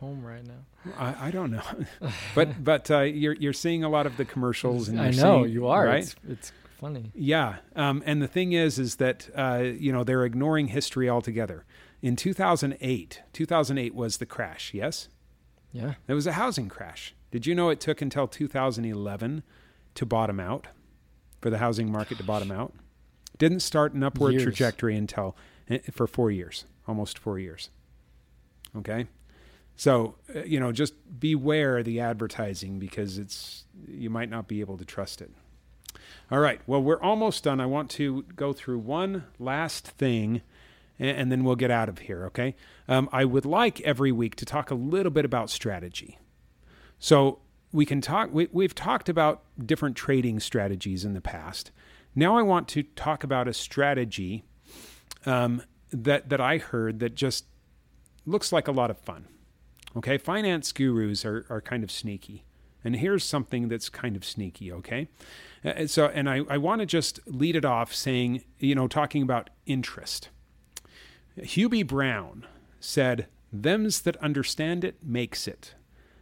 home 0.00 0.24
right 0.24 0.42
now. 0.44 0.92
I, 0.98 1.28
I 1.28 1.30
don't 1.30 1.50
know, 1.52 1.62
but 2.34 2.64
but 2.64 2.90
uh, 2.90 3.00
you're 3.02 3.34
you're 3.34 3.52
seeing 3.52 3.84
a 3.84 3.88
lot 3.88 4.06
of 4.06 4.16
the 4.16 4.24
commercials, 4.24 4.88
and 4.88 5.00
I 5.00 5.10
know 5.10 5.42
seeing- 5.44 5.52
you 5.52 5.66
are. 5.68 5.84
right. 5.84 6.02
It's, 6.02 6.16
it's 6.28 6.52
funny. 6.80 7.12
Yeah, 7.14 7.56
um, 7.76 8.02
and 8.06 8.22
the 8.22 8.26
thing 8.26 8.52
is, 8.52 8.78
is 8.78 8.96
that 8.96 9.28
uh, 9.36 9.62
you 9.78 9.92
know 9.92 10.02
they're 10.02 10.24
ignoring 10.24 10.68
history 10.68 11.08
altogether. 11.10 11.64
In 12.00 12.16
2008, 12.16 13.22
2008 13.32 13.94
was 13.94 14.16
the 14.16 14.24
crash. 14.26 14.72
Yes, 14.72 15.08
Yeah. 15.72 15.94
it 16.06 16.14
was 16.14 16.26
a 16.26 16.32
housing 16.32 16.68
crash. 16.68 17.14
Did 17.30 17.44
you 17.46 17.54
know 17.54 17.68
it 17.68 17.80
took 17.80 18.00
until 18.00 18.26
2011 18.28 19.42
to 19.94 20.06
bottom 20.06 20.40
out, 20.40 20.68
for 21.40 21.50
the 21.50 21.58
housing 21.58 21.92
market 21.92 22.16
to 22.18 22.24
bottom 22.24 22.50
out? 22.50 22.72
Didn't 23.36 23.60
start 23.60 23.92
an 23.92 24.02
upward 24.02 24.32
Years. 24.32 24.44
trajectory 24.44 24.96
until 24.96 25.36
eh, 25.68 25.78
for 25.90 26.06
four 26.06 26.30
years, 26.30 26.64
almost 26.88 27.18
four 27.18 27.38
years. 27.38 27.70
Okay, 28.76 29.06
so 29.76 30.16
uh, 30.34 30.40
you 30.40 30.58
know 30.58 30.72
just 30.72 30.94
beware 31.20 31.82
the 31.82 32.00
advertising 32.00 32.78
because 32.78 33.18
it's 33.18 33.64
you 33.86 34.10
might 34.10 34.30
not 34.30 34.48
be 34.48 34.60
able 34.60 34.76
to 34.78 34.84
trust 34.84 35.20
it. 35.20 35.30
All 36.30 36.40
right, 36.40 36.60
well 36.66 36.82
we're 36.82 37.00
almost 37.00 37.44
done. 37.44 37.60
I 37.60 37.66
want 37.66 37.90
to 37.92 38.24
go 38.34 38.52
through 38.52 38.80
one 38.80 39.24
last 39.38 39.86
thing 39.86 40.42
and, 40.98 41.16
and 41.16 41.32
then 41.32 41.44
we'll 41.44 41.56
get 41.56 41.70
out 41.70 41.88
of 41.88 42.00
here, 42.00 42.26
okay? 42.26 42.56
Um, 42.88 43.08
I 43.12 43.24
would 43.24 43.44
like 43.44 43.80
every 43.82 44.12
week 44.12 44.36
to 44.36 44.44
talk 44.44 44.70
a 44.70 44.74
little 44.74 45.12
bit 45.12 45.24
about 45.24 45.50
strategy. 45.50 46.18
So, 46.98 47.40
we 47.70 47.84
can 47.84 48.00
talk. 48.00 48.30
We, 48.32 48.48
we've 48.50 48.74
talked 48.74 49.08
about 49.08 49.42
different 49.64 49.96
trading 49.96 50.40
strategies 50.40 51.04
in 51.04 51.12
the 51.12 51.20
past. 51.20 51.70
Now 52.14 52.36
I 52.36 52.42
want 52.42 52.66
to 52.68 52.82
talk 52.82 53.22
about 53.22 53.46
a 53.46 53.52
strategy 53.52 54.44
um, 55.26 55.62
that 55.90 56.28
that 56.28 56.40
I 56.40 56.58
heard 56.58 57.00
that 57.00 57.14
just 57.14 57.46
looks 58.26 58.52
like 58.52 58.68
a 58.68 58.72
lot 58.72 58.90
of 58.90 58.98
fun. 58.98 59.26
Okay, 59.96 60.18
finance 60.18 60.72
gurus 60.72 61.24
are 61.24 61.46
are 61.48 61.60
kind 61.60 61.82
of 61.82 61.90
sneaky, 61.90 62.44
and 62.84 62.96
here's 62.96 63.24
something 63.24 63.68
that's 63.68 63.88
kind 63.88 64.16
of 64.16 64.24
sneaky. 64.24 64.72
Okay, 64.72 65.08
uh, 65.64 65.86
so 65.86 66.06
and 66.06 66.28
I 66.28 66.42
I 66.48 66.58
want 66.58 66.80
to 66.80 66.86
just 66.86 67.20
lead 67.26 67.56
it 67.56 67.64
off 67.64 67.94
saying 67.94 68.44
you 68.58 68.74
know 68.74 68.88
talking 68.88 69.22
about 69.22 69.50
interest. 69.66 70.28
Hubie 71.38 71.86
Brown 71.86 72.46
said, 72.80 73.26
"Them's 73.52 74.00
that 74.02 74.16
understand 74.18 74.84
it 74.84 74.96
makes 75.02 75.48
it." 75.48 75.74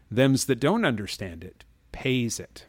Them's 0.09 0.45
that 0.45 0.61
don't 0.61 0.85
understand 0.85 1.43
it 1.43 1.65
pays 1.97 2.39
it. 2.39 2.67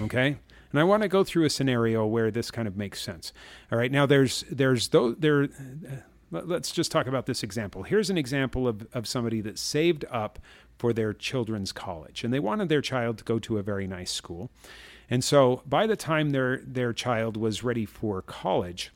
Okay? 0.00 0.36
And 0.72 0.80
I 0.80 0.84
want 0.84 1.02
to 1.02 1.08
go 1.08 1.24
through 1.24 1.44
a 1.44 1.50
scenario 1.50 2.04
where 2.04 2.30
this 2.30 2.50
kind 2.50 2.66
of 2.66 2.76
makes 2.76 3.00
sense. 3.00 3.32
All 3.70 3.78
right. 3.78 3.90
Now 3.90 4.04
there's 4.04 4.44
there's 4.50 4.88
those 4.88 5.16
there 5.18 5.48
let's 6.30 6.72
just 6.72 6.90
talk 6.90 7.06
about 7.06 7.26
this 7.26 7.42
example. 7.42 7.84
Here's 7.84 8.10
an 8.10 8.18
example 8.18 8.66
of, 8.66 8.86
of 8.92 9.06
somebody 9.06 9.40
that 9.42 9.58
saved 9.58 10.04
up 10.10 10.38
for 10.78 10.92
their 10.92 11.12
children's 11.12 11.72
college 11.72 12.24
and 12.24 12.32
they 12.32 12.40
wanted 12.40 12.68
their 12.68 12.82
child 12.82 13.18
to 13.18 13.24
go 13.24 13.38
to 13.38 13.58
a 13.58 13.62
very 13.62 13.86
nice 13.86 14.12
school. 14.12 14.50
And 15.08 15.22
so 15.22 15.62
by 15.66 15.86
the 15.86 15.96
time 15.96 16.30
their 16.30 16.58
their 16.58 16.92
child 16.92 17.36
was 17.36 17.62
ready 17.62 17.86
for 17.86 18.22
college, 18.22 18.90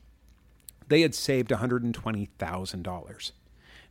they 0.87 1.01
had 1.01 1.15
saved 1.15 1.49
$120,000. 1.49 3.31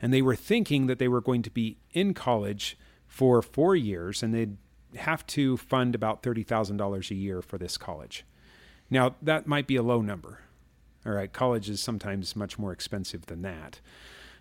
And 0.02 0.14
they 0.14 0.22
were 0.22 0.36
thinking 0.36 0.86
that 0.86 0.98
they 0.98 1.08
were 1.08 1.20
going 1.20 1.42
to 1.42 1.50
be 1.50 1.78
in 1.92 2.14
college 2.14 2.78
for 3.06 3.42
four 3.42 3.74
years, 3.74 4.22
and 4.22 4.32
they'd 4.34 4.56
have 4.96 5.26
to 5.28 5.56
fund 5.56 5.94
about 5.94 6.22
$30,000 6.22 7.10
a 7.10 7.14
year 7.14 7.42
for 7.42 7.58
this 7.58 7.76
college. 7.76 8.24
Now, 8.88 9.16
that 9.22 9.46
might 9.46 9.66
be 9.66 9.76
a 9.76 9.82
low 9.82 10.00
number. 10.00 10.40
All 11.06 11.12
right, 11.12 11.32
college 11.32 11.70
is 11.70 11.80
sometimes 11.80 12.36
much 12.36 12.58
more 12.58 12.72
expensive 12.72 13.26
than 13.26 13.42
that. 13.42 13.80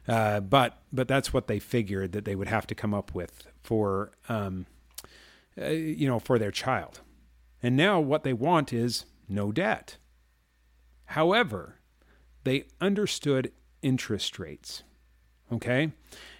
Uh, 0.07 0.39
but 0.39 0.79
but 0.91 1.07
that's 1.07 1.33
what 1.33 1.47
they 1.47 1.59
figured 1.59 2.11
that 2.13 2.25
they 2.25 2.35
would 2.35 2.47
have 2.47 2.65
to 2.67 2.75
come 2.75 2.93
up 2.93 3.13
with 3.13 3.47
for 3.63 4.11
um, 4.27 4.65
uh, 5.59 5.67
you 5.67 6.07
know 6.07 6.19
for 6.19 6.39
their 6.39 6.51
child. 6.51 7.01
And 7.61 7.75
now 7.75 7.99
what 7.99 8.23
they 8.23 8.33
want 8.33 8.73
is 8.73 9.05
no 9.27 9.51
debt. 9.51 9.97
However, 11.05 11.75
they 12.43 12.65
understood 12.79 13.51
interest 13.81 14.39
rates. 14.39 14.83
Okay? 15.51 15.91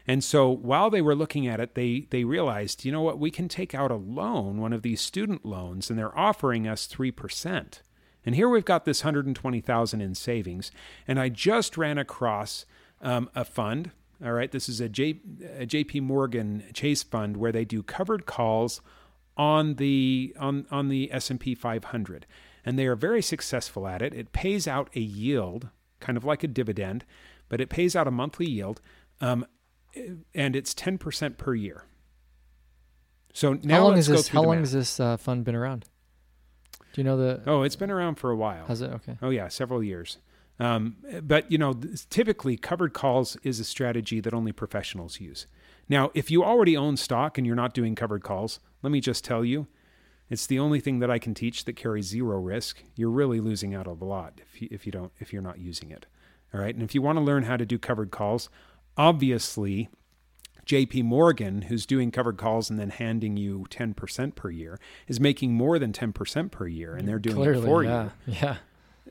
And 0.08 0.24
so 0.24 0.50
while 0.50 0.90
they 0.90 1.02
were 1.02 1.16
looking 1.16 1.48
at 1.48 1.60
it, 1.60 1.76
they, 1.76 2.08
they 2.10 2.24
realized, 2.24 2.86
you 2.86 2.92
know 2.92 3.02
what, 3.02 3.20
we 3.20 3.32
can 3.32 3.48
take 3.48 3.76
out 3.76 3.92
a 3.92 3.96
loan, 3.96 4.60
one 4.60 4.74
of 4.74 4.82
these 4.82 5.02
student 5.02 5.46
loans, 5.46 5.90
and 5.90 5.98
they're 5.98 6.18
offering 6.18 6.68
us 6.68 6.88
3%. 6.88 7.82
And 8.30 8.36
here 8.36 8.48
we've 8.48 8.64
got 8.64 8.86
this 8.86 9.04
120,000 9.04 10.02
in 10.02 10.14
savings. 10.14 10.70
And 11.08 11.20
I 11.20 11.30
just 11.30 11.80
ran 11.80 11.98
across 11.98 12.68
um, 13.02 13.28
a 13.34 13.44
fund. 13.44 13.90
All 14.24 14.34
right, 14.34 14.52
this 14.52 14.70
is 14.70 14.80
a, 14.80 14.88
J, 14.88 15.20
a 15.58 15.66
JP 15.66 16.04
Morgan 16.04 16.64
Chase 16.72 17.02
fund 17.02 17.38
where 17.38 17.52
they 17.52 17.66
do 17.66 17.82
covered 17.82 18.28
calls 18.28 18.82
on 19.36 19.78
the 19.78 20.36
on 20.38 20.68
on 20.70 20.90
the 20.90 21.12
S&P 21.12 21.56
500 21.56 22.28
and 22.64 22.78
they 22.78 22.86
are 22.86 22.96
very 22.96 23.24
successful 23.24 23.88
at 23.88 24.04
it. 24.04 24.14
It 24.14 24.32
pays 24.32 24.68
out 24.68 24.92
a 24.94 25.00
yield, 25.00 25.70
kind 26.00 26.16
of 26.16 26.24
like 26.24 26.44
a 26.44 26.48
dividend, 26.48 27.06
but 27.48 27.60
it 27.60 27.70
pays 27.70 27.96
out 27.96 28.08
a 28.08 28.12
monthly 28.12 28.48
yield. 28.48 28.80
Um, 29.22 29.44
and 30.36 30.56
it's 30.56 30.76
10% 30.76 31.38
per 31.40 31.56
year. 31.56 31.86
So 33.34 33.54
now 33.64 33.78
how 33.78 33.84
long 33.86 33.96
let's 33.96 34.02
is 34.02 34.08
this? 34.08 34.18
go 34.18 34.22
through 34.22 34.40
How 34.40 34.48
long 34.48 34.60
has 34.60 34.72
this 34.72 35.00
uh, 35.00 35.18
fund 35.18 35.46
been 35.46 35.56
around? 35.56 35.86
Do 36.94 37.02
you 37.02 37.06
know 37.06 37.18
the? 37.18 37.42
Oh, 37.46 37.64
it's 37.64 37.76
been 37.76 37.92
around 37.92 38.16
for 38.16 38.32
a 38.32 38.36
while. 38.36 38.66
Has 38.66 38.82
it? 38.82 38.92
Okay. 38.92 39.18
Oh 39.22 39.30
yeah, 39.30 39.48
several 39.48 39.84
years. 39.84 40.18
Um, 40.60 40.98
but 41.24 41.50
you 41.52 41.58
know, 41.58 41.74
typically 42.10 42.58
covered 42.58 42.94
calls 42.94 43.38
is 43.44 43.60
a 43.60 43.64
strategy 43.64 44.20
that 44.20 44.34
only 44.34 44.52
professionals 44.52 45.20
use. 45.20 45.48
Now, 45.88 46.12
if 46.14 46.30
you 46.30 46.44
already 46.44 46.76
own 46.76 46.98
stock 46.98 47.38
and 47.38 47.48
you're 47.48 47.56
not 47.56 47.74
doing 47.74 47.96
covered 47.96 48.24
calls, 48.24 48.60
let 48.84 48.92
me 48.92 49.00
just 49.00 49.24
tell 49.24 49.44
you, 49.46 49.68
it's 50.30 50.46
the 50.46 50.60
only 50.60 50.80
thing 50.80 51.00
that 51.00 51.10
I 51.10 51.18
can 51.18 51.34
teach 51.34 51.66
that 51.66 51.74
carries 51.74 52.06
zero 52.06 52.40
risk. 52.40 52.84
You're 52.96 53.10
really 53.10 53.40
losing 53.40 53.74
out 53.74 53.88
a 53.88 53.94
lot 53.94 54.42
if 54.42 54.62
you, 54.62 54.68
if 54.70 54.86
you 54.86 54.92
don't 54.92 55.12
if 55.20 55.32
you're 55.34 55.42
not 55.42 55.60
using 55.60 55.92
it. 55.92 56.06
All 56.54 56.60
right, 56.60 56.74
and 56.74 56.84
if 56.84 56.94
you 56.96 57.02
want 57.02 57.18
to 57.18 57.24
learn 57.24 57.44
how 57.44 57.58
to 57.58 57.66
do 57.66 57.78
covered 57.78 58.12
calls, 58.12 58.50
obviously 58.98 59.90
JP 60.70 61.04
Morgan, 61.06 61.64
who's 61.64 61.88
doing 61.88 62.12
covered 62.12 62.38
calls 62.38 62.70
and 62.70 62.78
then 62.78 62.92
handing 62.92 63.38
you 63.38 63.66
10% 63.72 64.36
per 64.36 64.52
year, 64.52 64.80
is 65.08 65.20
making 65.20 65.56
more 65.56 65.80
than 65.80 65.92
10% 65.92 66.52
per 66.52 66.68
year, 66.68 66.96
and 66.96 67.08
they're 67.08 67.18
doing 67.18 67.38
Clearly, 67.38 67.64
it 67.64 67.66
for 67.66 67.84
yeah, 67.84 68.10
you. 68.28 68.34
yeah. 68.40 68.58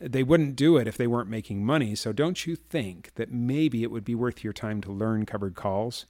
They 0.00 0.22
wouldn't 0.22 0.54
do 0.54 0.76
it 0.76 0.86
if 0.86 0.96
they 0.96 1.08
weren't 1.08 1.28
making 1.28 1.66
money. 1.66 1.96
So 1.96 2.12
don't 2.12 2.46
you 2.46 2.54
think 2.54 3.10
that 3.16 3.32
maybe 3.32 3.82
it 3.82 3.90
would 3.90 4.04
be 4.04 4.14
worth 4.14 4.44
your 4.44 4.52
time 4.52 4.80
to 4.82 4.92
learn 4.92 5.26
covered 5.26 5.56
calls? 5.56 6.06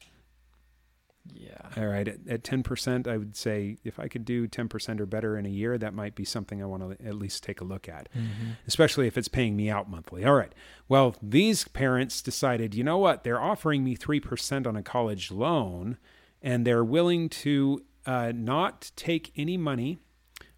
Yeah. 1.35 1.57
All 1.77 1.87
right, 1.87 2.07
at, 2.09 2.19
at 2.29 2.43
10%, 2.43 3.07
I 3.07 3.17
would 3.17 3.37
say 3.37 3.79
if 3.85 4.01
I 4.01 4.09
could 4.09 4.25
do 4.25 4.49
10% 4.49 5.01
or 5.01 5.07
better 5.07 5.37
in 5.37 5.47
a 5.47 5.51
year, 5.51 5.79
that 5.79 5.95
might 5.95 6.15
be 6.15 6.25
something 6.25 6.63
I 6.63 6.67
want 6.67 6.99
to 6.99 7.07
at 7.07 7.15
least 7.15 7.43
take 7.43 7.61
a 7.61 7.65
look 7.65 7.89
at, 7.89 8.09
Mm-hmm. 8.17 8.53
especially 8.67 9.07
if 9.07 9.17
it's 9.19 9.29
paying 9.29 9.57
me 9.57 9.71
out 9.71 9.89
monthly. 9.91 10.25
All 10.25 10.35
right, 10.35 10.53
well, 10.89 11.15
these 11.23 11.67
parents 11.69 12.23
decided, 12.23 12.75
you 12.75 12.83
know 12.85 12.99
what? 12.99 13.25
They're 13.25 13.41
offering 13.41 13.85
me 13.85 13.97
3% 13.97 14.67
on 14.67 14.77
a 14.77 14.83
college 14.83 15.31
loan, 15.31 15.99
and 16.43 16.67
they're 16.67 16.85
willing 16.85 17.29
to 17.29 17.85
uh, 18.07 18.33
not 18.35 18.91
take 18.97 19.33
any 19.37 19.57
money 19.57 19.99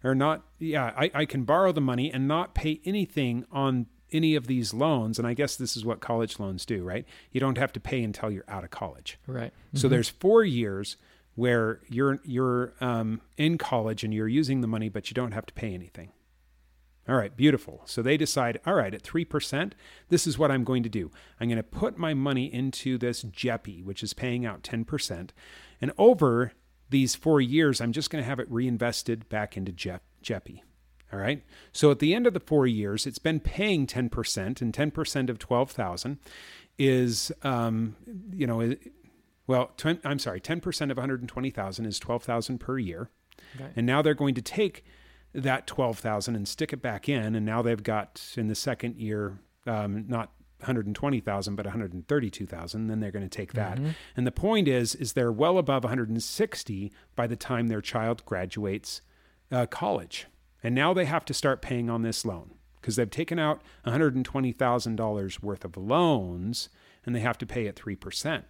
or 0.03 0.15
not, 0.15 0.43
yeah, 0.57 0.93
I, 0.97 1.11
I 1.13 1.25
can 1.25 1.43
borrow 1.43 1.71
the 1.71 1.81
money 1.81 2.11
and 2.11 2.27
not 2.27 2.55
pay 2.55 2.81
anything 2.85 3.45
on 3.51 3.85
any 4.11 4.35
of 4.35 4.47
these 4.47 4.73
loans. 4.73 5.17
And 5.17 5.27
I 5.27 5.33
guess 5.33 5.55
this 5.55 5.75
is 5.77 5.85
what 5.85 5.99
college 5.99 6.39
loans 6.39 6.65
do, 6.65 6.83
right? 6.83 7.05
You 7.31 7.39
don't 7.39 7.57
have 7.57 7.73
to 7.73 7.79
pay 7.79 8.03
until 8.03 8.31
you're 8.31 8.45
out 8.47 8.63
of 8.63 8.69
college. 8.69 9.19
Right. 9.27 9.53
So 9.73 9.87
there's 9.87 10.09
four 10.09 10.43
years 10.43 10.97
where 11.35 11.79
you're 11.89 12.19
you're 12.23 12.73
um, 12.81 13.21
in 13.37 13.57
college 13.57 14.03
and 14.03 14.13
you're 14.13 14.27
using 14.27 14.61
the 14.61 14.67
money, 14.67 14.89
but 14.89 15.09
you 15.09 15.13
don't 15.13 15.31
have 15.31 15.45
to 15.47 15.53
pay 15.53 15.73
anything. 15.73 16.11
All 17.09 17.15
right, 17.15 17.35
beautiful. 17.35 17.81
So 17.85 18.01
they 18.01 18.15
decide, 18.15 18.59
all 18.65 18.75
right, 18.75 18.93
at 18.93 19.01
three 19.01 19.25
percent, 19.25 19.75
this 20.09 20.27
is 20.27 20.37
what 20.37 20.51
I'm 20.51 20.63
going 20.63 20.83
to 20.83 20.89
do. 20.89 21.09
I'm 21.39 21.47
going 21.47 21.57
to 21.57 21.63
put 21.63 21.97
my 21.97 22.13
money 22.13 22.53
into 22.53 22.97
this 22.97 23.23
JEPI, 23.23 23.83
which 23.83 24.03
is 24.03 24.13
paying 24.13 24.45
out 24.45 24.63
ten 24.63 24.85
percent, 24.85 25.33
and 25.81 25.91
over 25.97 26.53
these 26.89 27.15
four 27.15 27.41
years, 27.41 27.81
I'm 27.81 27.93
just 27.93 28.09
going 28.09 28.23
to 28.23 28.29
have 28.29 28.39
it 28.39 28.51
reinvested 28.51 29.27
back 29.29 29.57
into 29.57 29.71
JEP, 29.71 30.03
JEPI. 30.23 30.61
All 31.13 31.19
right. 31.19 31.43
So 31.71 31.91
at 31.91 31.99
the 31.99 32.13
end 32.13 32.25
of 32.25 32.33
the 32.33 32.39
four 32.39 32.65
years, 32.65 33.05
it's 33.05 33.19
been 33.19 33.39
paying 33.39 33.85
10%, 33.85 34.61
and 34.61 34.73
10% 34.73 35.29
of 35.29 35.39
12,000 35.39 36.17
is, 36.77 37.31
um, 37.43 37.95
you 38.33 38.47
know, 38.47 38.75
well, 39.47 39.71
twen- 39.77 39.99
I'm 40.05 40.19
sorry, 40.19 40.39
10% 40.39 40.91
of 40.91 40.97
120,000 40.97 41.85
is 41.85 41.99
12,000 41.99 42.59
per 42.59 42.77
year. 42.77 43.09
Okay. 43.55 43.71
And 43.75 43.85
now 43.85 44.01
they're 44.01 44.13
going 44.13 44.35
to 44.35 44.41
take 44.41 44.85
that 45.33 45.67
12,000 45.67 46.35
and 46.35 46.47
stick 46.47 46.71
it 46.73 46.81
back 46.81 47.09
in. 47.09 47.35
And 47.35 47.45
now 47.45 47.61
they've 47.61 47.81
got 47.81 48.33
in 48.37 48.47
the 48.47 48.55
second 48.55 48.97
year, 48.97 49.39
um, 49.65 50.05
not 50.07 50.31
120,000, 50.59 51.55
but 51.55 51.65
132,000. 51.65 52.87
Then 52.87 52.99
they're 52.99 53.11
going 53.11 53.27
to 53.27 53.29
take 53.37 53.53
that. 53.53 53.77
And 54.15 54.27
the 54.27 54.31
point 54.31 54.67
is, 54.67 54.95
is 54.95 55.13
they're 55.13 55.31
well 55.31 55.57
above 55.57 55.83
160 55.83 56.91
by 57.15 57.27
the 57.27 57.35
time 57.35 57.67
their 57.67 57.81
child 57.81 58.23
graduates 58.25 59.01
uh, 59.51 59.65
college. 59.65 60.27
And 60.63 60.75
now 60.75 60.93
they 60.93 61.05
have 61.05 61.25
to 61.25 61.33
start 61.33 61.61
paying 61.61 61.89
on 61.89 62.01
this 62.01 62.23
loan 62.23 62.51
because 62.79 62.95
they've 62.95 63.09
taken 63.09 63.39
out 63.39 63.61
$120,000 63.85 65.43
worth 65.43 65.65
of 65.65 65.77
loans 65.77 66.69
and 67.05 67.15
they 67.15 67.19
have 67.19 67.37
to 67.39 67.45
pay 67.45 67.67
at 67.67 67.75
3%. 67.75 68.43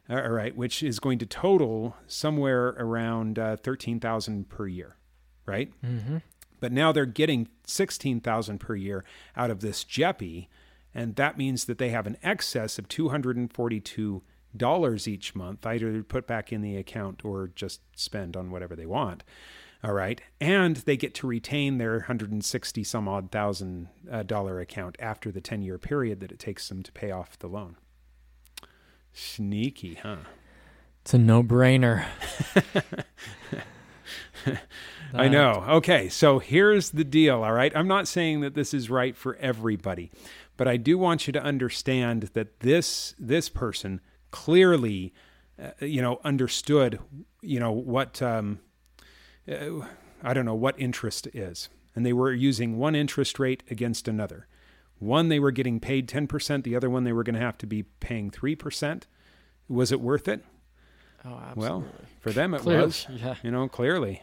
All 0.08 0.30
right, 0.30 0.56
which 0.56 0.84
is 0.84 1.00
going 1.00 1.18
to 1.18 1.26
total 1.26 1.96
somewhere 2.06 2.68
around 2.78 3.40
uh, 3.40 3.56
13,000 3.56 4.48
per 4.48 4.68
year, 4.68 4.96
right? 5.46 5.72
Mm-hmm. 5.84 6.18
But 6.60 6.70
now 6.72 6.92
they're 6.92 7.06
getting 7.06 7.48
16,000 7.66 8.58
per 8.58 8.76
year 8.76 9.04
out 9.36 9.50
of 9.50 9.58
this 9.60 9.82
JEPI, 9.84 10.46
and 10.94 11.16
that 11.16 11.36
means 11.36 11.64
that 11.64 11.78
they 11.78 11.88
have 11.88 12.06
an 12.06 12.18
excess 12.22 12.78
of 12.78 12.86
$242 12.88 15.08
each 15.08 15.34
month, 15.34 15.66
either 15.66 16.02
put 16.04 16.28
back 16.28 16.52
in 16.52 16.62
the 16.62 16.76
account 16.76 17.24
or 17.24 17.48
just 17.48 17.80
spend 17.98 18.36
on 18.36 18.52
whatever 18.52 18.76
they 18.76 18.86
want. 18.86 19.24
All 19.84 19.92
right. 19.92 20.20
And 20.40 20.76
they 20.76 20.96
get 20.96 21.14
to 21.16 21.26
retain 21.26 21.78
their 21.78 21.94
160 21.94 22.84
some 22.84 23.08
odd 23.08 23.30
thousand 23.30 23.88
uh, 24.10 24.22
dollar 24.22 24.60
account 24.60 24.96
after 24.98 25.30
the 25.30 25.40
10 25.40 25.62
year 25.62 25.78
period 25.78 26.20
that 26.20 26.32
it 26.32 26.38
takes 26.38 26.68
them 26.68 26.82
to 26.82 26.92
pay 26.92 27.10
off 27.10 27.38
the 27.38 27.48
loan. 27.48 27.76
Sneaky, 29.18 29.94
huh? 29.94 30.16
It's 31.00 31.14
a 31.14 31.18
no-brainer. 31.18 32.04
I 35.14 35.28
know. 35.28 35.64
Okay, 35.68 36.10
so 36.10 36.38
here's 36.38 36.90
the 36.90 37.02
deal, 37.02 37.42
all 37.42 37.54
right? 37.54 37.74
I'm 37.74 37.88
not 37.88 38.08
saying 38.08 38.42
that 38.42 38.54
this 38.54 38.74
is 38.74 38.90
right 38.90 39.16
for 39.16 39.36
everybody, 39.36 40.10
but 40.58 40.68
I 40.68 40.76
do 40.76 40.98
want 40.98 41.26
you 41.26 41.32
to 41.32 41.42
understand 41.42 42.24
that 42.34 42.60
this 42.60 43.14
this 43.18 43.48
person 43.48 44.02
clearly 44.32 45.14
uh, 45.58 45.70
you 45.80 46.02
know 46.02 46.20
understood, 46.22 46.98
you 47.40 47.58
know, 47.58 47.72
what 47.72 48.20
um 48.20 48.60
uh, 49.50 49.86
I 50.22 50.34
don't 50.34 50.44
know 50.44 50.54
what 50.54 50.78
interest 50.78 51.26
is. 51.28 51.70
And 51.94 52.04
they 52.04 52.12
were 52.12 52.34
using 52.34 52.76
one 52.76 52.94
interest 52.94 53.38
rate 53.38 53.62
against 53.70 54.08
another. 54.08 54.46
One 54.98 55.28
they 55.28 55.38
were 55.38 55.50
getting 55.50 55.78
paid 55.80 56.08
10%, 56.08 56.62
the 56.64 56.74
other 56.76 56.88
one 56.88 57.04
they 57.04 57.12
were 57.12 57.22
going 57.22 57.34
to 57.34 57.40
have 57.40 57.58
to 57.58 57.66
be 57.66 57.82
paying 57.82 58.30
3%. 58.30 59.02
Was 59.68 59.92
it 59.92 60.00
worth 60.00 60.28
it? 60.28 60.44
Oh, 61.24 61.34
absolutely. 61.34 61.62
Well, 61.62 61.84
for 62.20 62.30
them 62.30 62.54
it 62.54 62.60
Clearly, 62.60 62.86
was. 62.86 63.06
yeah. 63.10 63.34
You 63.42 63.50
know, 63.50 63.68
clearly. 63.68 64.22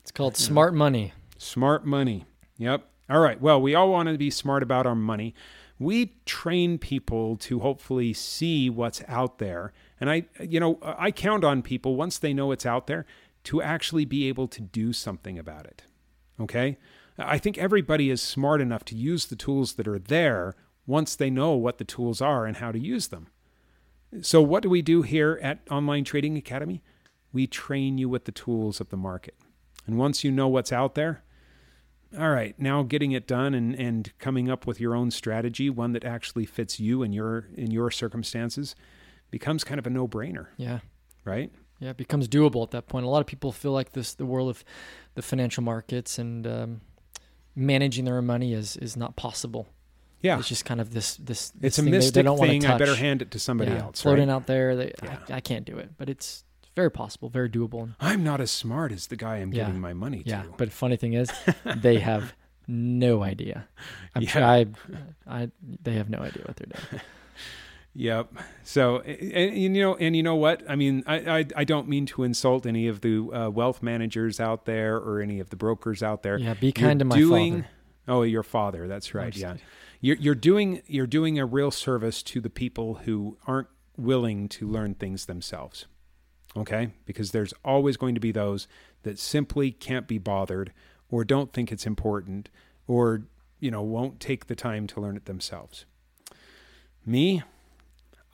It's 0.00 0.10
called 0.10 0.36
smart 0.36 0.74
money. 0.74 1.12
Smart 1.38 1.86
money. 1.86 2.24
Yep. 2.58 2.84
All 3.08 3.20
right. 3.20 3.40
Well, 3.40 3.60
we 3.60 3.74
all 3.74 3.90
want 3.90 4.08
to 4.08 4.18
be 4.18 4.30
smart 4.30 4.62
about 4.62 4.86
our 4.86 4.94
money. 4.94 5.34
We 5.78 6.16
train 6.24 6.78
people 6.78 7.36
to 7.38 7.60
hopefully 7.60 8.12
see 8.12 8.68
what's 8.70 9.02
out 9.06 9.38
there. 9.38 9.72
And 10.00 10.10
I, 10.10 10.24
you 10.40 10.58
know, 10.58 10.78
I 10.82 11.10
count 11.10 11.44
on 11.44 11.62
people 11.62 11.96
once 11.96 12.18
they 12.18 12.32
know 12.34 12.50
it's 12.50 12.66
out 12.66 12.86
there 12.86 13.06
to 13.44 13.62
actually 13.62 14.04
be 14.04 14.26
able 14.28 14.48
to 14.48 14.60
do 14.60 14.92
something 14.92 15.38
about 15.38 15.66
it. 15.66 15.82
Okay? 16.40 16.78
I 17.18 17.38
think 17.38 17.56
everybody 17.58 18.10
is 18.10 18.20
smart 18.20 18.60
enough 18.60 18.84
to 18.86 18.94
use 18.96 19.26
the 19.26 19.36
tools 19.36 19.74
that 19.74 19.88
are 19.88 19.98
there 19.98 20.54
once 20.86 21.16
they 21.16 21.30
know 21.30 21.52
what 21.52 21.78
the 21.78 21.84
tools 21.84 22.20
are 22.20 22.46
and 22.46 22.58
how 22.58 22.70
to 22.72 22.78
use 22.78 23.08
them. 23.08 23.28
So, 24.22 24.40
what 24.42 24.62
do 24.62 24.70
we 24.70 24.82
do 24.82 25.02
here 25.02 25.38
at 25.42 25.60
Online 25.70 26.04
Trading 26.04 26.36
Academy? 26.36 26.82
We 27.32 27.46
train 27.46 27.98
you 27.98 28.08
with 28.08 28.24
the 28.24 28.32
tools 28.32 28.80
of 28.80 28.90
the 28.90 28.96
market. 28.96 29.34
And 29.86 29.98
once 29.98 30.24
you 30.24 30.30
know 30.30 30.48
what's 30.48 30.72
out 30.72 30.94
there, 30.94 31.22
all 32.16 32.30
right, 32.30 32.58
now 32.58 32.82
getting 32.82 33.12
it 33.12 33.26
done 33.26 33.52
and, 33.54 33.74
and 33.74 34.12
coming 34.18 34.48
up 34.50 34.66
with 34.66 34.80
your 34.80 34.94
own 34.94 35.10
strategy, 35.10 35.68
one 35.68 35.92
that 35.92 36.04
actually 36.04 36.46
fits 36.46 36.78
you 36.80 37.02
and 37.02 37.14
your 37.14 37.48
in 37.54 37.70
your 37.70 37.90
circumstances, 37.90 38.74
becomes 39.30 39.64
kind 39.64 39.78
of 39.78 39.86
a 39.86 39.90
no-brainer, 39.90 40.46
Yeah. 40.56 40.78
right? 41.24 41.50
Yeah, 41.80 41.90
it 41.90 41.96
becomes 41.98 42.26
doable 42.28 42.62
at 42.62 42.70
that 42.70 42.86
point. 42.86 43.04
A 43.04 43.08
lot 43.08 43.20
of 43.20 43.26
people 43.26 43.52
feel 43.52 43.72
like 43.72 43.92
this 43.92 44.14
the 44.14 44.24
world 44.24 44.48
of 44.48 44.64
the 45.14 45.20
financial 45.22 45.62
markets 45.62 46.18
and 46.18 46.46
um, 46.46 46.80
managing 47.56 48.04
their 48.04 48.18
own 48.18 48.26
money 48.26 48.52
is 48.52 48.76
is 48.76 48.96
not 48.96 49.16
possible. 49.16 49.66
Yeah. 50.22 50.38
It's 50.38 50.48
just 50.48 50.64
kind 50.64 50.80
of 50.80 50.92
this 50.92 51.16
this. 51.16 51.52
It's 51.60 51.76
this 51.76 51.78
a 51.78 51.82
thing 51.82 51.84
they- 51.86 51.90
they 51.92 51.96
mystic 51.98 52.24
don't 52.24 52.38
thing. 52.38 52.64
I 52.66 52.78
better 52.78 52.94
hand 52.96 53.22
it 53.22 53.30
to 53.32 53.38
somebody 53.38 53.72
Yeah, 53.72 53.82
else. 53.82 54.02
floating 54.02 54.28
right? 54.28 54.34
out 54.34 54.46
there. 54.46 54.76
They, 54.76 54.92
Yeah. 55.02 55.18
I, 55.28 55.34
I 55.34 55.40
can't 55.40 55.64
do 55.64 55.76
it, 55.78 55.90
but 55.98 56.08
it's 56.08 56.44
very 56.74 56.90
possible, 56.90 57.28
very 57.30 57.48
doable. 57.48 57.94
I'm 58.00 58.22
not 58.22 58.40
as 58.40 58.50
smart 58.50 58.92
as 58.92 59.06
the 59.06 59.16
guy 59.16 59.36
I'm 59.38 59.52
Yeah. 59.52 59.64
giving 59.66 59.80
my 59.80 59.94
money 59.94 60.22
yeah, 60.26 60.42
to. 60.42 60.48
but 60.58 60.70
funny 60.72 60.96
thing 60.96 61.14
is, 61.14 61.30
they 61.76 61.98
have 62.00 62.34
no 62.68 63.22
idea. 63.22 63.66
I'm 64.14 64.22
Yeah. 64.24 64.28
sure 64.28 64.44
I, 64.44 64.66
I, 65.26 65.50
they 65.82 65.94
have 65.94 66.10
no 66.10 66.18
idea 66.18 66.42
what 66.44 66.56
they're 66.56 66.66
doing. 66.66 67.00
Yep. 67.96 68.34
So, 68.62 68.98
and, 68.98 69.56
you 69.56 69.70
know, 69.70 69.96
and 69.96 70.14
you 70.14 70.22
know 70.22 70.34
what? 70.34 70.62
I 70.68 70.76
mean, 70.76 71.02
I, 71.06 71.38
I, 71.38 71.44
I 71.56 71.64
don't 71.64 71.88
mean 71.88 72.04
to 72.06 72.24
insult 72.24 72.66
any 72.66 72.88
of 72.88 73.00
the 73.00 73.30
uh, 73.32 73.48
wealth 73.48 73.82
managers 73.82 74.38
out 74.38 74.66
there 74.66 74.96
or 74.96 75.20
any 75.20 75.40
of 75.40 75.48
the 75.48 75.56
brokers 75.56 76.02
out 76.02 76.22
there. 76.22 76.38
Yeah, 76.38 76.52
be 76.54 76.66
You're 76.66 76.72
kind 76.72 76.98
to 76.98 77.06
my 77.06 77.16
doing, 77.16 77.62
father. 77.62 77.68
Oh, 78.08 78.22
your 78.22 78.42
father. 78.42 78.86
That's 78.86 79.14
right. 79.14 79.34
Yeah. 79.34 79.56
You're, 80.02 80.16
you're 80.16 80.34
doing 80.34 80.82
you're 80.86 81.06
doing 81.06 81.38
a 81.38 81.46
real 81.46 81.70
service 81.70 82.22
to 82.24 82.40
the 82.40 82.50
people 82.50 82.94
who 83.04 83.38
aren't 83.46 83.68
willing 83.96 84.48
to 84.50 84.68
learn 84.68 84.94
things 84.94 85.24
themselves. 85.24 85.86
Okay? 86.54 86.90
Because 87.06 87.30
there's 87.30 87.54
always 87.64 87.96
going 87.96 88.14
to 88.14 88.20
be 88.20 88.30
those 88.30 88.68
that 89.04 89.18
simply 89.18 89.70
can't 89.70 90.06
be 90.06 90.18
bothered 90.18 90.72
or 91.08 91.24
don't 91.24 91.52
think 91.52 91.72
it's 91.72 91.86
important 91.86 92.50
or 92.86 93.22
you 93.58 93.70
know 93.70 93.80
won't 93.80 94.20
take 94.20 94.48
the 94.48 94.54
time 94.54 94.86
to 94.88 95.00
learn 95.00 95.16
it 95.16 95.24
themselves. 95.24 95.86
Me, 97.06 97.42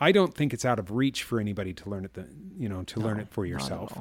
I 0.02 0.12
don't 0.12 0.34
think 0.34 0.52
it's 0.52 0.64
out 0.64 0.78
of 0.78 0.90
reach 0.90 1.22
for 1.22 1.38
anybody 1.40 1.72
to 1.74 1.88
learn 1.88 2.04
it. 2.04 2.14
The, 2.14 2.26
you 2.58 2.68
know, 2.68 2.82
to 2.84 3.00
learn 3.00 3.20
it 3.20 3.28
for 3.30 3.46
yourself. 3.46 3.96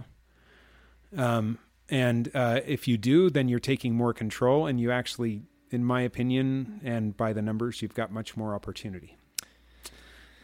Um, 1.16 1.60
and 1.90 2.32
uh, 2.34 2.62
if 2.66 2.88
you 2.88 2.98
do, 2.98 3.30
then 3.30 3.48
you're 3.50 3.60
taking 3.60 3.94
more 3.96 4.14
control, 4.14 4.66
and 4.66 4.80
you 4.80 4.92
actually, 4.92 5.44
in 5.70 5.84
my 5.84 6.02
opinion, 6.02 6.80
and 6.84 7.16
by 7.16 7.34
the 7.34 7.42
numbers, 7.42 7.82
you've 7.82 7.94
got 7.94 8.12
much 8.12 8.38
more 8.38 8.56
opportunity. 8.56 9.18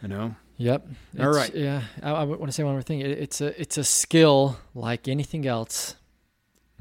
You 0.01 0.09
know, 0.09 0.35
Yep. 0.57 0.87
All 1.19 1.29
It's- 1.29 1.35
right. 1.35 1.55
Yeah, 1.55 1.81
I, 2.03 2.11
I 2.11 2.23
want 2.23 2.45
to 2.47 2.51
say 2.51 2.63
one 2.63 2.73
more 2.73 2.81
thing. 2.81 2.99
It, 3.01 3.11
it's 3.11 3.41
a 3.41 3.59
it's 3.61 3.77
a 3.77 3.83
skill 3.83 4.57
like 4.75 5.07
anything 5.07 5.45
else 5.47 5.95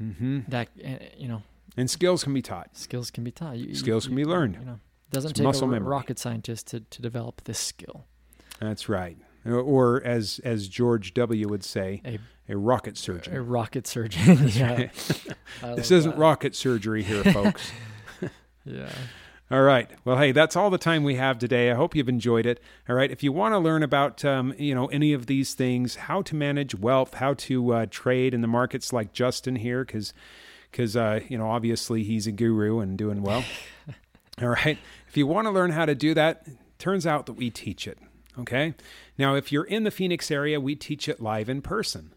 mm-hmm. 0.01 0.39
that 0.49 0.69
uh, 0.83 0.89
you 1.15 1.27
know 1.27 1.41
and 1.75 1.89
skills 1.89 2.23
can 2.23 2.33
be 2.33 2.41
taught. 2.41 2.75
skills 2.75 3.11
can 3.11 3.23
be 3.23 3.31
taught. 3.31 3.57
You, 3.57 3.75
Skills 3.75 4.05
you- 4.05 4.09
can 4.09 4.15
be 4.15 4.25
learned. 4.25 4.55
You 4.59 4.65
know, 4.65 4.79
it 5.09 5.11
doesn't 5.11 5.31
It's 5.31 5.39
take 5.39 5.61
a 5.61 5.67
memory. 5.67 5.87
rocket 5.87 6.17
scientist 6.19 6.67
to, 6.67 6.79
to 6.81 7.01
develop 7.01 7.43
this 7.45 7.59
skill. 7.59 8.05
That's 8.59 8.89
right. 8.89 9.17
Or, 9.45 10.01
as 10.03 10.41
as 10.43 10.67
George 10.67 11.13
W. 11.13 11.47
would 11.47 11.63
say, 11.63 12.01
A, 12.05 12.19
a 12.49 12.57
rocket 12.57 12.97
surgeon. 12.97 13.33
a 13.35 13.41
rocket 13.41 13.87
surgeon. 13.87 14.47
yeah. 14.49 14.89
This 15.75 15.89
isn't 15.91 16.11
that. 16.11 16.17
rocket 16.17 16.55
surgery 16.55 17.01
here, 17.01 17.23
folks. 17.33 17.71
Yeah. 18.65 18.89
All 19.49 19.61
right. 19.61 19.89
Well, 20.03 20.17
hey, 20.17 20.33
that's 20.33 20.57
all 20.57 20.69
the 20.69 20.77
time 20.77 21.05
we 21.05 21.15
have 21.15 21.39
today. 21.39 21.71
I 21.71 21.75
hope 21.75 21.95
you've 21.95 22.09
enjoyed 22.09 22.45
it. 22.45 22.59
All 22.89 22.95
right. 22.97 23.09
If 23.09 23.23
you 23.23 23.31
want 23.31 23.53
to 23.53 23.59
learn 23.59 23.81
about, 23.81 24.25
um, 24.25 24.53
you 24.57 24.75
know, 24.75 24.87
any 24.87 25.13
of 25.13 25.27
these 25.27 25.53
things, 25.53 25.95
how 25.95 26.21
to 26.23 26.35
manage 26.35 26.75
wealth, 26.75 27.13
how 27.13 27.33
to 27.35 27.73
uh, 27.73 27.85
trade 27.89 28.33
in 28.33 28.41
the 28.41 28.47
markets, 28.47 28.91
like 28.91 29.13
Justin 29.13 29.55
here, 29.55 29.85
because, 29.85 30.13
because 30.69 30.97
uh, 30.97 31.21
you 31.29 31.37
know, 31.37 31.49
obviously 31.49 32.03
he's 32.03 32.27
a 32.27 32.33
guru 32.33 32.79
and 32.79 32.97
doing 32.97 33.21
well. 33.23 33.45
all 34.41 34.49
right. 34.49 34.77
If 35.07 35.15
you 35.15 35.25
want 35.25 35.45
to 35.47 35.51
learn 35.51 35.71
how 35.71 35.85
to 35.85 35.95
do 35.95 36.13
that, 36.15 36.45
turns 36.77 37.07
out 37.07 37.25
that 37.27 37.33
we 37.33 37.49
teach 37.49 37.87
it. 37.87 37.97
Okay. 38.39 38.73
Now, 39.17 39.35
if 39.35 39.51
you're 39.51 39.63
in 39.63 39.83
the 39.83 39.91
Phoenix 39.91 40.31
area, 40.31 40.59
we 40.59 40.75
teach 40.75 41.09
it 41.09 41.21
live 41.21 41.49
in 41.49 41.61
person. 41.61 42.13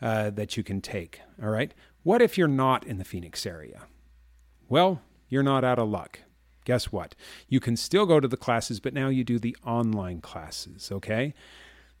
uh, 0.00 0.30
that 0.30 0.56
you 0.56 0.62
can 0.62 0.80
take. 0.80 1.20
All 1.42 1.50
right. 1.50 1.74
What 2.02 2.22
if 2.22 2.38
you're 2.38 2.48
not 2.48 2.86
in 2.86 2.96
the 2.98 3.04
Phoenix 3.04 3.44
area? 3.44 3.82
Well, 4.68 5.02
you're 5.28 5.42
not 5.42 5.64
out 5.64 5.78
of 5.78 5.88
luck. 5.88 6.20
Guess 6.64 6.90
what? 6.90 7.14
You 7.48 7.60
can 7.60 7.76
still 7.76 8.06
go 8.06 8.18
to 8.18 8.26
the 8.26 8.36
classes, 8.36 8.80
but 8.80 8.94
now 8.94 9.08
you 9.08 9.22
do 9.24 9.38
the 9.38 9.56
online 9.64 10.20
classes. 10.20 10.90
Okay. 10.90 11.34